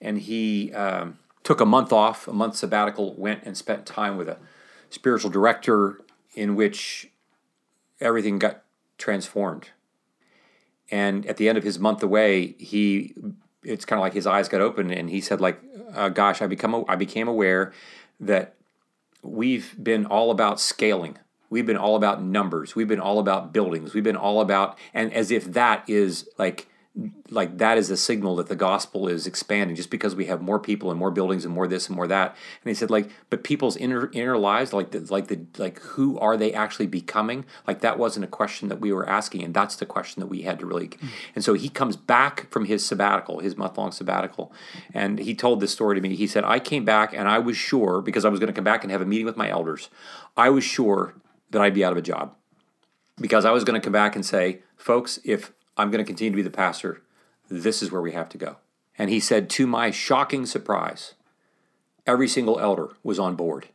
and 0.00 0.18
he 0.18 0.72
um, 0.72 1.18
took 1.42 1.60
a 1.60 1.66
month 1.66 1.92
off, 1.92 2.28
a 2.28 2.32
month 2.32 2.56
sabbatical, 2.56 3.14
went 3.14 3.42
and 3.44 3.56
spent 3.56 3.86
time 3.86 4.16
with 4.16 4.28
a 4.28 4.38
spiritual 4.90 5.30
director, 5.30 6.00
in 6.34 6.56
which 6.56 7.10
everything 8.00 8.38
got 8.38 8.62
transformed. 8.98 9.70
And 10.90 11.26
at 11.26 11.36
the 11.36 11.48
end 11.48 11.58
of 11.58 11.64
his 11.64 11.78
month 11.78 12.02
away, 12.02 12.54
he 12.58 13.14
it's 13.62 13.84
kind 13.86 13.98
of 13.98 14.02
like 14.02 14.12
his 14.12 14.26
eyes 14.26 14.48
got 14.48 14.60
open, 14.60 14.90
and 14.90 15.08
he 15.08 15.20
said, 15.20 15.40
like, 15.40 15.60
uh, 15.94 16.10
"Gosh, 16.10 16.42
I 16.42 16.46
become 16.46 16.84
I 16.88 16.96
became 16.96 17.28
aware 17.28 17.72
that." 18.20 18.54
we've 19.24 19.74
been 19.82 20.06
all 20.06 20.30
about 20.30 20.60
scaling. 20.60 21.18
We've 21.50 21.66
been 21.66 21.76
all 21.76 21.96
about 21.96 22.22
numbers. 22.22 22.74
We've 22.74 22.88
been 22.88 23.00
all 23.00 23.18
about 23.18 23.52
buildings. 23.52 23.94
We've 23.94 24.04
been 24.04 24.16
all 24.16 24.40
about, 24.40 24.78
and 24.92 25.12
as 25.12 25.30
if 25.30 25.44
that 25.52 25.88
is 25.88 26.28
like 26.38 26.68
like 27.28 27.58
that 27.58 27.76
is 27.76 27.90
a 27.90 27.96
signal 27.96 28.36
that 28.36 28.46
the 28.46 28.54
gospel 28.54 29.08
is 29.08 29.26
expanding 29.26 29.74
just 29.74 29.90
because 29.90 30.14
we 30.14 30.26
have 30.26 30.40
more 30.40 30.60
people 30.60 30.92
and 30.92 30.98
more 30.98 31.10
buildings 31.10 31.44
and 31.44 31.52
more 31.52 31.66
this 31.66 31.88
and 31.88 31.96
more 31.96 32.06
that 32.06 32.36
and 32.62 32.68
he 32.70 32.74
said 32.74 32.88
like 32.88 33.10
but 33.30 33.42
people's 33.42 33.76
inner 33.76 34.08
inner 34.12 34.38
lives 34.38 34.72
like 34.72 34.92
the 34.92 35.00
like 35.12 35.26
the 35.26 35.40
like 35.58 35.80
who 35.80 36.16
are 36.20 36.36
they 36.36 36.52
actually 36.52 36.86
becoming 36.86 37.44
like 37.66 37.80
that 37.80 37.98
wasn't 37.98 38.24
a 38.24 38.28
question 38.28 38.68
that 38.68 38.80
we 38.80 38.92
were 38.92 39.08
asking 39.08 39.42
and 39.42 39.54
that's 39.54 39.74
the 39.74 39.86
question 39.86 40.20
that 40.20 40.28
we 40.28 40.42
had 40.42 40.60
to 40.60 40.66
really 40.66 40.86
mm-hmm. 40.86 41.08
and 41.34 41.42
so 41.42 41.54
he 41.54 41.68
comes 41.68 41.96
back 41.96 42.48
from 42.50 42.64
his 42.66 42.86
sabbatical 42.86 43.40
his 43.40 43.56
month 43.56 43.76
long 43.76 43.90
sabbatical 43.90 44.52
and 44.92 45.18
he 45.18 45.34
told 45.34 45.58
this 45.58 45.72
story 45.72 45.96
to 45.96 46.00
me 46.00 46.14
he 46.14 46.28
said 46.28 46.44
i 46.44 46.60
came 46.60 46.84
back 46.84 47.12
and 47.12 47.28
i 47.28 47.40
was 47.40 47.56
sure 47.56 48.00
because 48.02 48.24
i 48.24 48.28
was 48.28 48.38
going 48.38 48.52
to 48.52 48.54
come 48.54 48.64
back 48.64 48.84
and 48.84 48.92
have 48.92 49.02
a 49.02 49.06
meeting 49.06 49.26
with 49.26 49.36
my 49.36 49.50
elders 49.50 49.90
i 50.36 50.48
was 50.48 50.62
sure 50.62 51.14
that 51.50 51.60
i'd 51.60 51.74
be 51.74 51.84
out 51.84 51.90
of 51.90 51.98
a 51.98 52.02
job 52.02 52.36
because 53.20 53.44
i 53.44 53.50
was 53.50 53.64
going 53.64 53.78
to 53.78 53.84
come 53.84 53.92
back 53.92 54.14
and 54.14 54.24
say 54.24 54.60
folks 54.76 55.18
if 55.24 55.52
I'm 55.76 55.90
going 55.90 56.04
to 56.04 56.06
continue 56.06 56.30
to 56.30 56.36
be 56.36 56.42
the 56.42 56.50
pastor. 56.50 57.02
This 57.48 57.82
is 57.82 57.90
where 57.90 58.02
we 58.02 58.12
have 58.12 58.28
to 58.30 58.38
go. 58.38 58.56
And 58.96 59.10
he 59.10 59.20
said, 59.20 59.50
to 59.50 59.66
my 59.66 59.90
shocking 59.90 60.46
surprise, 60.46 61.14
every 62.06 62.28
single 62.28 62.60
elder 62.60 62.90
was 63.02 63.18
on 63.18 63.34
board. 63.34 63.68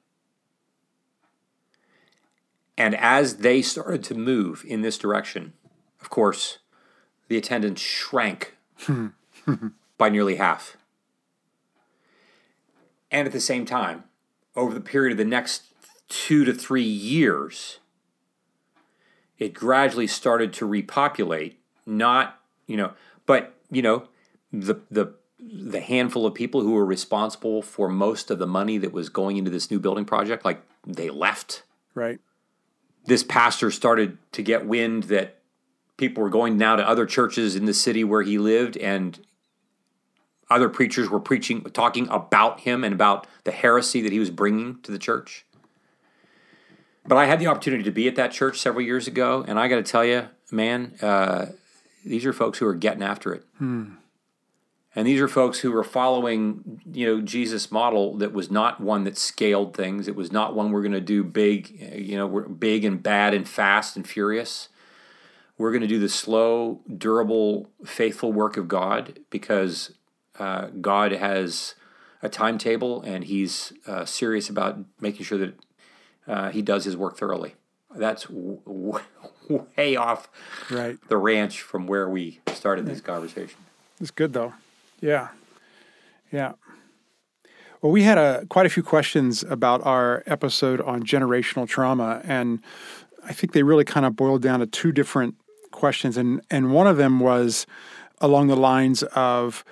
And 2.78 2.96
as 2.96 3.38
they 3.38 3.62
started 3.62 4.04
to 4.06 4.16
move 4.16 4.64
in 4.66 4.82
this 4.82 4.98
direction, 4.98 5.54
of 6.00 6.10
course, 6.10 6.60
the 7.28 7.38
attendance 7.38 7.82
shrank 7.82 8.56
by 9.98 10.10
nearly 10.10 10.38
half. 10.38 10.78
And 13.12 13.28
at 13.28 13.34
the 13.34 13.42
same 13.42 13.66
time, 13.66 14.06
over 14.56 14.74
the 14.74 14.80
period 14.80 15.12
of 15.12 15.18
the 15.18 15.26
next 15.26 15.64
two 16.08 16.46
to 16.46 16.54
three 16.54 16.82
years, 16.82 17.80
it 19.38 19.54
gradually 19.54 20.08
started 20.08 20.54
to 20.54 20.66
repopulate 20.66 21.59
not 21.90 22.40
you 22.70 22.78
know, 22.78 22.94
but 23.26 23.54
you 23.70 23.82
know, 23.82 24.08
the 24.54 24.76
the 24.90 25.14
the 25.40 25.82
handful 25.82 26.26
of 26.26 26.34
people 26.34 26.62
who 26.62 26.72
were 26.72 26.86
responsible 26.86 27.62
for 27.62 27.90
most 27.90 28.30
of 28.30 28.40
the 28.40 28.48
money 28.48 28.78
that 28.78 28.94
was 28.94 29.10
going 29.10 29.38
into 29.38 29.50
this 29.50 29.72
new 29.72 29.80
building 29.80 30.06
project, 30.06 30.46
like 30.46 30.62
they 30.86 31.10
left. 31.10 31.64
Right. 31.96 32.20
This 33.06 33.24
pastor 33.24 33.72
started 33.72 34.18
to 34.34 34.44
get 34.44 34.68
wind 34.68 35.04
that 35.04 35.40
people 35.98 36.22
were 36.22 36.30
going 36.30 36.58
now 36.58 36.76
to 36.76 36.88
other 36.88 37.06
churches 37.06 37.56
in 37.56 37.66
the 37.66 37.74
city 37.74 38.04
where 38.04 38.22
he 38.22 38.38
lived, 38.38 38.78
and 38.78 39.20
other 40.50 40.70
preachers 40.70 41.10
were 41.10 41.20
preaching, 41.20 41.62
talking 41.74 42.08
about 42.10 42.62
him 42.62 42.84
and 42.84 42.94
about 42.94 43.26
the 43.46 43.52
heresy 43.52 44.02
that 44.02 44.12
he 44.12 44.20
was 44.20 44.30
bringing 44.30 44.80
to 44.82 44.92
the 44.92 45.00
church. 45.00 45.46
But 47.08 47.18
I 47.18 47.26
had 47.26 47.40
the 47.40 47.48
opportunity 47.48 47.84
to 47.84 47.92
be 47.92 48.08
at 48.08 48.16
that 48.16 48.32
church 48.32 48.60
several 48.60 48.86
years 48.86 49.08
ago, 49.08 49.44
and 49.48 49.58
I 49.60 49.68
got 49.68 49.78
to 49.78 49.84
tell 49.84 50.06
you, 50.06 50.28
man, 50.52 50.94
uh, 51.02 51.48
these 52.04 52.26
are 52.26 52.34
folks 52.34 52.60
who 52.60 52.68
are 52.68 52.76
getting 52.76 53.04
after 53.04 53.34
it. 53.34 53.46
Hmm. 53.58 53.94
And 54.96 55.08
these 55.08 55.22
are 55.22 55.28
folks 55.28 55.60
who 55.60 55.76
are 55.78 55.84
following, 55.84 56.82
you 56.92 57.06
know, 57.06 57.22
Jesus' 57.22 57.72
model 57.72 58.18
that 58.18 58.34
was 58.34 58.50
not 58.50 58.82
one 58.82 59.04
that 59.04 59.18
scaled 59.18 59.76
things. 59.76 60.08
It 60.08 60.16
was 60.16 60.32
not 60.32 60.56
one 60.56 60.72
we're 60.72 60.82
going 60.82 60.94
to 60.94 61.02
do 61.02 61.24
big, 61.24 61.70
you 61.96 62.18
know, 62.18 62.26
we're 62.26 62.48
big 62.48 62.84
and 62.84 63.02
bad 63.02 63.34
and 63.34 63.48
fast 63.48 63.96
and 63.96 64.08
furious. 64.08 64.70
We're 65.60 65.72
going 65.72 65.82
to 65.82 65.88
do 65.88 66.00
the 66.00 66.10
slow, 66.10 66.82
durable, 66.98 67.70
faithful 67.86 68.34
work 68.34 68.58
of 68.58 68.68
God 68.68 69.20
because 69.30 69.94
uh, 70.40 70.68
God 70.82 71.12
has 71.12 71.76
a 72.24 72.30
timetable 72.30 73.02
and 73.04 73.24
He's 73.26 73.74
uh, 73.86 74.06
serious 74.06 74.50
about 74.50 74.80
making 75.00 75.26
sure 75.26 75.38
that 75.38 75.54
uh, 76.28 76.50
He 76.50 76.62
does 76.62 76.86
His 76.86 76.98
work 76.98 77.18
thoroughly. 77.18 77.56
That's 77.96 78.24
w- 78.24 78.60
w- 78.66 79.00
way 79.78 79.96
off 79.96 80.30
right. 80.70 80.98
the 81.10 81.18
ranch 81.18 81.62
from 81.62 81.88
where 81.88 82.08
we 82.08 82.40
started 82.54 82.86
this 82.86 83.02
conversation. 83.02 83.58
It's 84.00 84.12
good 84.12 84.34
though. 84.34 84.54
Yeah. 85.02 85.30
Yeah. 86.32 86.54
Well, 87.82 87.92
we 87.92 88.04
had 88.04 88.18
a 88.18 88.46
quite 88.48 88.66
a 88.66 88.70
few 88.70 88.84
questions 88.84 89.44
about 89.44 89.86
our 89.86 90.24
episode 90.26 90.82
on 90.82 91.04
generational 91.04 91.68
trauma, 91.68 92.22
and 92.26 92.62
I 93.24 93.32
think 93.32 93.54
they 93.54 93.64
really 93.64 93.86
kind 93.86 94.06
of 94.06 94.16
boiled 94.18 94.42
down 94.42 94.60
to 94.60 94.66
two 94.66 94.92
different 94.92 95.36
questions, 95.72 96.18
and 96.18 96.42
and 96.52 96.74
one 96.74 96.88
of 96.88 96.98
them 96.98 97.20
was 97.20 97.66
along 98.20 98.48
the 98.48 98.58
lines 98.58 99.04
of. 99.04 99.64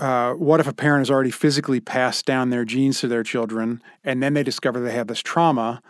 Uh, 0.00 0.34
what 0.34 0.60
if 0.60 0.66
a 0.66 0.74
parent 0.74 1.00
has 1.00 1.10
already 1.10 1.30
physically 1.30 1.80
passed 1.80 2.26
down 2.26 2.50
their 2.50 2.66
genes 2.66 3.00
to 3.00 3.08
their 3.08 3.22
children 3.22 3.80
and 4.04 4.22
then 4.22 4.34
they 4.34 4.42
discover 4.42 4.78
they 4.78 4.92
have 4.92 5.06
this 5.06 5.22
trauma? 5.22 5.80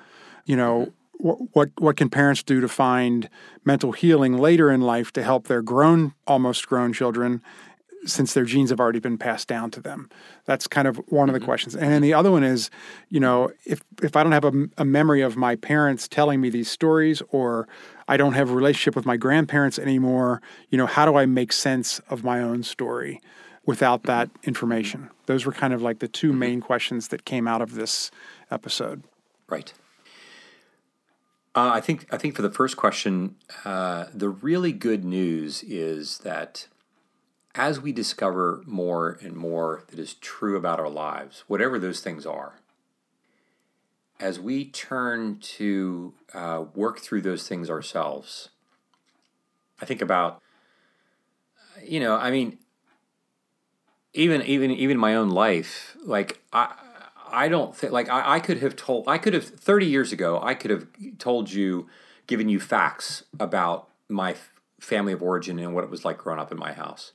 You 0.45 0.55
know, 0.55 0.93
what 1.19 1.71
what 1.79 1.97
can 1.97 2.09
parents 2.09 2.43
do 2.43 2.61
to 2.61 2.69
find 2.69 3.29
mental 3.65 3.93
healing 3.93 4.37
later 4.37 4.71
in 4.71 4.81
life 4.81 5.13
to 5.13 5.23
help 5.23 5.49
their 5.49 5.63
grown 5.63 6.15
almost 6.27 6.67
grown 6.67 6.93
children 6.93 7.43
since 8.05 8.35
their 8.35 8.45
genes 8.45 8.71
have 8.71 8.79
already 8.79 9.01
been 9.01 9.19
passed 9.19 9.49
down 9.49 9.71
to 9.71 9.81
them 9.81 10.09
that's 10.45 10.67
kind 10.67 10.87
of 10.87 10.97
one 11.09 11.29
of 11.29 11.33
the 11.33 11.39
mm-hmm. 11.39 11.47
questions 11.47 11.75
and 11.75 11.91
then 11.91 12.03
the 12.03 12.15
other 12.15 12.31
one 12.31 12.45
is 12.45 12.71
you 13.09 13.19
know 13.19 13.51
if 13.65 13.83
if 14.03 14.15
i 14.15 14.23
don't 14.23 14.33
have 14.33 14.45
a, 14.45 14.69
a, 14.79 14.85
memory 14.85 15.23
of 15.23 15.37
my 15.37 15.57
parents 15.57 16.07
telling 16.07 16.41
me 16.41 16.51
these 16.51 16.71
stories 16.71 17.23
or 17.31 17.67
i 18.07 18.17
don't 18.17 18.35
have 18.35 18.51
a 18.51 18.55
relationship 18.55 18.95
with 18.95 19.07
my 19.07 19.17
grandparents 19.17 19.79
anymore 19.79 20.41
you 20.71 20.79
know 20.79 20.87
how 20.87 21.05
do 21.05 21.17
i 21.17 21.27
make 21.27 21.53
sense 21.53 21.99
of 22.11 22.23
my 22.23 22.41
own 22.41 22.63
story 22.63 23.21
without 23.67 24.05
that 24.05 24.31
information? 24.45 25.11
Those 25.27 25.45
were 25.45 25.53
kind 25.53 25.75
of 25.75 25.83
like 25.83 25.99
the 25.99 26.09
2 26.09 26.33
main 26.33 26.61
questions 26.61 27.09
that 27.09 27.25
came 27.25 27.47
out 27.47 27.61
of 27.61 27.75
this 27.75 28.11
episode. 28.51 29.03
Right. 29.49 29.73
Uh, 31.57 31.71
I 31.73 31.81
think 31.81 32.07
I 32.13 32.19
think 32.19 32.37
for 32.37 32.43
the 32.43 32.51
first 32.51 32.77
question, 32.77 33.37
uh, 33.65 34.05
the 34.13 34.29
really 34.29 34.73
good 34.73 35.07
news 35.07 35.63
is 35.63 36.19
that 36.19 36.69
as 37.55 37.81
we 37.81 37.93
discover 37.93 38.63
more 38.67 39.19
and 39.23 39.35
more 39.35 39.85
that 39.89 39.99
is 39.99 40.15
true 40.15 40.59
about 40.59 40.79
our 40.79 40.91
lives, 40.91 41.45
whatever 41.47 41.79
those 41.79 42.01
things 42.01 42.27
are, 42.27 42.61
as 44.21 44.39
we 44.39 44.67
turn 44.67 45.39
to 45.39 46.13
uh, 46.35 46.67
work 46.75 46.99
through 46.99 47.23
those 47.23 47.49
things 47.49 47.71
ourselves, 47.71 48.51
I 49.81 49.87
think 49.87 50.03
about, 50.03 50.43
you 51.83 52.01
know, 52.01 52.17
I 52.17 52.31
mean, 52.31 52.59
even 54.13 54.43
even 54.43 54.71
even 54.73 54.99
my 54.99 55.15
own 55.15 55.31
life, 55.31 55.97
like 56.05 56.43
I 56.53 56.75
I 57.37 57.49
don't 57.49 57.77
think 57.77 57.93
like 57.93 58.09
I, 58.09 58.37
I 58.37 58.41
could 58.41 58.59
have 58.59 58.75
told 58.75 59.07
I 59.07 59.19
could 59.19 59.35
have 59.35 59.45
30 59.45 59.87
years 59.87 60.11
ago 60.11 60.41
I 60.43 60.55
could 60.55 60.71
have 60.71 60.87
told 61.19 61.53
you 61.53 61.87
given 62.27 62.49
you 62.49 62.59
facts 62.59 63.25
about 63.39 63.89
my 64.09 64.35
family 64.81 65.13
of 65.13 65.23
origin 65.23 65.59
and 65.59 65.75
what 65.75 65.85
it 65.85 65.91
was 65.91 66.05
like 66.05 66.19
growing 66.19 66.41
up 66.41 66.51
in 66.51 66.59
my 66.59 66.73
house. 66.73 67.13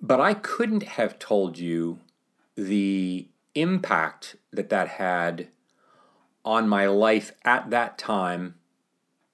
But 0.00 0.20
I 0.20 0.34
couldn't 0.34 0.82
have 0.82 1.18
told 1.18 1.58
you 1.58 2.00
the 2.56 3.28
impact 3.54 4.36
that 4.52 4.68
that 4.70 4.88
had 4.88 5.48
on 6.44 6.68
my 6.68 6.86
life 6.86 7.32
at 7.44 7.70
that 7.70 7.98
time 7.98 8.54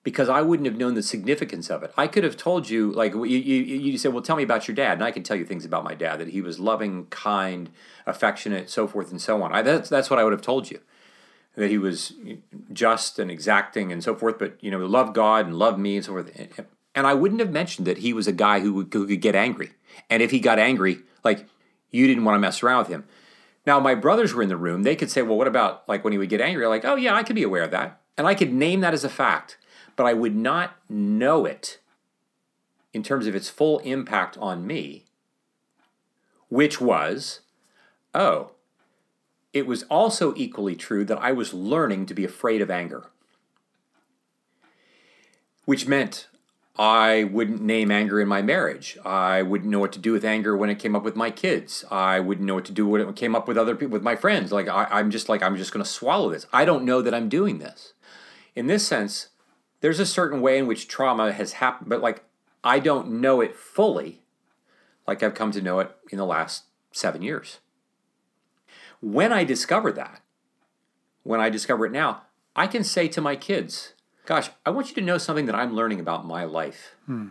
because 0.04 0.28
I 0.28 0.42
wouldn't 0.42 0.66
have 0.66 0.76
known 0.76 0.94
the 0.94 1.02
significance 1.02 1.70
of 1.70 1.82
it. 1.82 1.92
I 1.96 2.06
could 2.06 2.24
have 2.24 2.36
told 2.36 2.68
you, 2.68 2.92
like, 2.92 3.14
you, 3.14 3.24
you, 3.24 3.56
you 3.62 3.98
said, 3.98 4.12
well, 4.12 4.22
tell 4.22 4.36
me 4.36 4.42
about 4.42 4.68
your 4.68 4.74
dad. 4.74 4.92
And 4.92 5.02
I 5.02 5.10
can 5.10 5.22
tell 5.22 5.36
you 5.36 5.46
things 5.46 5.64
about 5.64 5.82
my 5.82 5.94
dad 5.94 6.20
that 6.20 6.28
he 6.28 6.42
was 6.42 6.60
loving, 6.60 7.06
kind, 7.06 7.70
affectionate, 8.06 8.68
so 8.68 8.86
forth 8.86 9.10
and 9.10 9.20
so 9.20 9.42
on. 9.42 9.52
I, 9.52 9.62
that's, 9.62 9.88
that's 9.88 10.10
what 10.10 10.18
I 10.18 10.24
would 10.24 10.34
have 10.34 10.42
told 10.42 10.70
you. 10.70 10.80
That 11.56 11.70
he 11.70 11.78
was 11.78 12.12
just 12.72 13.18
and 13.18 13.30
exacting 13.30 13.92
and 13.92 14.04
so 14.04 14.14
forth, 14.14 14.38
but, 14.38 14.62
you 14.62 14.70
know, 14.70 14.78
loved 14.78 15.14
God 15.14 15.46
and 15.46 15.58
loved 15.58 15.78
me 15.78 15.96
and 15.96 16.04
so 16.04 16.12
forth. 16.12 16.66
And 16.94 17.06
I 17.06 17.14
wouldn't 17.14 17.40
have 17.40 17.50
mentioned 17.50 17.86
that 17.86 17.98
he 17.98 18.12
was 18.12 18.26
a 18.26 18.32
guy 18.32 18.60
who, 18.60 18.74
would, 18.74 18.92
who 18.92 19.06
could 19.06 19.22
get 19.22 19.34
angry. 19.34 19.70
And 20.10 20.22
if 20.22 20.32
he 20.32 20.38
got 20.38 20.58
angry, 20.58 20.98
like, 21.22 21.48
you 21.90 22.06
didn't 22.06 22.24
want 22.24 22.36
to 22.36 22.40
mess 22.40 22.62
around 22.62 22.80
with 22.80 22.88
him. 22.88 23.04
Now, 23.66 23.80
my 23.80 23.94
brothers 23.94 24.34
were 24.34 24.42
in 24.42 24.50
the 24.50 24.56
room. 24.56 24.82
They 24.82 24.96
could 24.96 25.10
say, 25.10 25.22
well, 25.22 25.38
what 25.38 25.46
about, 25.46 25.88
like, 25.88 26.04
when 26.04 26.12
he 26.12 26.18
would 26.18 26.28
get 26.28 26.42
angry? 26.42 26.66
Like, 26.66 26.84
oh, 26.84 26.96
yeah, 26.96 27.14
I 27.14 27.22
could 27.22 27.36
be 27.36 27.42
aware 27.42 27.62
of 27.62 27.70
that. 27.70 28.00
And 28.18 28.26
I 28.26 28.34
could 28.34 28.52
name 28.52 28.80
that 28.80 28.92
as 28.92 29.04
a 29.04 29.08
fact 29.08 29.56
but 29.96 30.06
I 30.06 30.12
would 30.12 30.34
not 30.34 30.76
know 30.88 31.44
it 31.44 31.78
in 32.92 33.02
terms 33.02 33.26
of 33.26 33.34
its 33.34 33.50
full 33.50 33.80
impact 33.80 34.38
on 34.38 34.66
me, 34.66 35.04
which 36.48 36.80
was, 36.80 37.40
oh, 38.14 38.52
it 39.52 39.66
was 39.66 39.84
also 39.84 40.34
equally 40.36 40.76
true 40.76 41.04
that 41.04 41.18
I 41.18 41.32
was 41.32 41.54
learning 41.54 42.06
to 42.06 42.14
be 42.14 42.24
afraid 42.24 42.60
of 42.60 42.70
anger, 42.70 43.06
which 45.64 45.86
meant 45.86 46.28
I 46.76 47.24
wouldn't 47.24 47.62
name 47.62 47.92
anger 47.92 48.20
in 48.20 48.26
my 48.26 48.42
marriage. 48.42 48.98
I 49.04 49.42
wouldn't 49.42 49.70
know 49.70 49.78
what 49.78 49.92
to 49.92 50.00
do 50.00 50.12
with 50.12 50.24
anger 50.24 50.56
when 50.56 50.70
it 50.70 50.80
came 50.80 50.96
up 50.96 51.04
with 51.04 51.14
my 51.14 51.30
kids. 51.30 51.84
I 51.88 52.18
wouldn't 52.18 52.46
know 52.46 52.54
what 52.54 52.64
to 52.64 52.72
do 52.72 52.86
when 52.86 53.00
it 53.00 53.16
came 53.16 53.36
up 53.36 53.46
with 53.46 53.56
other 53.56 53.76
people, 53.76 53.92
with 53.92 54.02
my 54.02 54.16
friends. 54.16 54.50
Like 54.50 54.68
I, 54.68 54.98
am 54.98 55.12
just 55.12 55.28
like 55.28 55.42
I'm 55.42 55.56
just 55.56 55.72
going 55.72 55.84
to 55.84 55.90
swallow 55.90 56.30
this. 56.30 56.46
I 56.52 56.64
don't 56.64 56.84
know 56.84 57.00
that 57.00 57.14
I'm 57.14 57.28
doing 57.28 57.58
this. 57.58 57.92
In 58.56 58.66
this 58.66 58.86
sense, 58.86 59.28
there's 59.84 60.00
a 60.00 60.06
certain 60.06 60.40
way 60.40 60.56
in 60.56 60.66
which 60.66 60.88
trauma 60.88 61.30
has 61.30 61.52
happened, 61.52 61.90
but 61.90 62.00
like 62.00 62.24
I 62.64 62.78
don't 62.78 63.20
know 63.20 63.42
it 63.42 63.54
fully, 63.54 64.22
like 65.06 65.22
I've 65.22 65.34
come 65.34 65.52
to 65.52 65.60
know 65.60 65.78
it 65.80 65.94
in 66.10 66.16
the 66.16 66.24
last 66.24 66.64
seven 66.90 67.20
years. 67.20 67.58
When 69.02 69.30
I 69.30 69.44
discover 69.44 69.92
that, 69.92 70.22
when 71.22 71.38
I 71.38 71.50
discover 71.50 71.84
it 71.84 71.92
now, 71.92 72.22
I 72.56 72.66
can 72.66 72.82
say 72.82 73.08
to 73.08 73.20
my 73.20 73.36
kids, 73.36 73.92
Gosh, 74.24 74.48
I 74.64 74.70
want 74.70 74.88
you 74.88 74.94
to 74.94 75.02
know 75.02 75.18
something 75.18 75.44
that 75.44 75.54
I'm 75.54 75.74
learning 75.74 76.00
about 76.00 76.24
my 76.24 76.44
life. 76.44 76.94
Hmm. 77.04 77.28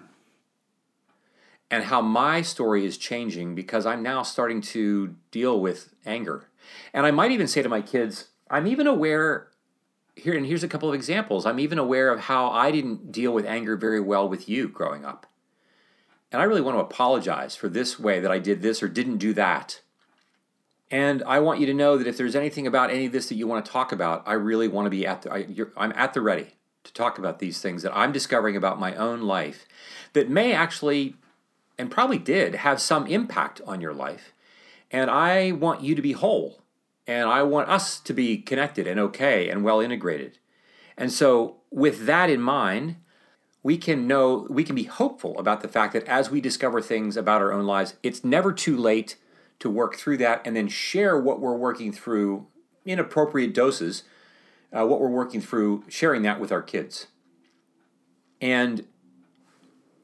And 1.71 1.85
how 1.85 2.03
my 2.03 2.43
story 2.43 2.85
is 2.85 2.99
changing 2.99 3.55
because 3.55 3.87
I'm 3.87 4.03
now 4.03 4.21
starting 4.21 4.61
to 4.61 5.15
deal 5.31 5.59
with 5.59 5.95
anger. 6.05 6.49
And 6.93 7.07
I 7.07 7.09
might 7.09 7.31
even 7.31 7.47
say 7.47 7.63
to 7.63 7.67
my 7.69 7.81
kids, 7.81 8.27
I'm 8.47 8.67
even 8.67 8.85
aware 8.85 9.47
here 10.15 10.35
and 10.35 10.45
here's 10.45 10.63
a 10.63 10.67
couple 10.67 10.89
of 10.89 10.95
examples. 10.95 11.45
I'm 11.45 11.59
even 11.59 11.79
aware 11.79 12.11
of 12.11 12.21
how 12.21 12.49
I 12.49 12.71
didn't 12.71 13.11
deal 13.11 13.33
with 13.33 13.45
anger 13.45 13.75
very 13.75 13.99
well 13.99 14.27
with 14.27 14.47
you 14.47 14.67
growing 14.67 15.05
up. 15.05 15.25
And 16.31 16.41
I 16.41 16.45
really 16.45 16.61
want 16.61 16.77
to 16.77 16.81
apologize 16.81 17.55
for 17.55 17.69
this 17.69 17.99
way 17.99 18.19
that 18.19 18.31
I 18.31 18.39
did 18.39 18.61
this 18.61 18.81
or 18.81 18.87
didn't 18.87 19.17
do 19.17 19.33
that. 19.33 19.81
And 20.89 21.23
I 21.23 21.39
want 21.39 21.59
you 21.59 21.65
to 21.67 21.73
know 21.73 21.97
that 21.97 22.07
if 22.07 22.17
there's 22.17 22.35
anything 22.35 22.67
about 22.67 22.91
any 22.91 23.05
of 23.07 23.11
this 23.11 23.29
that 23.29 23.35
you 23.35 23.47
want 23.47 23.65
to 23.65 23.71
talk 23.71 23.91
about, 23.91 24.23
I 24.27 24.33
really 24.33 24.67
want 24.67 24.85
to 24.85 24.89
be 24.89 25.05
at 25.05 25.23
the 25.23 25.33
I, 25.33 25.47
I'm 25.77 25.93
at 25.95 26.13
the 26.13 26.21
ready 26.21 26.55
to 26.83 26.93
talk 26.93 27.17
about 27.17 27.39
these 27.39 27.61
things 27.61 27.81
that 27.83 27.95
I'm 27.95 28.11
discovering 28.11 28.55
about 28.55 28.79
my 28.79 28.95
own 28.95 29.21
life 29.21 29.65
that 30.13 30.29
may 30.29 30.53
actually 30.53 31.15
and 31.77 31.89
probably 31.89 32.17
did 32.19 32.55
have 32.55 32.81
some 32.81 33.07
impact 33.07 33.61
on 33.65 33.81
your 33.81 33.93
life. 33.93 34.33
And 34.91 35.09
I 35.09 35.51
want 35.51 35.81
you 35.81 35.95
to 35.95 36.01
be 36.01 36.11
whole 36.11 36.62
and 37.07 37.29
I 37.29 37.43
want 37.43 37.69
us 37.69 37.99
to 38.01 38.13
be 38.13 38.37
connected 38.37 38.87
and 38.87 38.99
okay 38.99 39.49
and 39.49 39.63
well 39.63 39.79
integrated. 39.79 40.39
And 40.97 41.11
so, 41.11 41.57
with 41.71 42.05
that 42.05 42.29
in 42.29 42.41
mind, 42.41 42.97
we 43.63 43.77
can 43.77 44.07
know, 44.07 44.45
we 44.49 44.63
can 44.63 44.75
be 44.75 44.83
hopeful 44.83 45.39
about 45.39 45.61
the 45.61 45.67
fact 45.67 45.93
that 45.93 46.03
as 46.03 46.29
we 46.29 46.41
discover 46.41 46.81
things 46.81 47.17
about 47.17 47.41
our 47.41 47.51
own 47.51 47.65
lives, 47.65 47.95
it's 48.03 48.23
never 48.23 48.51
too 48.53 48.77
late 48.77 49.15
to 49.59 49.69
work 49.69 49.95
through 49.95 50.17
that 50.17 50.41
and 50.45 50.55
then 50.55 50.67
share 50.67 51.19
what 51.19 51.39
we're 51.39 51.55
working 51.55 51.91
through 51.91 52.47
in 52.85 52.99
appropriate 52.99 53.53
doses, 53.53 54.03
uh, 54.71 54.85
what 54.85 54.99
we're 54.99 55.07
working 55.07 55.39
through, 55.39 55.83
sharing 55.87 56.21
that 56.23 56.39
with 56.39 56.51
our 56.51 56.61
kids. 56.61 57.07
And 58.41 58.85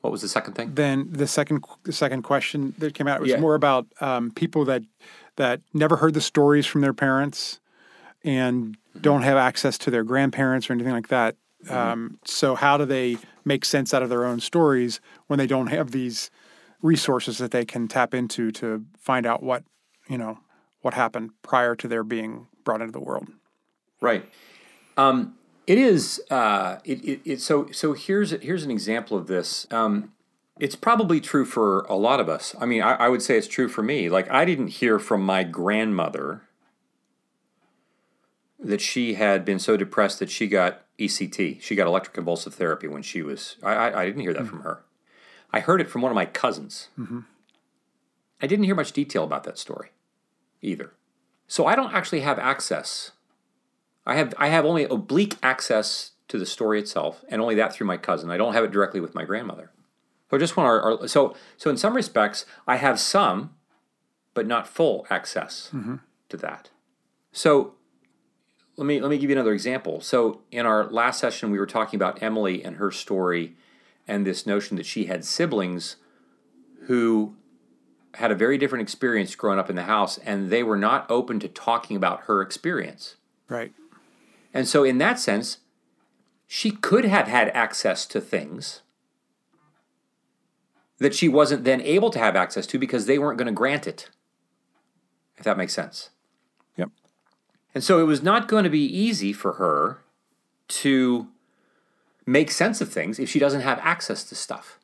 what 0.02 0.12
was 0.12 0.22
the 0.22 0.30
second 0.30 0.54
thing? 0.54 0.76
Then 0.76 1.10
the 1.12 1.28
second 1.28 1.66
the 1.84 1.92
second 1.92 2.22
question 2.22 2.74
that 2.78 2.94
came 2.94 3.08
out 3.08 3.20
was 3.20 3.32
yeah. 3.32 3.40
more 3.40 3.56
about 3.56 3.86
um, 4.00 4.32
people 4.32 4.64
that 4.66 4.84
that 5.40 5.62
never 5.74 5.96
heard 5.96 6.14
the 6.14 6.22
stories 6.22 6.66
from 6.66 6.82
their 6.82 6.94
parents 6.94 7.62
and 8.26 8.78
mm-hmm. 8.78 9.00
don't 9.00 9.22
have 9.22 9.38
access 9.38 9.78
to 9.80 9.90
their 9.90 10.04
grandparents 10.04 10.70
or 10.70 10.74
anything 10.74 10.92
like 10.92 11.08
that. 11.08 11.38
Mm-hmm. 11.66 11.76
Um, 11.76 12.20
so 12.26 12.56
how 12.56 12.78
do 12.78 12.86
they 12.86 13.18
make 13.46 13.64
sense 13.64 13.94
out 13.94 14.04
of 14.04 14.10
their 14.10 14.26
own 14.26 14.42
stories 14.42 15.00
when 15.28 15.40
they 15.40 15.48
don't 15.48 15.68
have 15.68 15.92
these 15.92 16.30
resources 16.82 17.38
that 17.38 17.52
they 17.52 17.66
can 17.66 17.88
tap 17.88 18.14
into 18.14 18.52
to 18.52 18.86
find 19.00 19.26
out 19.26 19.42
what 19.42 19.64
you 20.10 20.18
know 20.18 20.40
what 20.82 20.94
happened 20.94 21.32
prior 21.42 21.76
to 21.76 21.88
their 21.88 22.04
being 22.04 22.48
brought 22.64 22.82
into 22.82 22.92
the 22.92 23.00
world? 23.00 23.28
Right. 24.02 24.26
Um, 24.98 25.36
it 25.68 25.78
is. 25.78 26.22
Uh, 26.30 26.80
it, 26.84 27.04
it, 27.06 27.22
it, 27.26 27.42
so 27.42 27.70
so 27.72 27.94
here's 27.94 28.32
here's 28.32 28.64
an 28.64 28.72
example 28.72 29.18
of 29.18 29.28
this. 29.28 29.68
Um, 29.72 30.12
it's 30.60 30.76
probably 30.76 31.22
true 31.22 31.46
for 31.46 31.82
a 31.82 31.96
lot 31.96 32.20
of 32.20 32.28
us. 32.28 32.54
I 32.60 32.66
mean, 32.66 32.82
I, 32.82 32.94
I, 32.96 33.10
would 33.10 33.22
say 33.22 33.38
it's 33.38 33.48
true 33.48 33.70
for 33.70 33.82
me. 33.82 34.10
Like, 34.10 34.30
I 34.30 34.44
didn't 34.44 34.68
hear 34.68 35.00
from 35.00 35.26
my 35.26 35.44
grandmother 35.44 36.42
that 38.60 38.82
she 38.82 39.14
had 39.14 39.46
been 39.46 39.58
so 39.58 39.78
depressed 39.78 40.20
that 40.20 40.30
she 40.30 40.48
got 40.48 40.82
ECT. 41.00 41.62
She 41.62 41.76
got 41.76 41.88
electroconvulsive 41.88 42.54
therapy 42.54 42.88
when 42.88 43.02
she 43.02 43.22
was. 43.22 43.56
I, 43.64 43.74
I, 43.74 44.02
I 44.02 44.06
didn't 44.06 44.22
hear 44.22 44.34
that 44.34 44.44
mm-hmm. 44.44 44.50
from 44.50 44.62
her. 44.64 44.84
I 45.52 45.62
heard 45.62 45.80
it 45.80 45.90
from 45.90 46.02
one 46.02 46.12
of 46.12 46.16
my 46.16 46.26
cousins. 46.26 46.90
Mm-hmm. 47.00 47.22
I 48.42 48.48
didn't 48.48 48.66
hear 48.66 48.76
much 48.76 48.92
detail 48.92 49.24
about 49.24 49.46
that 49.46 49.58
story 49.58 49.92
either. 50.62 50.92
So 51.48 51.66
I 51.66 51.76
don't 51.76 51.94
actually 51.94 52.22
have 52.22 52.38
access. 52.38 53.12
I 54.06 54.16
have 54.16 54.34
I 54.38 54.50
have 54.50 54.66
only 54.66 54.84
oblique 54.84 55.38
access 55.42 56.12
to 56.28 56.38
the 56.38 56.46
story 56.46 56.80
itself, 56.80 57.24
and 57.30 57.42
only 57.42 57.56
that 57.56 57.74
through 57.74 57.88
my 57.88 57.98
cousin. 57.98 58.30
I 58.30 58.38
don't 58.38 58.54
have 58.54 58.64
it 58.64 58.72
directly 58.72 59.00
with 59.00 59.16
my 59.16 59.26
grandmother. 59.26 59.72
So 60.30 60.38
just 60.38 60.56
want 60.56 60.68
our, 60.68 60.82
our, 60.82 61.08
so 61.08 61.36
so 61.58 61.70
in 61.70 61.78
some 61.78 61.96
respects, 61.96 62.46
I 62.68 62.78
have 62.78 63.00
some, 63.00 63.56
but 64.34 64.46
not 64.46 64.68
full 64.68 65.08
access 65.10 65.70
mm-hmm. 65.74 65.96
to 66.30 66.38
that. 66.38 66.70
So 67.32 67.74
let 68.78 68.86
me 68.86 69.00
let 69.00 69.10
me 69.10 69.18
give 69.18 69.30
you 69.30 69.36
another 69.36 69.54
example. 69.54 70.02
So 70.02 70.42
in 70.52 70.66
our 70.66 70.86
last 70.86 71.20
session, 71.20 71.52
we 71.52 71.60
were 71.60 71.66
talking 71.66 71.98
about 71.98 72.22
Emily 72.22 72.64
and 72.64 72.78
her 72.78 72.92
story, 72.92 73.56
and 74.08 74.26
this 74.26 74.46
notion 74.46 74.78
that 74.78 74.86
she 74.86 75.06
had 75.06 75.26
siblings 75.26 75.98
who 76.84 77.36
had 78.16 78.32
a 78.32 78.36
very 78.36 78.58
different 78.58 78.82
experience 78.82 79.36
growing 79.36 79.60
up 79.60 79.70
in 79.70 79.76
the 79.76 79.84
house, 79.84 80.18
and 80.20 80.50
they 80.50 80.64
were 80.64 80.78
not 80.78 81.10
open 81.10 81.40
to 81.40 81.48
talking 81.48 81.96
about 81.96 82.22
her 82.22 82.42
experience. 82.42 83.16
Right. 83.48 83.74
And 84.54 84.68
so, 84.68 84.84
in 84.84 84.98
that 85.00 85.20
sense, 85.20 85.60
she 86.48 86.72
could 86.72 87.06
have 87.06 87.28
had 87.28 87.50
access 87.50 88.06
to 88.08 88.20
things 88.20 88.82
that 91.00 91.16
she 91.16 91.28
wasn't 91.28 91.64
then 91.64 91.82
able 91.82 92.10
to 92.12 92.20
have 92.20 92.36
access 92.36 92.68
to 92.68 92.78
because 92.78 93.06
they 93.06 93.18
weren't 93.18 93.38
going 93.38 93.48
to 93.48 93.54
grant 93.54 93.88
it. 93.88 94.10
If 95.38 95.46
that 95.46 95.58
makes 95.58 95.74
sense. 95.74 96.10
Yep. 96.76 96.90
And 97.74 97.84
so 97.84 98.00
it 98.00 98.04
was 98.04 98.22
not 98.22 98.48
going 98.48 98.66
to 98.66 98.70
be 98.70 98.84
easy 98.86 99.32
for 99.32 99.54
her 99.54 100.02
to 100.68 101.30
make 102.26 102.52
sense 102.52 102.82
of 102.82 102.92
things 102.92 103.18
if 103.18 103.30
she 103.30 103.40
doesn't 103.40 103.62
have 103.62 103.80
access 103.80 104.24
to 104.26 104.36
stuff. 104.36 104.80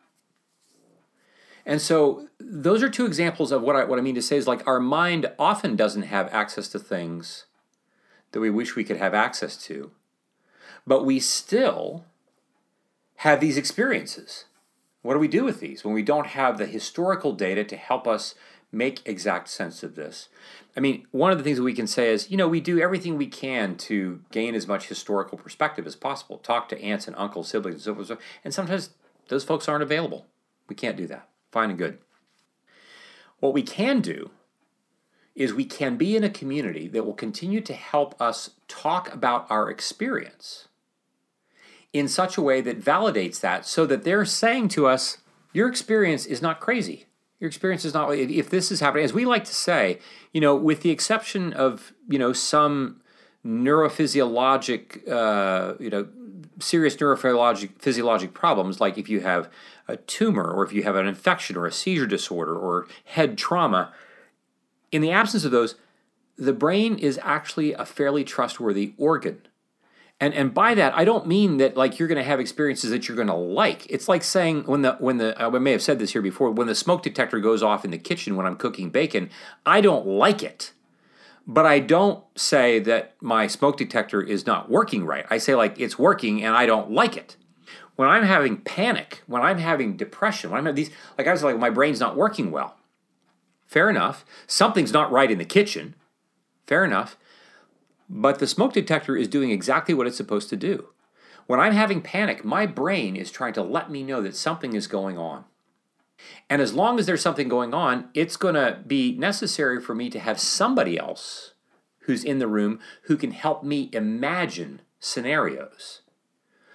And 1.65 1.81
so 1.81 2.27
those 2.39 2.83
are 2.83 2.89
two 2.89 3.05
examples 3.05 3.51
of 3.51 3.61
what 3.61 3.75
I 3.75 3.85
what 3.85 3.97
I 3.97 4.01
mean 4.01 4.15
to 4.15 4.21
say 4.21 4.37
is 4.37 4.47
like 4.47 4.65
our 4.67 4.79
mind 4.79 5.31
often 5.39 5.75
doesn't 5.75 6.03
have 6.03 6.31
access 6.33 6.67
to 6.69 6.79
things 6.79 7.45
that 8.31 8.39
we 8.39 8.49
wish 8.49 8.75
we 8.75 8.83
could 8.83 8.97
have 8.97 9.13
access 9.13 9.57
to, 9.65 9.91
but 10.85 11.05
we 11.05 11.19
still 11.19 12.05
have 13.17 13.39
these 13.39 13.57
experiences. 13.57 14.45
What 15.05 15.13
do 15.13 15.19
we 15.19 15.27
do 15.27 15.43
with 15.43 15.59
these 15.59 15.85
when 15.85 15.93
we 15.93 16.01
don't 16.01 16.25
have 16.25 16.57
the 16.57 16.65
historical 16.65 17.31
data 17.31 17.63
to 17.63 17.77
help 17.77 18.07
us 18.07 18.33
make 18.71 19.07
exact 19.07 19.49
sense 19.49 19.83
of 19.83 19.93
this? 19.93 20.29
I 20.75 20.79
mean, 20.79 21.05
one 21.11 21.31
of 21.31 21.37
the 21.37 21.43
things 21.43 21.57
that 21.57 21.63
we 21.63 21.75
can 21.75 21.85
say 21.85 22.11
is, 22.11 22.31
you 22.31 22.37
know, 22.37 22.47
we 22.47 22.59
do 22.59 22.79
everything 22.79 23.15
we 23.15 23.27
can 23.27 23.77
to 23.77 24.21
gain 24.31 24.55
as 24.55 24.65
much 24.65 24.87
historical 24.87 25.37
perspective 25.37 25.85
as 25.85 25.95
possible. 25.95 26.39
Talk 26.39 26.69
to 26.69 26.81
aunts 26.81 27.07
and 27.07 27.15
uncles, 27.17 27.49
siblings, 27.49 27.75
and 27.75 27.83
so 27.83 27.93
forth. 27.93 28.19
And 28.43 28.51
sometimes 28.51 28.95
those 29.27 29.43
folks 29.43 29.69
aren't 29.69 29.83
available. 29.83 30.25
We 30.67 30.75
can't 30.75 30.97
do 30.97 31.05
that. 31.05 31.29
Fine 31.51 31.69
and 31.69 31.77
good. 31.77 31.99
What 33.39 33.53
we 33.53 33.61
can 33.61 34.01
do 34.01 34.31
is 35.35 35.53
we 35.53 35.65
can 35.65 35.97
be 35.97 36.17
in 36.17 36.23
a 36.23 36.31
community 36.31 36.87
that 36.87 37.05
will 37.05 37.13
continue 37.13 37.61
to 37.61 37.73
help 37.75 38.19
us 38.19 38.55
talk 38.67 39.13
about 39.13 39.45
our 39.51 39.69
experience 39.69 40.67
in 41.95 42.09
such 42.09 42.35
a 42.35 42.41
way 42.41 42.59
that 42.59 42.81
validates 42.81 43.39
that 43.39 43.65
so 43.65 43.85
that 43.85 44.03
they're 44.03 44.25
saying 44.25 44.67
to 44.67 44.85
us, 44.85 45.19
your 45.53 45.69
experience 45.69 46.25
is 46.25 46.41
not 46.41 46.59
crazy. 46.59 47.05
Your 47.39 47.47
experience 47.47 47.85
is 47.85 47.93
not, 47.93 48.13
if 48.13 48.49
this 48.49 48.69
is 48.69 48.81
happening, 48.81 49.05
as 49.05 49.13
we 49.13 49.23
like 49.23 49.45
to 49.45 49.55
say, 49.55 49.99
you 50.33 50.41
know, 50.41 50.57
with 50.57 50.81
the 50.81 50.89
exception 50.89 51.53
of, 51.53 51.93
you 52.09 52.19
know, 52.19 52.33
some 52.33 52.99
neurophysiologic, 53.45 55.09
uh, 55.09 55.75
you 55.79 55.89
know, 55.89 56.05
serious 56.59 56.97
neurophysiologic 56.97 57.79
physiologic 57.79 58.33
problems, 58.33 58.81
like 58.81 58.97
if 58.97 59.07
you 59.07 59.21
have 59.21 59.49
a 59.87 59.95
tumor 59.95 60.51
or 60.51 60.65
if 60.65 60.73
you 60.73 60.83
have 60.83 60.97
an 60.97 61.07
infection 61.07 61.55
or 61.55 61.65
a 61.65 61.71
seizure 61.71 62.07
disorder 62.07 62.57
or 62.57 62.87
head 63.05 63.37
trauma, 63.37 63.93
in 64.91 65.01
the 65.01 65.11
absence 65.11 65.45
of 65.45 65.51
those, 65.51 65.75
the 66.37 66.51
brain 66.51 66.97
is 66.97 67.17
actually 67.23 67.71
a 67.71 67.85
fairly 67.85 68.25
trustworthy 68.25 68.93
organ. 68.97 69.47
And 70.19 70.33
and 70.33 70.53
by 70.53 70.73
that 70.75 70.95
I 70.95 71.03
don't 71.03 71.27
mean 71.27 71.57
that 71.57 71.75
like 71.75 71.99
you're 71.99 72.07
going 72.07 72.17
to 72.17 72.23
have 72.23 72.39
experiences 72.39 72.89
that 72.91 73.07
you're 73.07 73.17
going 73.17 73.27
to 73.27 73.33
like. 73.33 73.85
It's 73.89 74.07
like 74.07 74.23
saying 74.23 74.63
when 74.63 74.81
the 74.81 74.93
when 74.93 75.17
the 75.17 75.35
I 75.37 75.49
may 75.49 75.71
have 75.71 75.81
said 75.81 75.99
this 75.99 76.13
here 76.13 76.21
before 76.21 76.51
when 76.51 76.67
the 76.67 76.75
smoke 76.75 77.03
detector 77.03 77.39
goes 77.39 77.61
off 77.61 77.83
in 77.83 77.91
the 77.91 77.97
kitchen 77.97 78.35
when 78.35 78.45
I'm 78.45 78.55
cooking 78.55 78.89
bacon, 78.89 79.29
I 79.65 79.81
don't 79.81 80.07
like 80.07 80.41
it. 80.41 80.71
But 81.47 81.65
I 81.65 81.79
don't 81.79 82.23
say 82.35 82.79
that 82.79 83.15
my 83.21 83.47
smoke 83.47 83.77
detector 83.77 84.21
is 84.21 84.47
not 84.47 84.69
working 84.69 85.05
right. 85.05 85.25
I 85.29 85.37
say 85.37 85.53
like 85.53 85.79
it's 85.79 85.99
working 85.99 86.43
and 86.43 86.55
I 86.55 86.65
don't 86.65 86.91
like 86.91 87.17
it. 87.17 87.35
When 87.97 88.09
I'm 88.09 88.23
having 88.23 88.57
panic, 88.57 89.21
when 89.27 89.41
I'm 89.41 89.57
having 89.57 89.95
depression, 89.95 90.49
when 90.49 90.59
I'm 90.59 90.65
having 90.65 90.75
these 90.75 90.91
like 91.17 91.27
I 91.27 91.31
was 91.31 91.43
like 91.43 91.59
my 91.59 91.69
brain's 91.69 91.99
not 91.99 92.15
working 92.15 92.51
well. 92.51 92.77
Fair 93.65 93.89
enough. 93.89 94.23
Something's 94.47 94.93
not 94.93 95.11
right 95.11 95.29
in 95.29 95.39
the 95.39 95.45
kitchen. 95.45 95.95
Fair 96.65 96.85
enough. 96.85 97.17
But 98.09 98.39
the 98.39 98.47
smoke 98.47 98.73
detector 98.73 99.15
is 99.15 99.27
doing 99.27 99.51
exactly 99.51 99.93
what 99.93 100.07
it's 100.07 100.17
supposed 100.17 100.49
to 100.49 100.55
do. 100.55 100.89
When 101.47 101.59
I'm 101.59 101.73
having 101.73 102.01
panic, 102.01 102.43
my 102.43 102.65
brain 102.65 103.15
is 103.15 103.31
trying 103.31 103.53
to 103.53 103.61
let 103.61 103.91
me 103.91 104.03
know 104.03 104.21
that 104.21 104.35
something 104.35 104.73
is 104.73 104.87
going 104.87 105.17
on. 105.17 105.45
And 106.49 106.61
as 106.61 106.73
long 106.73 106.97
as 106.97 107.05
there's 107.05 107.21
something 107.21 107.49
going 107.49 107.73
on, 107.73 108.09
it's 108.13 108.37
going 108.37 108.55
to 108.55 108.79
be 108.85 109.15
necessary 109.17 109.81
for 109.81 109.93
me 109.93 110.09
to 110.09 110.19
have 110.19 110.39
somebody 110.39 110.97
else 110.97 111.53
who's 112.01 112.23
in 112.23 112.39
the 112.39 112.47
room 112.47 112.79
who 113.03 113.17
can 113.17 113.31
help 113.31 113.63
me 113.63 113.89
imagine 113.93 114.81
scenarios 114.99 116.01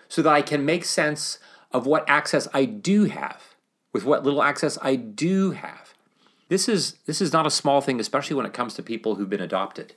so 0.09 0.23
that 0.23 0.33
I 0.33 0.43
can 0.43 0.65
make 0.65 0.85
sense 0.85 1.39
of 1.73 1.87
what 1.87 2.09
access 2.09 2.49
I 2.53 2.65
do 2.65 3.05
have, 3.05 3.55
with 3.93 4.05
what 4.05 4.25
little 4.25 4.43
access 4.43 4.77
I 4.83 4.97
do 4.97 5.53
have. 5.53 5.95
This 6.49 6.69
is 6.69 6.95
this 7.07 7.21
is 7.21 7.33
not 7.33 7.47
a 7.47 7.51
small 7.51 7.81
thing, 7.81 8.01
especially 8.01 8.35
when 8.35 8.47
it 8.47 8.53
comes 8.53 8.75
to 8.75 8.83
people 8.83 9.15
who've 9.15 9.31
been 9.31 9.41
adopted. 9.41 9.95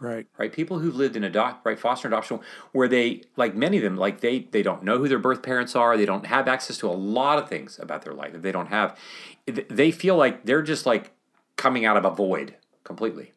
Right. 0.00 0.26
Right. 0.36 0.52
People 0.52 0.80
who've 0.80 0.94
lived 0.94 1.16
in 1.16 1.24
adopt 1.24 1.64
right 1.64 1.78
foster 1.78 2.08
adoption 2.08 2.40
where 2.72 2.88
they 2.88 3.22
like 3.36 3.54
many 3.54 3.76
of 3.76 3.82
them 3.84 3.96
like 3.96 4.20
they 4.20 4.40
they 4.40 4.62
don't 4.62 4.82
know 4.82 4.98
who 4.98 5.08
their 5.08 5.18
birth 5.18 5.42
parents 5.42 5.76
are. 5.76 5.96
They 5.96 6.04
don't 6.04 6.26
have 6.26 6.48
access 6.48 6.78
to 6.78 6.88
a 6.88 6.92
lot 6.92 7.38
of 7.38 7.48
things 7.48 7.78
about 7.78 8.02
their 8.02 8.12
life 8.12 8.32
that 8.32 8.42
they 8.42 8.52
don't 8.52 8.66
have. 8.66 8.98
They 9.46 9.90
feel 9.92 10.16
like 10.16 10.44
they're 10.44 10.62
just 10.62 10.84
like 10.84 11.12
coming 11.56 11.84
out 11.84 11.96
of 11.96 12.04
a 12.04 12.10
void 12.10 12.56
completely. 12.82 13.32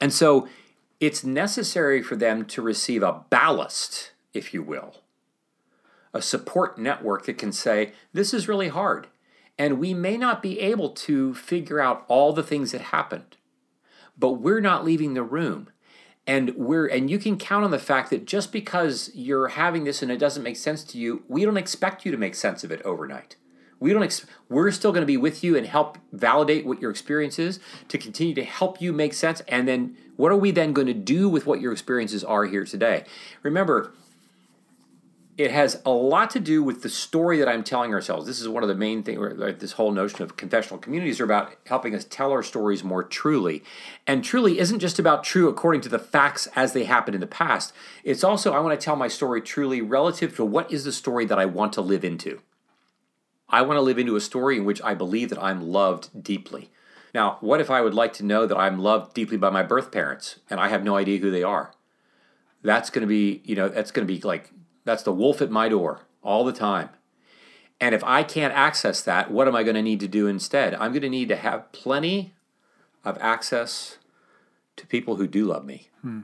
And 0.00 0.12
so 0.12 0.48
it's 0.98 1.24
necessary 1.24 2.02
for 2.02 2.16
them 2.16 2.44
to 2.46 2.62
receive 2.62 3.02
a 3.02 3.24
ballast, 3.30 4.12
if 4.34 4.52
you 4.52 4.62
will, 4.62 4.96
a 6.12 6.22
support 6.22 6.78
network 6.78 7.26
that 7.26 7.38
can 7.38 7.52
say, 7.52 7.92
this 8.12 8.34
is 8.34 8.48
really 8.48 8.68
hard. 8.68 9.06
And 9.58 9.78
we 9.78 9.94
may 9.94 10.16
not 10.16 10.42
be 10.42 10.60
able 10.60 10.90
to 10.90 11.34
figure 11.34 11.80
out 11.80 12.04
all 12.08 12.32
the 12.32 12.42
things 12.42 12.72
that 12.72 12.80
happened, 12.80 13.36
but 14.18 14.32
we're 14.32 14.60
not 14.60 14.84
leaving 14.84 15.14
the 15.14 15.22
room 15.22 15.68
and 16.26 16.54
we're 16.56 16.86
and 16.86 17.10
you 17.10 17.18
can 17.18 17.36
count 17.36 17.64
on 17.64 17.70
the 17.70 17.78
fact 17.78 18.10
that 18.10 18.24
just 18.24 18.52
because 18.52 19.10
you're 19.14 19.48
having 19.48 19.84
this 19.84 20.02
and 20.02 20.10
it 20.10 20.18
doesn't 20.18 20.42
make 20.42 20.56
sense 20.56 20.84
to 20.84 20.98
you 20.98 21.24
we 21.28 21.44
don't 21.44 21.56
expect 21.56 22.04
you 22.04 22.12
to 22.12 22.18
make 22.18 22.34
sense 22.34 22.64
of 22.64 22.70
it 22.70 22.82
overnight. 22.82 23.36
We 23.80 23.92
don't 23.92 24.04
ex- 24.04 24.26
we're 24.48 24.70
still 24.70 24.92
going 24.92 25.02
to 25.02 25.06
be 25.06 25.16
with 25.16 25.42
you 25.42 25.56
and 25.56 25.66
help 25.66 25.98
validate 26.12 26.64
what 26.64 26.80
your 26.80 26.92
experience 26.92 27.40
is 27.40 27.58
to 27.88 27.98
continue 27.98 28.32
to 28.34 28.44
help 28.44 28.80
you 28.80 28.92
make 28.92 29.12
sense. 29.12 29.40
And 29.48 29.66
then 29.66 29.96
what 30.14 30.30
are 30.30 30.36
we 30.36 30.52
then 30.52 30.72
going 30.72 30.86
to 30.86 30.94
do 30.94 31.28
with 31.28 31.46
what 31.46 31.60
your 31.60 31.72
experiences 31.72 32.22
are 32.22 32.44
here 32.44 32.64
today? 32.64 33.04
Remember 33.42 33.92
it 35.38 35.50
has 35.50 35.80
a 35.86 35.90
lot 35.90 36.28
to 36.30 36.40
do 36.40 36.62
with 36.62 36.82
the 36.82 36.90
story 36.90 37.38
that 37.38 37.48
I'm 37.48 37.64
telling 37.64 37.94
ourselves. 37.94 38.26
This 38.26 38.40
is 38.40 38.48
one 38.48 38.62
of 38.62 38.68
the 38.68 38.74
main 38.74 39.02
things, 39.02 39.18
like 39.38 39.60
this 39.60 39.72
whole 39.72 39.90
notion 39.90 40.22
of 40.22 40.36
confessional 40.36 40.78
communities 40.78 41.20
are 41.20 41.24
about 41.24 41.54
helping 41.66 41.94
us 41.94 42.04
tell 42.04 42.32
our 42.32 42.42
stories 42.42 42.84
more 42.84 43.02
truly. 43.02 43.64
And 44.06 44.22
truly 44.22 44.58
isn't 44.58 44.80
just 44.80 44.98
about 44.98 45.24
true 45.24 45.48
according 45.48 45.80
to 45.82 45.88
the 45.88 45.98
facts 45.98 46.48
as 46.54 46.74
they 46.74 46.84
happened 46.84 47.14
in 47.14 47.22
the 47.22 47.26
past. 47.26 47.72
It's 48.04 48.22
also, 48.22 48.52
I 48.52 48.60
want 48.60 48.78
to 48.78 48.84
tell 48.84 48.96
my 48.96 49.08
story 49.08 49.40
truly 49.40 49.80
relative 49.80 50.36
to 50.36 50.44
what 50.44 50.70
is 50.70 50.84
the 50.84 50.92
story 50.92 51.24
that 51.24 51.38
I 51.38 51.46
want 51.46 51.72
to 51.74 51.80
live 51.80 52.04
into. 52.04 52.42
I 53.48 53.62
want 53.62 53.78
to 53.78 53.82
live 53.82 53.98
into 53.98 54.16
a 54.16 54.20
story 54.20 54.58
in 54.58 54.66
which 54.66 54.82
I 54.82 54.94
believe 54.94 55.30
that 55.30 55.42
I'm 55.42 55.62
loved 55.62 56.22
deeply. 56.22 56.70
Now, 57.14 57.38
what 57.40 57.60
if 57.60 57.70
I 57.70 57.80
would 57.80 57.94
like 57.94 58.12
to 58.14 58.24
know 58.24 58.46
that 58.46 58.56
I'm 58.56 58.78
loved 58.78 59.14
deeply 59.14 59.38
by 59.38 59.50
my 59.50 59.62
birth 59.62 59.92
parents 59.92 60.40
and 60.50 60.60
I 60.60 60.68
have 60.68 60.84
no 60.84 60.96
idea 60.96 61.18
who 61.18 61.30
they 61.30 61.42
are? 61.42 61.72
That's 62.62 62.90
going 62.90 63.02
to 63.02 63.06
be, 63.06 63.42
you 63.44 63.56
know, 63.56 63.68
that's 63.68 63.90
going 63.90 64.06
to 64.06 64.12
be 64.12 64.20
like 64.20 64.50
that's 64.84 65.02
the 65.02 65.12
wolf 65.12 65.40
at 65.40 65.50
my 65.50 65.68
door 65.68 66.00
all 66.22 66.44
the 66.44 66.52
time. 66.52 66.90
And 67.80 67.94
if 67.94 68.04
I 68.04 68.22
can't 68.22 68.54
access 68.54 69.02
that, 69.02 69.30
what 69.30 69.48
am 69.48 69.56
I 69.56 69.64
going 69.64 69.74
to 69.74 69.82
need 69.82 70.00
to 70.00 70.08
do 70.08 70.28
instead? 70.28 70.74
I'm 70.74 70.92
going 70.92 71.02
to 71.02 71.08
need 71.08 71.28
to 71.28 71.36
have 71.36 71.72
plenty 71.72 72.34
of 73.04 73.18
access 73.20 73.98
to 74.76 74.86
people 74.86 75.16
who 75.16 75.26
do 75.26 75.46
love 75.46 75.64
me. 75.64 75.88
Hmm. 76.00 76.20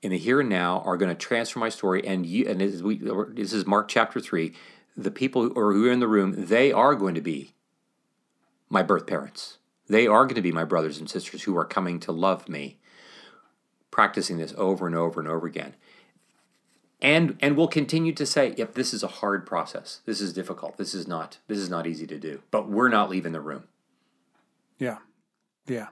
In 0.00 0.10
the 0.10 0.18
here 0.18 0.40
and 0.40 0.48
now 0.48 0.80
are 0.84 0.96
going 0.96 1.10
to 1.10 1.14
transfer 1.14 1.58
my 1.58 1.68
story. 1.68 2.06
And 2.06 2.24
you, 2.24 2.48
and 2.48 2.60
this 2.60 2.74
is, 2.74 2.82
we, 2.82 3.00
this 3.28 3.52
is 3.52 3.66
Mark 3.66 3.88
chapter 3.88 4.20
three. 4.20 4.54
The 4.96 5.10
people 5.10 5.42
who 5.42 5.50
are, 5.50 5.72
who 5.72 5.86
are 5.86 5.92
in 5.92 6.00
the 6.00 6.08
room, 6.08 6.46
they 6.46 6.72
are 6.72 6.94
going 6.94 7.14
to 7.14 7.20
be 7.20 7.54
my 8.68 8.82
birth 8.82 9.06
parents. 9.06 9.58
They 9.86 10.06
are 10.06 10.24
going 10.24 10.36
to 10.36 10.42
be 10.42 10.52
my 10.52 10.64
brothers 10.64 10.98
and 10.98 11.08
sisters 11.08 11.42
who 11.42 11.56
are 11.56 11.64
coming 11.64 12.00
to 12.00 12.12
love 12.12 12.48
me, 12.48 12.78
practicing 13.90 14.38
this 14.38 14.54
over 14.56 14.86
and 14.86 14.96
over 14.96 15.20
and 15.20 15.28
over 15.28 15.46
again 15.46 15.74
and 17.02 17.36
and 17.40 17.56
we'll 17.56 17.68
continue 17.68 18.12
to 18.12 18.24
say 18.24 18.54
yep 18.56 18.74
this 18.74 18.94
is 18.94 19.02
a 19.02 19.08
hard 19.08 19.44
process. 19.44 20.00
This 20.06 20.20
is 20.20 20.32
difficult. 20.32 20.78
This 20.78 20.94
is 20.94 21.06
not 21.06 21.38
this 21.48 21.58
is 21.58 21.68
not 21.68 21.86
easy 21.86 22.06
to 22.06 22.18
do. 22.18 22.40
But 22.50 22.68
we're 22.68 22.88
not 22.88 23.10
leaving 23.10 23.32
the 23.32 23.40
room. 23.40 23.64
Yeah. 24.78 24.98
Yeah. 25.66 25.88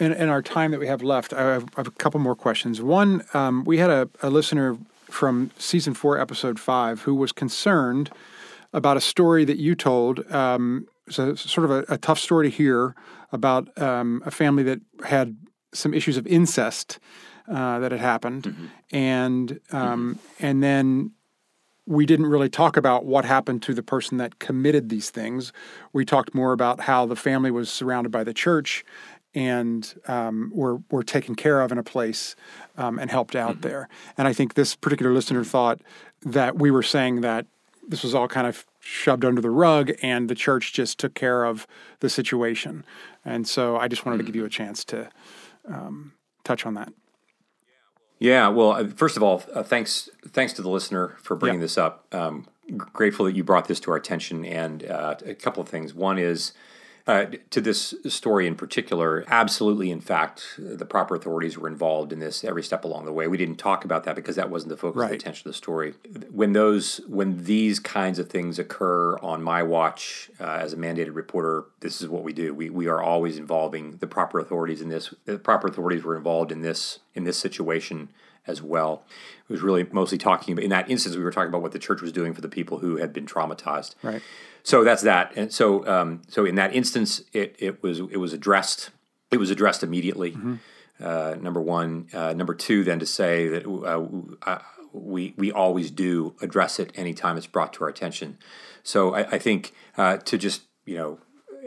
In, 0.00 0.12
in 0.12 0.28
our 0.28 0.42
time 0.42 0.70
that 0.70 0.80
we 0.80 0.86
have 0.86 1.02
left 1.02 1.34
i 1.34 1.42
have, 1.52 1.64
I 1.76 1.80
have 1.80 1.86
a 1.86 1.92
couple 1.92 2.18
more 2.18 2.34
questions. 2.34 2.82
One 2.82 3.22
um, 3.32 3.64
we 3.64 3.78
had 3.78 3.90
a, 3.90 4.10
a 4.22 4.30
listener 4.30 4.76
from 5.04 5.50
season 5.58 5.94
four 5.94 6.18
episode 6.18 6.58
five 6.58 7.02
who 7.02 7.14
was 7.14 7.32
concerned 7.32 8.10
about 8.72 8.96
a 8.96 9.00
story 9.00 9.44
that 9.44 9.58
you 9.58 9.74
told 9.74 10.30
um, 10.32 10.86
it's 11.06 11.18
a 11.18 11.36
sort 11.36 11.64
of 11.64 11.70
a, 11.70 11.94
a, 11.94 11.98
tough 11.98 12.18
story 12.18 12.50
to 12.50 12.56
hear 12.56 12.94
about 13.32 13.76
um, 13.80 14.22
a 14.24 14.30
family 14.30 14.62
that 14.62 14.80
had 15.04 15.36
some 15.74 15.92
issues 15.92 16.16
of 16.16 16.26
incest 16.26 16.98
uh, 17.48 17.78
that 17.80 17.92
had 17.92 18.00
happened, 18.00 18.44
mm-hmm. 18.44 18.66
and 18.90 19.60
um, 19.70 20.14
mm-hmm. 20.14 20.46
and 20.46 20.62
then 20.62 21.12
we 21.86 22.06
didn't 22.06 22.26
really 22.26 22.48
talk 22.48 22.76
about 22.76 23.04
what 23.04 23.24
happened 23.24 23.62
to 23.62 23.74
the 23.74 23.82
person 23.82 24.16
that 24.18 24.38
committed 24.38 24.88
these 24.88 25.10
things. 25.10 25.52
We 25.92 26.04
talked 26.04 26.34
more 26.34 26.52
about 26.52 26.82
how 26.82 27.06
the 27.06 27.16
family 27.16 27.50
was 27.50 27.70
surrounded 27.70 28.10
by 28.10 28.22
the 28.22 28.32
church 28.32 28.84
and 29.34 29.94
um, 30.06 30.50
were 30.54 30.78
were 30.90 31.02
taken 31.02 31.34
care 31.34 31.60
of 31.60 31.72
in 31.72 31.78
a 31.78 31.82
place 31.82 32.36
um, 32.76 32.98
and 32.98 33.10
helped 33.10 33.34
out 33.34 33.52
mm-hmm. 33.52 33.68
there. 33.68 33.88
And 34.16 34.28
I 34.28 34.32
think 34.32 34.54
this 34.54 34.76
particular 34.76 35.12
listener 35.12 35.44
thought 35.44 35.80
that 36.24 36.56
we 36.58 36.70
were 36.70 36.82
saying 36.82 37.22
that 37.22 37.46
this 37.88 38.02
was 38.02 38.14
all 38.14 38.28
kind 38.28 38.46
of 38.46 38.64
shoved 38.80 39.24
under 39.24 39.40
the 39.40 39.50
rug 39.50 39.92
and 40.02 40.28
the 40.28 40.34
church 40.34 40.72
just 40.72 40.98
took 40.98 41.14
care 41.14 41.44
of 41.44 41.66
the 42.00 42.08
situation. 42.08 42.84
And 43.24 43.46
so 43.46 43.76
I 43.76 43.88
just 43.88 44.06
wanted 44.06 44.18
to 44.18 44.24
give 44.24 44.36
you 44.36 44.44
a 44.44 44.48
chance 44.48 44.84
to 44.86 45.08
um, 45.68 46.12
touch 46.44 46.64
on 46.66 46.74
that. 46.74 46.92
Yeah, 48.22 48.46
well, 48.50 48.70
uh, 48.70 48.86
first 48.86 49.16
of 49.16 49.24
all, 49.24 49.42
uh, 49.52 49.64
thanks 49.64 50.08
thanks 50.28 50.52
to 50.52 50.62
the 50.62 50.70
listener 50.70 51.16
for 51.20 51.34
bringing 51.34 51.58
yeah. 51.58 51.64
this 51.64 51.76
up. 51.76 52.06
Um, 52.12 52.46
grateful 52.76 53.26
that 53.26 53.34
you 53.34 53.42
brought 53.42 53.66
this 53.66 53.80
to 53.80 53.90
our 53.90 53.96
attention. 53.96 54.44
And 54.44 54.84
uh, 54.86 55.16
a 55.26 55.34
couple 55.34 55.60
of 55.60 55.68
things. 55.68 55.92
One 55.92 56.18
is 56.18 56.52
uh, 57.06 57.26
to 57.50 57.60
this 57.60 57.94
story 58.08 58.46
in 58.46 58.54
particular, 58.54 59.24
absolutely, 59.28 59.90
in 59.90 60.00
fact, 60.00 60.54
the 60.58 60.84
proper 60.84 61.16
authorities 61.16 61.58
were 61.58 61.66
involved 61.68 62.12
in 62.12 62.20
this 62.20 62.44
every 62.44 62.62
step 62.62 62.84
along 62.84 63.04
the 63.06 63.12
way. 63.12 63.26
We 63.26 63.36
didn't 63.36 63.56
talk 63.56 63.84
about 63.84 64.04
that 64.04 64.14
because 64.14 64.36
that 64.36 64.50
wasn't 64.50 64.70
the 64.70 64.76
focus 64.76 64.98
Right. 65.00 65.04
of 65.06 65.10
the 65.10 65.16
attention 65.16 65.48
of 65.48 65.52
the 65.52 65.56
story. 65.58 65.94
When 66.30 66.52
those, 66.52 67.00
when 67.08 67.44
these 67.44 67.80
kinds 67.80 68.18
of 68.18 68.28
things 68.28 68.58
occur 68.58 69.18
on 69.18 69.42
my 69.42 69.62
watch 69.62 70.30
uh, 70.40 70.44
as 70.60 70.72
a 70.72 70.76
mandated 70.76 71.14
reporter, 71.14 71.64
this 71.80 72.00
is 72.00 72.08
what 72.08 72.22
we 72.22 72.32
do. 72.32 72.54
We 72.54 72.70
we 72.70 72.86
are 72.86 73.02
always 73.02 73.36
involving 73.38 73.96
the 73.96 74.06
proper 74.06 74.38
authorities 74.38 74.80
in 74.80 74.88
this. 74.88 75.12
The 75.24 75.38
proper 75.38 75.66
authorities 75.68 76.04
were 76.04 76.16
involved 76.16 76.52
in 76.52 76.60
this 76.62 77.00
in 77.14 77.24
this 77.24 77.36
situation 77.36 78.08
as 78.46 78.60
well. 78.62 79.04
It 79.48 79.52
was 79.52 79.62
really 79.62 79.86
mostly 79.92 80.18
talking 80.18 80.52
about 80.52 80.64
in 80.64 80.70
that 80.70 80.90
instance 80.90 81.16
we 81.16 81.22
were 81.22 81.30
talking 81.30 81.48
about 81.48 81.62
what 81.62 81.72
the 81.72 81.78
church 81.78 82.00
was 82.02 82.10
doing 82.12 82.34
for 82.34 82.40
the 82.40 82.48
people 82.48 82.78
who 82.78 82.96
had 82.96 83.12
been 83.12 83.26
traumatized. 83.26 83.94
Right. 84.02 84.22
So 84.62 84.84
that's 84.84 85.02
that. 85.02 85.32
And 85.36 85.52
so 85.52 85.86
um, 85.86 86.22
so 86.28 86.44
in 86.44 86.54
that 86.56 86.74
instance, 86.74 87.22
it, 87.32 87.56
it 87.58 87.82
was 87.82 88.00
it 88.00 88.18
was 88.18 88.32
addressed. 88.32 88.90
It 89.30 89.38
was 89.38 89.50
addressed 89.50 89.82
immediately. 89.82 90.36
Uh, 91.00 91.34
number 91.40 91.60
one. 91.60 92.06
Uh, 92.12 92.32
number 92.32 92.54
two, 92.54 92.84
then 92.84 92.98
to 93.00 93.06
say 93.06 93.48
that 93.48 93.66
uh, 93.66 94.48
uh, 94.48 94.58
we 94.92 95.34
we 95.36 95.50
always 95.50 95.90
do 95.90 96.36
address 96.40 96.78
it 96.78 96.92
anytime 96.94 97.36
it's 97.36 97.46
brought 97.46 97.72
to 97.74 97.84
our 97.84 97.90
attention. 97.90 98.38
So 98.82 99.14
I, 99.14 99.20
I 99.32 99.38
think 99.38 99.72
uh, 99.96 100.18
to 100.18 100.38
just 100.38 100.62
you 100.84 100.96
know 100.96 101.18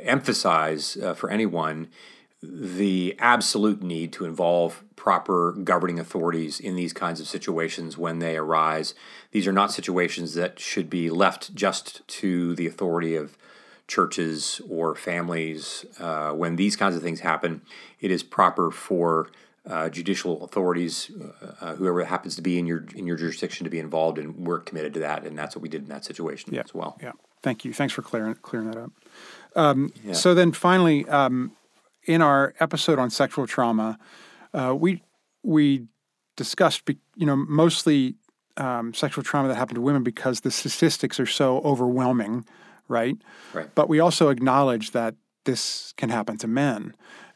emphasize 0.01 0.97
uh, 0.97 1.13
for 1.13 1.29
anyone 1.29 1.89
the 2.41 3.15
absolute 3.19 3.81
need 3.81 4.13
to 4.13 4.25
involve 4.25 4.83
proper 5.05 5.51
governing 5.51 5.99
authorities 5.99 6.59
in 6.59 6.75
these 6.75 6.91
kinds 6.91 7.19
of 7.19 7.27
situations 7.27 7.95
when 7.95 8.17
they 8.17 8.35
arise. 8.35 8.95
These 9.29 9.45
are 9.45 9.51
not 9.51 9.71
situations 9.71 10.33
that 10.33 10.59
should 10.59 10.89
be 10.89 11.11
left 11.11 11.53
just 11.53 12.01
to 12.07 12.55
the 12.55 12.65
authority 12.65 13.15
of 13.15 13.37
churches 13.87 14.61
or 14.67 14.95
families. 14.95 15.85
Uh, 15.99 16.31
when 16.31 16.55
these 16.55 16.75
kinds 16.75 16.95
of 16.95 17.03
things 17.03 17.19
happen, 17.19 17.61
it 18.01 18.09
is 18.09 18.23
proper 18.23 18.71
for 18.71 19.29
uh, 19.67 19.89
judicial 19.89 20.43
authorities, 20.43 21.11
uh, 21.61 21.75
whoever 21.75 22.03
happens 22.03 22.35
to 22.37 22.41
be 22.41 22.57
in 22.57 22.65
your 22.65 22.85
in 22.95 23.05
your 23.05 23.15
jurisdiction, 23.15 23.63
to 23.63 23.69
be 23.69 23.77
involved, 23.77 24.17
and 24.17 24.35
we're 24.47 24.59
committed 24.59 24.91
to 24.95 24.99
that, 25.01 25.23
and 25.23 25.37
that's 25.37 25.55
what 25.55 25.61
we 25.61 25.69
did 25.69 25.83
in 25.83 25.89
that 25.89 26.03
situation 26.03 26.55
as 26.57 26.73
well. 26.73 26.97
Yeah. 26.99 27.11
Thank 27.43 27.63
you. 27.63 27.73
Thanks 27.73 27.93
for 27.93 28.01
clearing 28.01 28.33
clearing 28.41 28.71
that 28.71 28.77
up. 28.77 28.91
Um, 29.55 29.93
So 30.13 30.33
then, 30.33 30.51
finally, 30.51 31.07
um, 31.09 31.51
in 32.05 32.23
our 32.23 32.55
episode 32.59 32.97
on 32.97 33.11
sexual 33.11 33.45
trauma, 33.47 33.99
uh, 34.55 34.73
we 34.73 35.01
we 35.43 35.85
discussed, 36.37 36.89
you 37.15 37.25
know, 37.25 37.35
mostly 37.35 38.15
um, 38.57 38.93
sexual 38.93 39.23
trauma 39.23 39.47
that 39.47 39.55
happened 39.55 39.75
to 39.75 39.81
women 39.81 40.03
because 40.03 40.41
the 40.41 40.51
statistics 40.51 41.19
are 41.19 41.25
so 41.25 41.59
overwhelming, 41.59 42.45
right? 42.87 43.17
Right. 43.53 43.73
But 43.75 43.89
we 43.89 43.99
also 43.99 44.29
acknowledge 44.29 44.91
that 44.91 45.15
this 45.43 45.93
can 45.97 46.09
happen 46.09 46.37
to 46.39 46.47
men, 46.47 46.93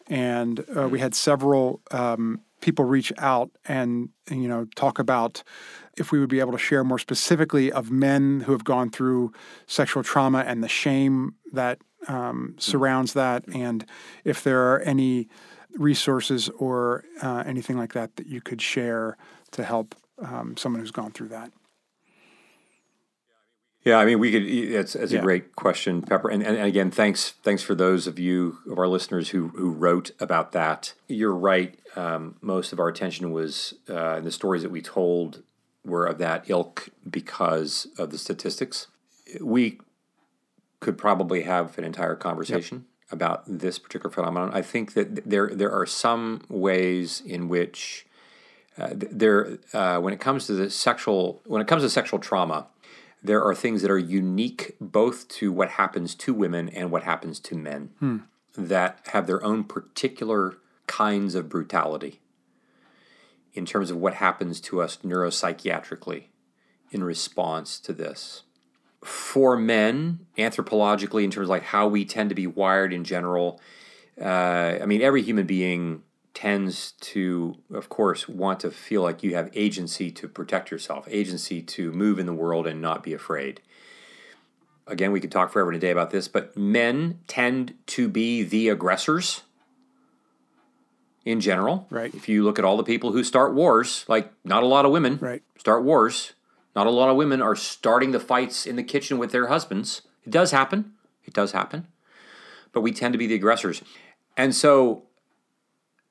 and 0.07 0.65
uh, 0.75 0.87
we 0.87 0.99
had 0.99 1.13
several 1.13 1.81
um, 1.91 2.41
people 2.61 2.85
reach 2.85 3.13
out 3.17 3.51
and 3.65 4.09
you 4.29 4.47
know 4.47 4.65
talk 4.75 4.99
about 4.99 5.43
if 5.97 6.11
we 6.11 6.19
would 6.19 6.29
be 6.29 6.39
able 6.39 6.53
to 6.53 6.57
share 6.57 6.83
more 6.83 6.99
specifically 6.99 7.71
of 7.71 7.91
men 7.91 8.41
who 8.41 8.53
have 8.53 8.63
gone 8.63 8.89
through 8.89 9.33
sexual 9.67 10.01
trauma 10.03 10.39
and 10.39 10.63
the 10.63 10.69
shame 10.69 11.35
that 11.51 11.79
um, 12.07 12.55
surrounds 12.57 13.13
that, 13.13 13.45
and 13.53 13.85
if 14.23 14.43
there 14.43 14.71
are 14.71 14.79
any 14.81 15.27
resources 15.77 16.49
or 16.57 17.03
uh, 17.21 17.43
anything 17.45 17.77
like 17.77 17.93
that 17.93 18.15
that 18.17 18.27
you 18.27 18.41
could 18.41 18.61
share 18.61 19.17
to 19.51 19.63
help 19.63 19.95
um, 20.19 20.57
someone 20.57 20.81
who's 20.81 20.91
gone 20.91 21.11
through 21.11 21.29
that. 21.29 21.51
Yeah, 23.85 23.97
I 23.97 24.05
mean, 24.05 24.19
we 24.19 24.31
could. 24.31 24.43
It's, 24.45 24.93
it's 24.93 25.13
Yeah. 25.13 25.19
a 25.19 25.21
great 25.21 25.55
question, 25.55 26.01
Pepper. 26.01 26.29
And, 26.29 26.43
and 26.43 26.57
again, 26.57 26.91
thanks 26.91 27.31
thanks 27.43 27.63
for 27.63 27.75
those 27.75 28.07
of 28.07 28.19
you 28.19 28.57
of 28.69 28.77
our 28.77 28.87
listeners 28.87 29.29
who 29.29 29.47
who 29.49 29.71
wrote 29.71 30.11
about 30.19 30.51
that. 30.51 30.93
You're 31.07 31.33
right. 31.35 31.79
Um, 31.95 32.35
most 32.41 32.73
of 32.73 32.79
our 32.79 32.89
attention 32.89 33.31
was 33.31 33.73
uh, 33.89 34.17
in 34.17 34.25
the 34.25 34.31
stories 34.31 34.63
that 34.63 34.69
we 34.69 34.81
told 34.81 35.43
were 35.85 36.05
of 36.05 36.17
that 36.17 36.49
ilk 36.49 36.89
because 37.09 37.87
of 37.97 38.09
the 38.11 38.17
statistics. 38.17 38.87
We 39.39 39.79
could 40.81 40.97
probably 40.97 41.43
have 41.43 41.77
an 41.77 41.85
entire 41.85 42.15
conversation 42.15 42.85
about 43.11 43.43
this 43.47 43.79
particular 43.79 44.13
phenomenon. 44.13 44.51
I 44.53 44.61
think 44.61 44.93
that 44.93 45.29
there 45.29 45.47
there 45.47 45.71
are 45.71 45.85
some 45.85 46.41
ways 46.49 47.21
in 47.25 47.47
which 47.47 48.05
uh, 48.77 48.89
there 48.93 49.57
uh, 49.73 49.99
when 49.99 50.13
it 50.13 50.19
comes 50.19 50.45
to 50.47 50.53
the 50.53 50.69
sexual 50.69 51.41
when 51.45 51.61
it 51.61 51.67
comes 51.67 51.83
to 51.83 51.89
sexual 51.89 52.19
trauma, 52.19 52.67
there 53.23 53.43
are 53.43 53.55
things 53.55 53.81
that 53.81 53.91
are 53.91 53.97
unique 53.97 54.75
both 54.79 55.27
to 55.27 55.51
what 55.51 55.71
happens 55.71 56.15
to 56.15 56.33
women 56.33 56.69
and 56.69 56.91
what 56.91 57.03
happens 57.03 57.39
to 57.41 57.55
men 57.55 57.89
that 58.55 58.99
have 59.07 59.27
their 59.27 59.43
own 59.43 59.63
particular 59.63 60.57
kinds 60.87 61.35
of 61.35 61.49
brutality 61.49 62.19
in 63.53 63.65
terms 63.65 63.91
of 63.91 63.97
what 63.97 64.15
happens 64.15 64.61
to 64.61 64.81
us 64.81 64.97
neuropsychiatrically 65.03 66.25
in 66.91 67.03
response 67.03 67.79
to 67.79 67.93
this 67.93 68.43
for 69.03 69.55
men 69.55 70.19
anthropologically 70.37 71.23
in 71.23 71.31
terms 71.31 71.45
of 71.45 71.49
like 71.49 71.63
how 71.63 71.87
we 71.87 72.03
tend 72.03 72.29
to 72.29 72.35
be 72.35 72.45
wired 72.47 72.91
in 72.91 73.03
general 73.03 73.59
uh, 74.21 74.77
i 74.81 74.85
mean 74.85 75.01
every 75.01 75.21
human 75.21 75.45
being 75.45 76.01
tends 76.33 76.91
to 76.99 77.55
of 77.73 77.87
course 77.89 78.27
want 78.27 78.59
to 78.59 78.69
feel 78.69 79.01
like 79.01 79.23
you 79.23 79.35
have 79.35 79.49
agency 79.53 80.11
to 80.11 80.27
protect 80.27 80.69
yourself 80.69 81.07
agency 81.09 81.61
to 81.61 81.91
move 81.93 82.19
in 82.19 82.25
the 82.25 82.33
world 82.33 82.67
and 82.67 82.81
not 82.81 83.01
be 83.01 83.13
afraid 83.13 83.61
again 84.85 85.11
we 85.13 85.19
could 85.21 85.31
talk 85.31 85.49
forever 85.51 85.71
today 85.71 85.91
about 85.91 86.11
this 86.11 86.27
but 86.27 86.55
men 86.57 87.19
tend 87.27 87.73
to 87.85 88.09
be 88.09 88.43
the 88.43 88.67
aggressors 88.67 89.43
in 91.25 91.39
general 91.39 91.87
Right. 91.89 92.13
if 92.13 92.27
you 92.27 92.43
look 92.43 92.59
at 92.59 92.65
all 92.65 92.75
the 92.77 92.83
people 92.83 93.11
who 93.13 93.23
start 93.23 93.53
wars 93.53 94.03
like 94.07 94.31
not 94.43 94.63
a 94.63 94.65
lot 94.67 94.83
of 94.85 94.91
women 94.91 95.19
Right. 95.21 95.41
start 95.57 95.83
wars. 95.83 96.33
Not 96.75 96.87
a 96.87 96.91
lot 96.91 97.09
of 97.09 97.17
women 97.17 97.41
are 97.41 97.55
starting 97.55 98.11
the 98.11 98.19
fights 98.19 98.65
in 98.65 98.75
the 98.75 98.83
kitchen 98.83 99.17
with 99.17 99.31
their 99.31 99.47
husbands. 99.47 100.03
It 100.23 100.29
does 100.31 100.51
happen. 100.51 100.93
It 101.25 101.33
does 101.33 101.51
happen. 101.51 101.87
But 102.71 102.81
we 102.81 102.91
tend 102.91 103.13
to 103.13 103.17
be 103.17 103.27
the 103.27 103.35
aggressors. 103.35 103.81
And 104.37 104.55
so 104.55 105.03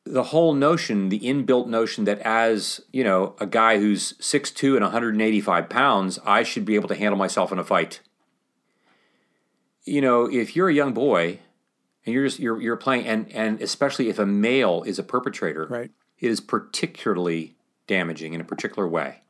the 0.04 0.24
whole 0.24 0.54
notion, 0.54 1.08
the 1.10 1.20
inbuilt 1.20 1.66
notion 1.68 2.04
that 2.04 2.18
as, 2.20 2.80
you 2.92 3.04
know, 3.04 3.34
a 3.38 3.46
guy 3.46 3.78
who's 3.78 4.14
6'2 4.14 4.74
and 4.74 4.82
185 4.82 5.68
pounds, 5.68 6.18
I 6.24 6.42
should 6.42 6.64
be 6.64 6.74
able 6.74 6.88
to 6.88 6.94
handle 6.94 7.16
myself 7.18 7.52
in 7.52 7.58
a 7.58 7.64
fight. 7.64 8.00
You 9.84 10.00
know, 10.00 10.24
if 10.30 10.54
you're 10.56 10.68
a 10.68 10.74
young 10.74 10.92
boy 10.92 11.38
and 12.04 12.14
you're 12.14 12.26
just 12.26 12.38
you're 12.38 12.60
you're 12.60 12.76
playing 12.76 13.06
and 13.06 13.30
and 13.32 13.60
especially 13.62 14.08
if 14.08 14.18
a 14.18 14.26
male 14.26 14.82
is 14.84 14.98
a 14.98 15.02
perpetrator, 15.02 15.66
Right. 15.66 15.90
it 16.18 16.30
is 16.30 16.40
particularly 16.40 17.56
damaging 17.86 18.34
in 18.34 18.40
a 18.40 18.44
particular 18.44 18.86
way. 18.86 19.22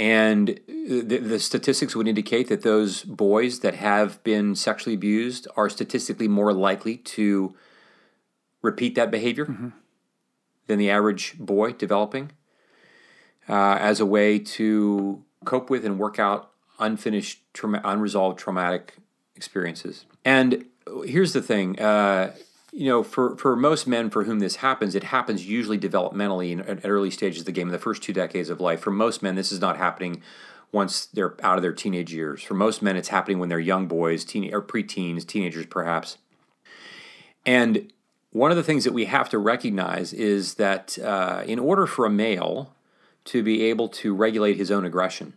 And 0.00 0.58
the, 0.66 1.18
the 1.18 1.38
statistics 1.38 1.94
would 1.94 2.08
indicate 2.08 2.48
that 2.48 2.62
those 2.62 3.02
boys 3.02 3.60
that 3.60 3.74
have 3.74 4.24
been 4.24 4.54
sexually 4.54 4.94
abused 4.94 5.46
are 5.58 5.68
statistically 5.68 6.26
more 6.26 6.54
likely 6.54 6.96
to 6.96 7.54
repeat 8.62 8.94
that 8.94 9.10
behavior 9.10 9.74
than 10.68 10.78
the 10.78 10.88
average 10.88 11.38
boy 11.38 11.72
developing 11.72 12.32
uh, 13.46 13.76
as 13.78 14.00
a 14.00 14.06
way 14.06 14.38
to 14.38 15.22
cope 15.44 15.68
with 15.68 15.84
and 15.84 15.98
work 15.98 16.18
out 16.18 16.50
unfinished, 16.78 17.42
trauma- 17.52 17.82
unresolved 17.84 18.38
traumatic 18.38 18.94
experiences. 19.36 20.06
And 20.24 20.64
here's 21.04 21.34
the 21.34 21.42
thing. 21.42 21.78
Uh, 21.78 22.32
you 22.72 22.86
know, 22.86 23.02
for, 23.02 23.36
for 23.36 23.56
most 23.56 23.86
men 23.86 24.10
for 24.10 24.24
whom 24.24 24.38
this 24.38 24.56
happens, 24.56 24.94
it 24.94 25.04
happens 25.04 25.46
usually 25.46 25.78
developmentally 25.78 26.52
in, 26.52 26.60
at 26.60 26.88
early 26.88 27.10
stages 27.10 27.40
of 27.40 27.46
the 27.46 27.52
game, 27.52 27.68
in 27.68 27.72
the 27.72 27.78
first 27.78 28.02
two 28.02 28.12
decades 28.12 28.48
of 28.48 28.60
life. 28.60 28.80
For 28.80 28.90
most 28.90 29.22
men, 29.22 29.34
this 29.34 29.52
is 29.52 29.60
not 29.60 29.76
happening 29.76 30.22
once 30.72 31.06
they're 31.06 31.34
out 31.44 31.56
of 31.56 31.62
their 31.62 31.72
teenage 31.72 32.12
years. 32.12 32.42
For 32.42 32.54
most 32.54 32.80
men, 32.80 32.96
it's 32.96 33.08
happening 33.08 33.38
when 33.38 33.48
they're 33.48 33.58
young 33.58 33.86
boys, 33.86 34.24
teen 34.24 34.52
or 34.54 34.62
preteens, 34.62 35.26
teenagers 35.26 35.66
perhaps. 35.66 36.18
And 37.44 37.92
one 38.30 38.52
of 38.52 38.56
the 38.56 38.62
things 38.62 38.84
that 38.84 38.92
we 38.92 39.06
have 39.06 39.28
to 39.30 39.38
recognize 39.38 40.12
is 40.12 40.54
that 40.54 40.98
uh, 40.98 41.42
in 41.46 41.58
order 41.58 41.86
for 41.86 42.06
a 42.06 42.10
male 42.10 42.72
to 43.24 43.42
be 43.42 43.64
able 43.64 43.88
to 43.88 44.14
regulate 44.14 44.56
his 44.56 44.70
own 44.70 44.84
aggression, 44.84 45.34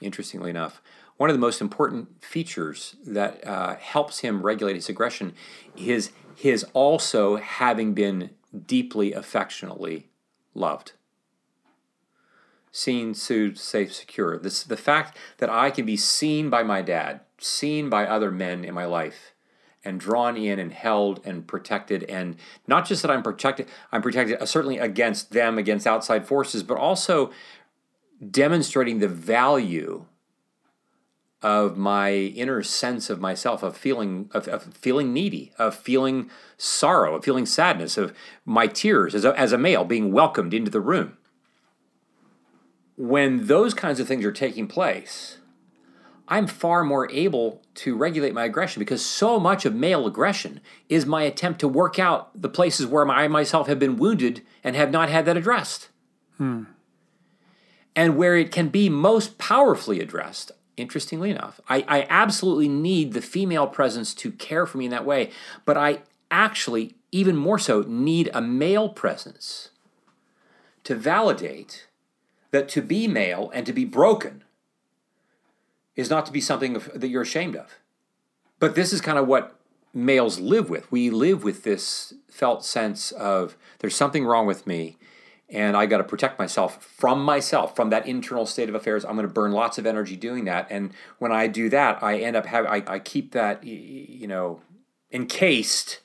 interestingly 0.00 0.50
enough, 0.50 0.80
one 1.18 1.28
of 1.28 1.34
the 1.34 1.40
most 1.40 1.60
important 1.60 2.24
features 2.24 2.96
that 3.04 3.46
uh, 3.46 3.76
helps 3.76 4.20
him 4.20 4.42
regulate 4.42 4.76
his 4.76 4.88
aggression 4.88 5.34
is 5.76 6.12
his 6.34 6.64
also 6.72 7.36
having 7.36 7.92
been 7.92 8.30
deeply 8.66 9.12
affectionately 9.12 10.08
loved. 10.54 10.92
Seen, 12.70 13.14
soothed, 13.14 13.58
safe, 13.58 13.92
secure. 13.92 14.38
This 14.38 14.62
the 14.62 14.76
fact 14.76 15.18
that 15.38 15.50
I 15.50 15.70
can 15.70 15.84
be 15.84 15.96
seen 15.96 16.48
by 16.48 16.62
my 16.62 16.82
dad, 16.82 17.20
seen 17.38 17.90
by 17.90 18.06
other 18.06 18.30
men 18.30 18.64
in 18.64 18.72
my 18.72 18.84
life, 18.84 19.32
and 19.84 19.98
drawn 19.98 20.36
in 20.36 20.58
and 20.58 20.72
held 20.72 21.20
and 21.24 21.46
protected 21.46 22.04
and 22.04 22.36
not 22.66 22.86
just 22.86 23.02
that 23.02 23.10
I'm 23.10 23.22
protected 23.22 23.68
I'm 23.90 24.02
protected 24.02 24.40
uh, 24.40 24.46
certainly 24.46 24.78
against 24.78 25.32
them 25.32 25.56
against 25.56 25.86
outside 25.86 26.26
forces 26.26 26.62
but 26.62 26.76
also 26.76 27.30
demonstrating 28.30 28.98
the 28.98 29.08
value 29.08 30.04
of 31.42 31.76
my 31.76 32.12
inner 32.12 32.62
sense 32.62 33.10
of 33.10 33.20
myself, 33.20 33.62
of 33.62 33.76
feeling 33.76 34.28
of, 34.32 34.48
of 34.48 34.74
feeling 34.74 35.12
needy, 35.12 35.52
of 35.58 35.74
feeling 35.74 36.30
sorrow, 36.56 37.16
of 37.16 37.24
feeling 37.24 37.46
sadness, 37.46 37.96
of 37.96 38.12
my 38.44 38.66
tears 38.66 39.14
as 39.14 39.24
a, 39.24 39.38
as 39.38 39.52
a 39.52 39.58
male 39.58 39.84
being 39.84 40.12
welcomed 40.12 40.52
into 40.52 40.70
the 40.70 40.80
room. 40.80 41.16
When 42.96 43.46
those 43.46 43.74
kinds 43.74 44.00
of 44.00 44.08
things 44.08 44.24
are 44.24 44.32
taking 44.32 44.66
place, 44.66 45.38
I'm 46.26 46.46
far 46.46 46.84
more 46.84 47.10
able 47.10 47.62
to 47.76 47.96
regulate 47.96 48.34
my 48.34 48.44
aggression 48.44 48.80
because 48.80 49.04
so 49.04 49.38
much 49.38 49.64
of 49.64 49.74
male 49.74 50.06
aggression 50.06 50.60
is 50.88 51.06
my 51.06 51.22
attempt 51.22 51.60
to 51.60 51.68
work 51.68 51.98
out 51.98 52.30
the 52.40 52.50
places 52.50 52.86
where 52.86 53.08
I 53.08 53.28
myself 53.28 53.68
have 53.68 53.78
been 53.78 53.96
wounded 53.96 54.42
and 54.62 54.76
have 54.76 54.90
not 54.90 55.08
had 55.08 55.24
that 55.24 55.36
addressed. 55.36 55.88
Hmm. 56.36 56.64
And 57.96 58.16
where 58.16 58.36
it 58.36 58.52
can 58.52 58.68
be 58.68 58.88
most 58.88 59.38
powerfully 59.38 60.00
addressed, 60.00 60.52
interestingly 60.78 61.30
enough, 61.30 61.60
I, 61.68 61.84
I 61.88 62.06
absolutely 62.08 62.68
need 62.68 63.12
the 63.12 63.22
female 63.22 63.66
presence 63.66 64.14
to 64.14 64.30
care 64.32 64.66
for 64.66 64.78
me 64.78 64.86
in 64.86 64.90
that 64.90 65.04
way, 65.04 65.30
but 65.64 65.76
I 65.76 66.00
actually, 66.30 66.94
even 67.12 67.36
more 67.36 67.58
so, 67.58 67.82
need 67.82 68.30
a 68.32 68.40
male 68.40 68.88
presence 68.88 69.70
to 70.84 70.94
validate 70.94 71.86
that 72.50 72.68
to 72.70 72.82
be 72.82 73.06
male 73.06 73.50
and 73.54 73.66
to 73.66 73.72
be 73.72 73.84
broken 73.84 74.44
is 75.96 76.08
not 76.08 76.24
to 76.26 76.32
be 76.32 76.40
something 76.40 76.80
that 76.94 77.08
you're 77.08 77.22
ashamed 77.22 77.56
of. 77.56 77.78
But 78.58 78.74
this 78.74 78.92
is 78.92 79.00
kind 79.00 79.18
of 79.18 79.26
what 79.26 79.58
males 79.92 80.38
live 80.38 80.70
with. 80.70 80.90
We 80.90 81.10
live 81.10 81.42
with 81.42 81.64
this 81.64 82.14
felt 82.30 82.64
sense 82.64 83.12
of 83.12 83.56
there's 83.80 83.96
something 83.96 84.24
wrong 84.24 84.46
with 84.46 84.66
me 84.66 84.96
and 85.48 85.76
I 85.76 85.86
got 85.86 85.98
to 85.98 86.04
protect 86.04 86.38
myself 86.38 86.84
from 86.84 87.24
myself, 87.24 87.74
from 87.74 87.90
that 87.90 88.06
internal 88.06 88.44
state 88.44 88.68
of 88.68 88.74
affairs. 88.74 89.04
I'm 89.04 89.14
going 89.14 89.26
to 89.26 89.32
burn 89.32 89.52
lots 89.52 89.78
of 89.78 89.86
energy 89.86 90.16
doing 90.16 90.44
that. 90.44 90.66
And 90.70 90.92
when 91.18 91.32
I 91.32 91.46
do 91.46 91.70
that, 91.70 92.02
I 92.02 92.18
end 92.18 92.36
up 92.36 92.46
having, 92.46 92.70
I, 92.70 92.82
I 92.86 92.98
keep 92.98 93.32
that, 93.32 93.64
you 93.64 94.26
know, 94.26 94.60
encased. 95.10 96.00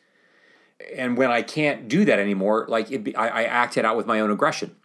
And 0.95 1.17
when 1.17 1.29
I 1.29 1.41
can't 1.41 1.87
do 1.87 2.05
that 2.05 2.19
anymore, 2.19 2.65
like 2.69 2.89
it, 2.89 3.15
I, 3.17 3.27
I 3.27 3.43
act 3.43 3.77
it 3.77 3.83
out 3.83 3.97
with 3.97 4.05
my 4.05 4.19
own 4.19 4.31
aggression. 4.31 4.75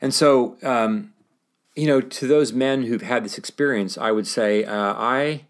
And 0.00 0.12
so, 0.14 0.56
um, 0.62 1.12
you 1.74 1.86
know, 1.86 2.00
to 2.00 2.26
those 2.26 2.54
men 2.54 2.84
who've 2.84 3.02
had 3.02 3.24
this 3.24 3.36
experience, 3.36 3.98
I 3.98 4.10
would 4.10 4.26
say, 4.26 4.64
uh, 4.64 4.94
I 4.94 5.44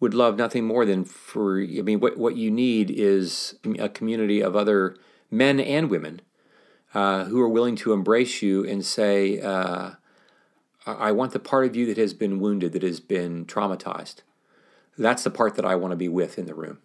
would 0.00 0.14
love 0.14 0.36
nothing 0.36 0.64
more 0.64 0.84
than 0.84 1.04
for, 1.04 1.60
I 1.60 1.82
mean, 1.82 2.00
what, 2.00 2.16
what 2.16 2.36
you 2.36 2.50
need 2.50 2.90
is 2.90 3.54
a 3.78 3.88
community 3.88 4.40
of 4.40 4.56
other 4.56 4.96
men 5.30 5.60
and 5.60 5.88
women 5.88 6.20
uh, 6.94 7.24
who 7.24 7.40
are 7.40 7.48
willing 7.48 7.76
to 7.76 7.92
embrace 7.92 8.42
you 8.42 8.66
and 8.66 8.84
say, 8.84 9.40
uh, 9.40 9.92
I 10.84 11.12
want 11.12 11.32
the 11.32 11.38
part 11.38 11.64
of 11.64 11.76
you 11.76 11.86
that 11.86 11.96
has 11.96 12.12
been 12.12 12.40
wounded, 12.40 12.72
that 12.72 12.82
has 12.82 13.00
been 13.00 13.46
traumatized. 13.46 14.16
That's 14.98 15.24
the 15.24 15.30
part 15.30 15.54
that 15.54 15.64
I 15.64 15.74
want 15.76 15.92
to 15.92 15.96
be 15.96 16.08
with 16.08 16.38
in 16.38 16.46
the 16.46 16.54
room. 16.54 16.78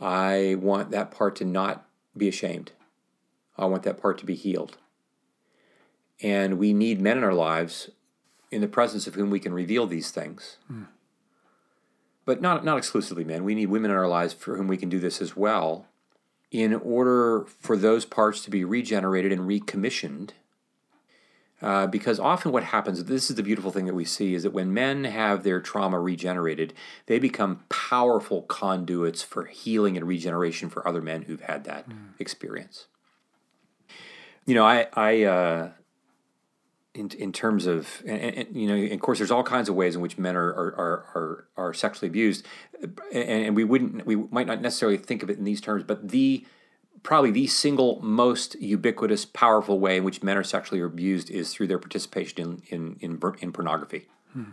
I 0.00 0.56
want 0.58 0.90
that 0.90 1.10
part 1.10 1.36
to 1.36 1.44
not 1.44 1.86
be 2.16 2.28
ashamed. 2.28 2.72
I 3.56 3.66
want 3.66 3.82
that 3.84 4.00
part 4.00 4.18
to 4.18 4.26
be 4.26 4.34
healed. 4.34 4.78
And 6.22 6.58
we 6.58 6.72
need 6.72 7.00
men 7.00 7.18
in 7.18 7.24
our 7.24 7.34
lives 7.34 7.90
in 8.50 8.60
the 8.60 8.68
presence 8.68 9.06
of 9.06 9.14
whom 9.14 9.30
we 9.30 9.40
can 9.40 9.52
reveal 9.52 9.86
these 9.86 10.10
things. 10.10 10.56
Mm. 10.70 10.88
But 12.24 12.40
not, 12.40 12.64
not 12.64 12.78
exclusively 12.78 13.24
men. 13.24 13.44
We 13.44 13.54
need 13.54 13.66
women 13.66 13.90
in 13.90 13.96
our 13.96 14.08
lives 14.08 14.32
for 14.32 14.56
whom 14.56 14.68
we 14.68 14.76
can 14.76 14.88
do 14.88 14.98
this 14.98 15.20
as 15.20 15.36
well 15.36 15.86
in 16.52 16.74
order 16.74 17.46
for 17.60 17.76
those 17.76 18.04
parts 18.04 18.44
to 18.44 18.50
be 18.50 18.62
regenerated 18.62 19.32
and 19.32 19.46
recommissioned. 19.46 20.34
Uh, 21.62 21.86
because 21.86 22.20
often 22.20 22.52
what 22.52 22.64
happens, 22.64 23.04
this 23.04 23.30
is 23.30 23.36
the 23.36 23.42
beautiful 23.42 23.70
thing 23.70 23.86
that 23.86 23.94
we 23.94 24.04
see, 24.04 24.34
is 24.34 24.42
that 24.42 24.52
when 24.52 24.74
men 24.74 25.04
have 25.04 25.44
their 25.44 25.60
trauma 25.60 25.98
regenerated, 25.98 26.74
they 27.06 27.18
become 27.18 27.62
powerful 27.68 28.42
conduits 28.42 29.22
for 29.22 29.44
healing 29.44 29.96
and 29.96 30.06
regeneration 30.06 30.68
for 30.68 30.86
other 30.86 31.00
men 31.00 31.22
who've 31.22 31.40
had 31.40 31.64
that 31.64 31.88
mm. 31.88 32.08
experience. 32.18 32.86
You 34.44 34.56
know, 34.56 34.66
I, 34.66 34.88
I 34.92 35.22
uh, 35.22 35.70
in 36.94 37.10
in 37.18 37.32
terms 37.32 37.66
of 37.66 38.02
and, 38.06 38.20
and, 38.20 38.56
you 38.56 38.66
know 38.66 38.94
of 38.94 39.00
course 39.00 39.18
there's 39.18 39.30
all 39.30 39.42
kinds 39.42 39.68
of 39.68 39.74
ways 39.74 39.94
in 39.94 40.00
which 40.00 40.18
men 40.18 40.36
are 40.36 40.48
are 40.48 40.74
are 40.76 41.04
are, 41.14 41.46
are 41.56 41.74
sexually 41.74 42.08
abused 42.08 42.46
and, 43.12 43.24
and, 43.28 43.56
we 43.56 43.64
wouldn't 43.64 44.04
we 44.06 44.16
might 44.16 44.46
not 44.46 44.60
necessarily 44.60 44.98
think 44.98 45.22
of 45.22 45.30
it 45.30 45.38
in 45.38 45.44
these 45.44 45.60
terms 45.60 45.84
but 45.84 46.10
the 46.10 46.44
probably 47.02 47.30
the 47.30 47.46
single 47.46 48.00
most 48.02 48.54
ubiquitous 48.60 49.24
powerful 49.24 49.80
way 49.80 49.96
in 49.96 50.04
which 50.04 50.22
men 50.22 50.36
are 50.36 50.44
sexually 50.44 50.80
abused 50.80 51.30
is 51.30 51.52
through 51.52 51.66
their 51.66 51.78
participation 51.78 52.62
in 52.68 52.96
in 53.00 53.18
in, 53.20 53.34
in 53.40 53.52
pornography 53.52 54.06
hmm. 54.32 54.44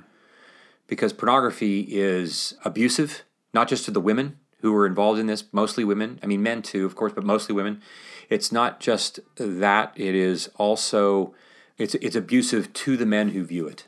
because 0.87 1.11
pornography 1.11 1.81
is 1.89 2.55
abusive 2.63 3.23
not 3.53 3.67
just 3.67 3.83
to 3.85 3.91
the 3.91 4.01
women 4.01 4.39
who 4.61 4.75
are 4.75 4.85
involved 4.85 5.19
in 5.19 5.27
this 5.27 5.43
mostly 5.51 5.83
women 5.83 6.19
i 6.23 6.25
mean 6.25 6.41
men 6.41 6.61
too 6.61 6.85
of 6.85 6.95
course 6.95 7.11
but 7.11 7.25
mostly 7.25 7.53
women 7.53 7.81
it's 8.29 8.51
not 8.51 8.79
just 8.79 9.19
that 9.35 9.91
it 9.95 10.15
is 10.15 10.49
also 10.55 11.33
it's 11.79 11.95
it's 11.95 12.15
abusive 12.15 12.71
to 12.73 12.97
the 12.97 13.05
men 13.05 13.29
who 13.29 13.43
view 13.43 13.67
it, 13.67 13.85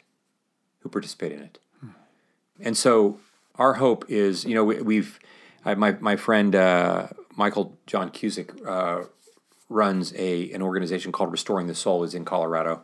who 0.80 0.89
participate 0.89 1.34
in 1.34 1.42
it. 1.42 1.60
Hmm. 1.80 1.89
And 2.60 2.78
so 2.78 3.20
our 3.56 3.74
hope 3.76 4.06
is, 4.10 4.46
you 4.46 4.56
know, 4.56 4.64
we, 4.64 5.06
have 5.64 5.78
my 5.78 5.92
my 6.00 6.16
friend 6.16 6.56
uh, 6.56 7.08
Michael 7.36 7.78
John 7.86 8.10
Cusick 8.10 8.66
uh, 8.66 9.08
runs 9.70 10.14
a 10.16 10.52
an 10.52 10.62
organization 10.62 11.12
called 11.12 11.32
Restoring 11.32 11.68
the 11.68 11.76
Soul 11.76 12.04
is 12.04 12.16
in 12.16 12.26
Colorado. 12.26 12.82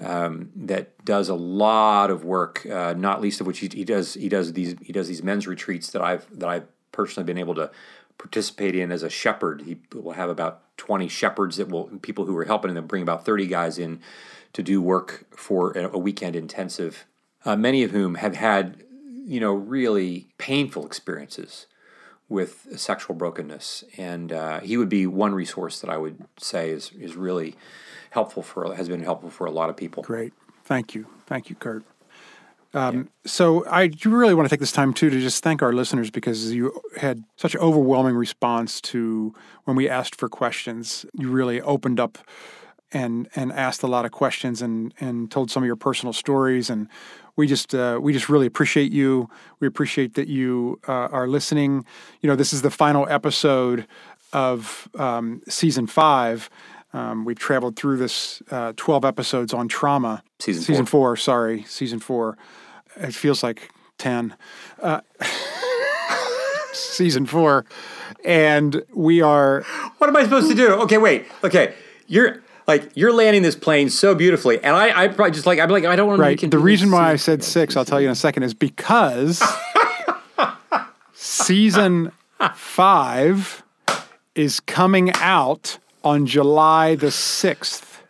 Um, 0.00 0.50
that 0.56 1.04
does 1.04 1.28
a 1.28 1.34
lot 1.34 2.10
of 2.10 2.24
work, 2.24 2.66
uh, 2.66 2.94
not 2.96 3.20
least 3.20 3.40
of 3.40 3.46
which 3.46 3.60
he, 3.60 3.70
he, 3.72 3.84
does 3.84 4.14
he 4.14 4.28
does 4.28 4.52
these 4.52 4.74
he 4.82 4.92
does 4.92 5.06
these 5.06 5.22
men's 5.22 5.46
retreats 5.46 5.90
that 5.92 6.02
I've 6.02 6.26
that 6.38 6.48
I've 6.48 6.66
personally 6.90 7.24
been 7.24 7.38
able 7.38 7.54
to 7.54 7.70
participate 8.18 8.74
in 8.74 8.90
as 8.90 9.02
a 9.02 9.10
shepherd. 9.10 9.62
He 9.62 9.78
will 9.92 10.12
have 10.12 10.28
about 10.28 10.71
twenty 10.86 11.08
shepherds 11.08 11.56
that 11.58 11.68
will 11.68 11.84
people 12.08 12.24
who 12.26 12.36
are 12.36 12.48
helping 12.52 12.76
him 12.76 12.86
bring 12.86 13.02
about 13.02 13.24
thirty 13.24 13.46
guys 13.46 13.78
in 13.78 14.00
to 14.52 14.62
do 14.62 14.82
work 14.82 15.24
for 15.30 15.72
a 15.72 15.98
weekend 16.06 16.34
intensive, 16.34 17.06
uh, 17.44 17.56
many 17.56 17.84
of 17.84 17.92
whom 17.92 18.16
have 18.16 18.34
had, 18.34 18.82
you 19.24 19.40
know, 19.40 19.54
really 19.54 20.26
painful 20.38 20.84
experiences 20.84 21.66
with 22.28 22.66
sexual 22.76 23.14
brokenness. 23.14 23.84
And 23.96 24.32
uh, 24.32 24.60
he 24.60 24.76
would 24.76 24.88
be 24.88 25.06
one 25.06 25.34
resource 25.34 25.80
that 25.80 25.90
I 25.90 25.96
would 25.96 26.18
say 26.38 26.70
is, 26.70 26.90
is 26.98 27.14
really 27.16 27.54
helpful 28.10 28.42
for, 28.42 28.74
has 28.74 28.88
been 28.88 29.04
helpful 29.04 29.30
for 29.30 29.46
a 29.46 29.50
lot 29.50 29.70
of 29.70 29.76
people. 29.76 30.02
Great. 30.02 30.32
Thank 30.64 30.94
you. 30.94 31.06
Thank 31.26 31.48
you, 31.48 31.56
Curt. 31.56 31.84
Um, 32.74 32.96
yeah. 32.96 33.02
So 33.26 33.66
I 33.66 33.90
really 34.04 34.34
want 34.34 34.46
to 34.46 34.50
take 34.50 34.60
this 34.60 34.72
time 34.72 34.94
too 34.94 35.10
to 35.10 35.20
just 35.20 35.42
thank 35.42 35.62
our 35.62 35.72
listeners 35.72 36.10
because 36.10 36.52
you 36.52 36.72
had 36.96 37.22
such 37.36 37.54
an 37.54 37.60
overwhelming 37.60 38.14
response 38.14 38.80
to 38.82 39.34
when 39.64 39.76
we 39.76 39.88
asked 39.88 40.16
for 40.16 40.28
questions. 40.28 41.04
You 41.12 41.30
really 41.30 41.60
opened 41.60 42.00
up 42.00 42.18
and 42.92 43.28
and 43.34 43.52
asked 43.52 43.82
a 43.82 43.86
lot 43.86 44.04
of 44.04 44.12
questions 44.12 44.62
and 44.62 44.94
and 45.00 45.30
told 45.30 45.50
some 45.50 45.62
of 45.62 45.66
your 45.66 45.76
personal 45.76 46.12
stories 46.12 46.70
and 46.70 46.88
we 47.36 47.46
just 47.46 47.74
uh, 47.74 47.98
we 48.00 48.12
just 48.12 48.28
really 48.28 48.46
appreciate 48.46 48.92
you. 48.92 49.28
We 49.60 49.66
appreciate 49.66 50.14
that 50.14 50.28
you 50.28 50.78
uh, 50.86 51.08
are 51.10 51.26
listening. 51.26 51.84
You 52.20 52.28
know, 52.28 52.36
this 52.36 52.52
is 52.52 52.62
the 52.62 52.70
final 52.70 53.08
episode 53.08 53.86
of 54.32 54.88
um, 54.98 55.42
season 55.48 55.86
five. 55.86 56.50
Um, 56.92 57.24
we've 57.24 57.38
traveled 57.38 57.76
through 57.76 57.96
this 57.96 58.42
uh, 58.50 58.72
twelve 58.76 59.04
episodes 59.04 59.54
on 59.54 59.68
trauma. 59.68 60.22
Season 60.38 60.62
season 60.62 60.86
four. 60.86 61.10
four 61.10 61.16
sorry, 61.16 61.62
season 61.64 61.98
four. 61.98 62.36
It 62.96 63.14
feels 63.14 63.42
like 63.42 63.70
ten. 63.98 64.36
Uh, 64.80 65.00
season 66.72 67.26
four, 67.26 67.64
and 68.24 68.82
we 68.94 69.22
are. 69.22 69.62
What 69.98 70.08
am 70.08 70.16
I 70.16 70.24
supposed 70.24 70.48
to 70.50 70.54
do? 70.54 70.72
Okay, 70.82 70.98
wait. 70.98 71.26
Okay, 71.42 71.74
you're 72.06 72.42
like 72.66 72.90
you're 72.94 73.12
landing 73.12 73.42
this 73.42 73.56
plane 73.56 73.88
so 73.90 74.14
beautifully, 74.14 74.62
and 74.62 74.76
I, 74.76 75.04
I 75.04 75.08
probably 75.08 75.32
just 75.32 75.46
like 75.46 75.58
I'm 75.58 75.70
like 75.70 75.84
I 75.84 75.96
don't 75.96 76.08
want 76.08 76.20
right. 76.20 76.38
to. 76.38 76.46
Right. 76.46 76.50
The 76.50 76.58
reason 76.58 76.90
why 76.90 77.10
I 77.10 77.16
said 77.16 77.42
six, 77.42 77.76
I'll 77.76 77.84
tell 77.84 78.00
you 78.00 78.08
in 78.08 78.12
a 78.12 78.16
second, 78.16 78.42
is 78.42 78.54
because 78.54 79.42
season 81.14 82.12
five 82.54 83.62
is 84.34 84.60
coming 84.60 85.12
out 85.14 85.78
on 86.04 86.26
July 86.26 86.94
the 86.94 87.10
sixth. 87.10 88.02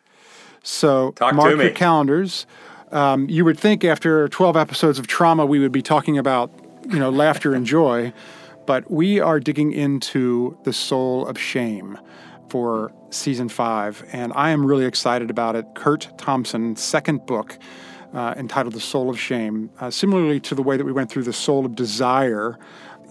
So 0.62 1.12
Talk 1.12 1.34
mark 1.34 1.59
your 1.59 1.70
calendars. 1.70 2.47
Um, 2.90 3.28
you 3.28 3.45
would 3.45 3.59
think 3.59 3.84
after 3.84 4.28
12 4.28 4.57
episodes 4.57 4.99
of 4.99 5.07
trauma, 5.07 5.47
we 5.47 5.59
would 5.59 5.72
be 5.72 5.82
talking 5.82 6.18
about 6.18 6.51
you 6.88 6.99
know 6.99 7.11
laughter 7.11 7.55
and 7.55 7.64
joy, 7.64 8.12
but 8.66 8.90
we 8.90 9.20
are 9.20 9.40
digging 9.40 9.72
into 9.72 10.59
the 10.64 10.72
soul 10.72 11.26
of 11.26 11.38
shame 11.38 11.99
for 12.49 12.93
season 13.11 13.49
five, 13.49 14.05
and 14.12 14.32
I 14.34 14.51
am 14.51 14.66
really 14.66 14.84
excited 14.84 15.30
about 15.30 15.57
it. 15.57 15.66
Curt 15.74 16.09
Thompson's 16.18 16.82
second 16.82 17.24
book, 17.24 17.59
uh, 18.12 18.34
entitled 18.36 18.74
The 18.74 18.80
Soul 18.80 19.09
of 19.09 19.18
Shame, 19.18 19.70
uh, 19.80 19.90
similarly 19.90 20.38
to 20.40 20.55
the 20.55 20.62
way 20.62 20.76
that 20.76 20.84
we 20.84 20.93
went 20.93 21.11
through 21.11 21.22
The 21.22 21.32
Soul 21.32 21.64
of 21.64 21.74
Desire 21.74 22.59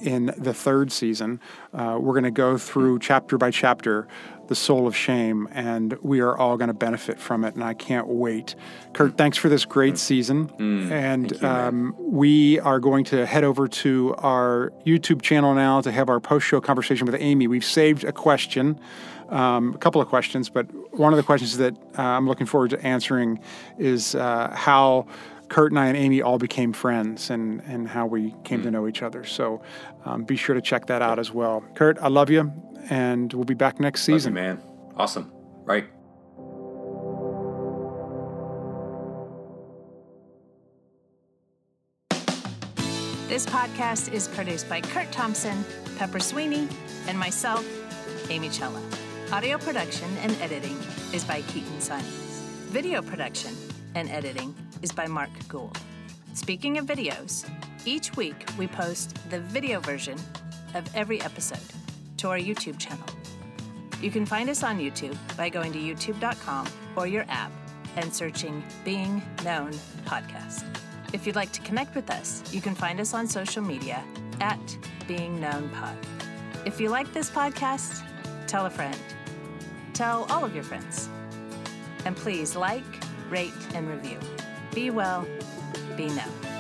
in 0.01 0.33
the 0.37 0.53
third 0.53 0.91
season. 0.91 1.39
Uh, 1.73 1.97
we're 1.99 2.13
going 2.13 2.23
to 2.23 2.31
go 2.31 2.57
through 2.57 2.99
chapter 2.99 3.37
by 3.37 3.51
chapter 3.51 4.07
the 4.51 4.55
soul 4.55 4.85
of 4.85 4.93
shame, 4.93 5.47
and 5.53 5.93
we 6.01 6.19
are 6.19 6.37
all 6.37 6.57
going 6.57 6.67
to 6.67 6.73
benefit 6.73 7.17
from 7.17 7.45
it. 7.45 7.55
And 7.55 7.63
I 7.63 7.73
can't 7.73 8.07
wait. 8.07 8.53
Curt, 8.91 9.17
thanks 9.17 9.37
for 9.37 9.47
this 9.47 9.63
great 9.63 9.97
season. 9.97 10.49
Mm, 10.49 10.91
and 10.91 11.31
you, 11.31 11.47
um, 11.47 11.95
we 11.97 12.59
are 12.59 12.81
going 12.81 13.05
to 13.05 13.25
head 13.25 13.45
over 13.45 13.69
to 13.69 14.13
our 14.17 14.73
YouTube 14.85 15.21
channel 15.21 15.53
now 15.53 15.79
to 15.79 15.89
have 15.89 16.09
our 16.09 16.19
post 16.19 16.45
show 16.45 16.59
conversation 16.59 17.05
with 17.05 17.15
Amy. 17.17 17.47
We've 17.47 17.63
saved 17.63 18.03
a 18.03 18.11
question. 18.11 18.77
Um, 19.29 19.73
a 19.73 19.77
couple 19.77 20.01
of 20.01 20.09
questions, 20.09 20.49
but 20.49 20.65
one 20.93 21.13
of 21.13 21.17
the 21.17 21.23
questions 21.23 21.55
that 21.55 21.73
uh, 21.97 22.01
I'm 22.01 22.27
looking 22.27 22.45
forward 22.45 22.71
to 22.71 22.85
answering 22.85 23.39
is 23.77 24.13
uh, 24.13 24.51
how 24.53 25.07
Curt 25.51 25.73
and 25.73 25.79
I 25.79 25.87
and 25.87 25.97
Amy 25.97 26.21
all 26.21 26.37
became 26.37 26.71
friends 26.71 27.29
and, 27.29 27.61
and 27.65 27.85
how 27.85 28.05
we 28.07 28.33
came 28.45 28.59
Hmm. 28.59 28.65
to 28.67 28.71
know 28.71 28.87
each 28.87 29.03
other. 29.03 29.25
So 29.25 29.61
um, 30.05 30.23
be 30.23 30.37
sure 30.37 30.55
to 30.55 30.61
check 30.61 30.85
that 30.87 31.01
out 31.01 31.19
as 31.19 31.33
well. 31.33 31.61
Curt, 31.75 31.97
I 32.01 32.07
love 32.07 32.29
you, 32.29 32.51
and 32.89 33.31
we'll 33.33 33.43
be 33.43 33.53
back 33.53 33.77
next 33.79 34.07
Love 34.07 34.13
you, 34.13 34.19
season. 34.19 34.33
man. 34.33 34.61
Awesome. 34.95 35.29
Right. 35.65 35.87
This 43.27 43.45
podcast 43.45 44.11
is 44.11 44.27
produced 44.27 44.67
by 44.67 44.81
Curt 44.81 45.11
Thompson, 45.11 45.63
Pepper 45.97 46.19
Sweeney, 46.19 46.67
and 47.07 47.17
myself, 47.17 47.65
Amy 48.29 48.49
Chella. 48.49 48.81
Audio 49.31 49.57
production 49.57 50.09
and 50.21 50.33
editing 50.41 50.77
is 51.13 51.23
by 51.23 51.41
Keaton 51.43 51.79
Simons. 51.79 52.41
Video 52.69 53.01
production 53.01 53.55
and 53.95 54.09
editing 54.09 54.53
is 54.81 54.91
by 54.91 55.07
Mark 55.07 55.29
Gould. 55.47 55.77
Speaking 56.33 56.77
of 56.77 56.85
videos, 56.85 57.49
each 57.85 58.15
week 58.15 58.47
we 58.57 58.67
post 58.67 59.17
the 59.29 59.39
video 59.39 59.79
version 59.79 60.17
of 60.73 60.93
every 60.95 61.21
episode 61.21 61.59
to 62.17 62.29
our 62.29 62.37
YouTube 62.37 62.79
channel. 62.79 63.05
You 64.01 64.11
can 64.11 64.25
find 64.25 64.49
us 64.49 64.63
on 64.63 64.79
YouTube 64.79 65.17
by 65.37 65.49
going 65.49 65.73
to 65.73 65.79
youtube.com 65.79 66.67
or 66.95 67.07
your 67.07 67.25
app 67.29 67.51
and 67.95 68.13
searching 68.13 68.63
Being 68.83 69.21
Known 69.43 69.71
Podcast. 70.05 70.63
If 71.13 71.27
you'd 71.27 71.35
like 71.35 71.51
to 71.51 71.61
connect 71.61 71.93
with 71.93 72.09
us, 72.09 72.41
you 72.53 72.61
can 72.61 72.73
find 72.73 72.99
us 72.99 73.13
on 73.13 73.27
social 73.27 73.61
media 73.61 74.03
at 74.39 74.77
Being 75.07 75.39
Known 75.39 75.69
Pod. 75.69 75.97
If 76.65 76.79
you 76.79 76.89
like 76.89 77.13
this 77.13 77.29
podcast, 77.29 78.03
tell 78.47 78.65
a 78.65 78.69
friend. 78.69 78.97
Tell 79.93 80.25
all 80.29 80.45
of 80.45 80.55
your 80.55 80.63
friends. 80.63 81.09
And 82.05 82.15
please 82.15 82.55
like, 82.55 82.83
rate, 83.29 83.53
and 83.75 83.89
review. 83.89 84.17
Be 84.73 84.89
well, 84.89 85.27
be 85.97 86.07
known. 86.07 86.50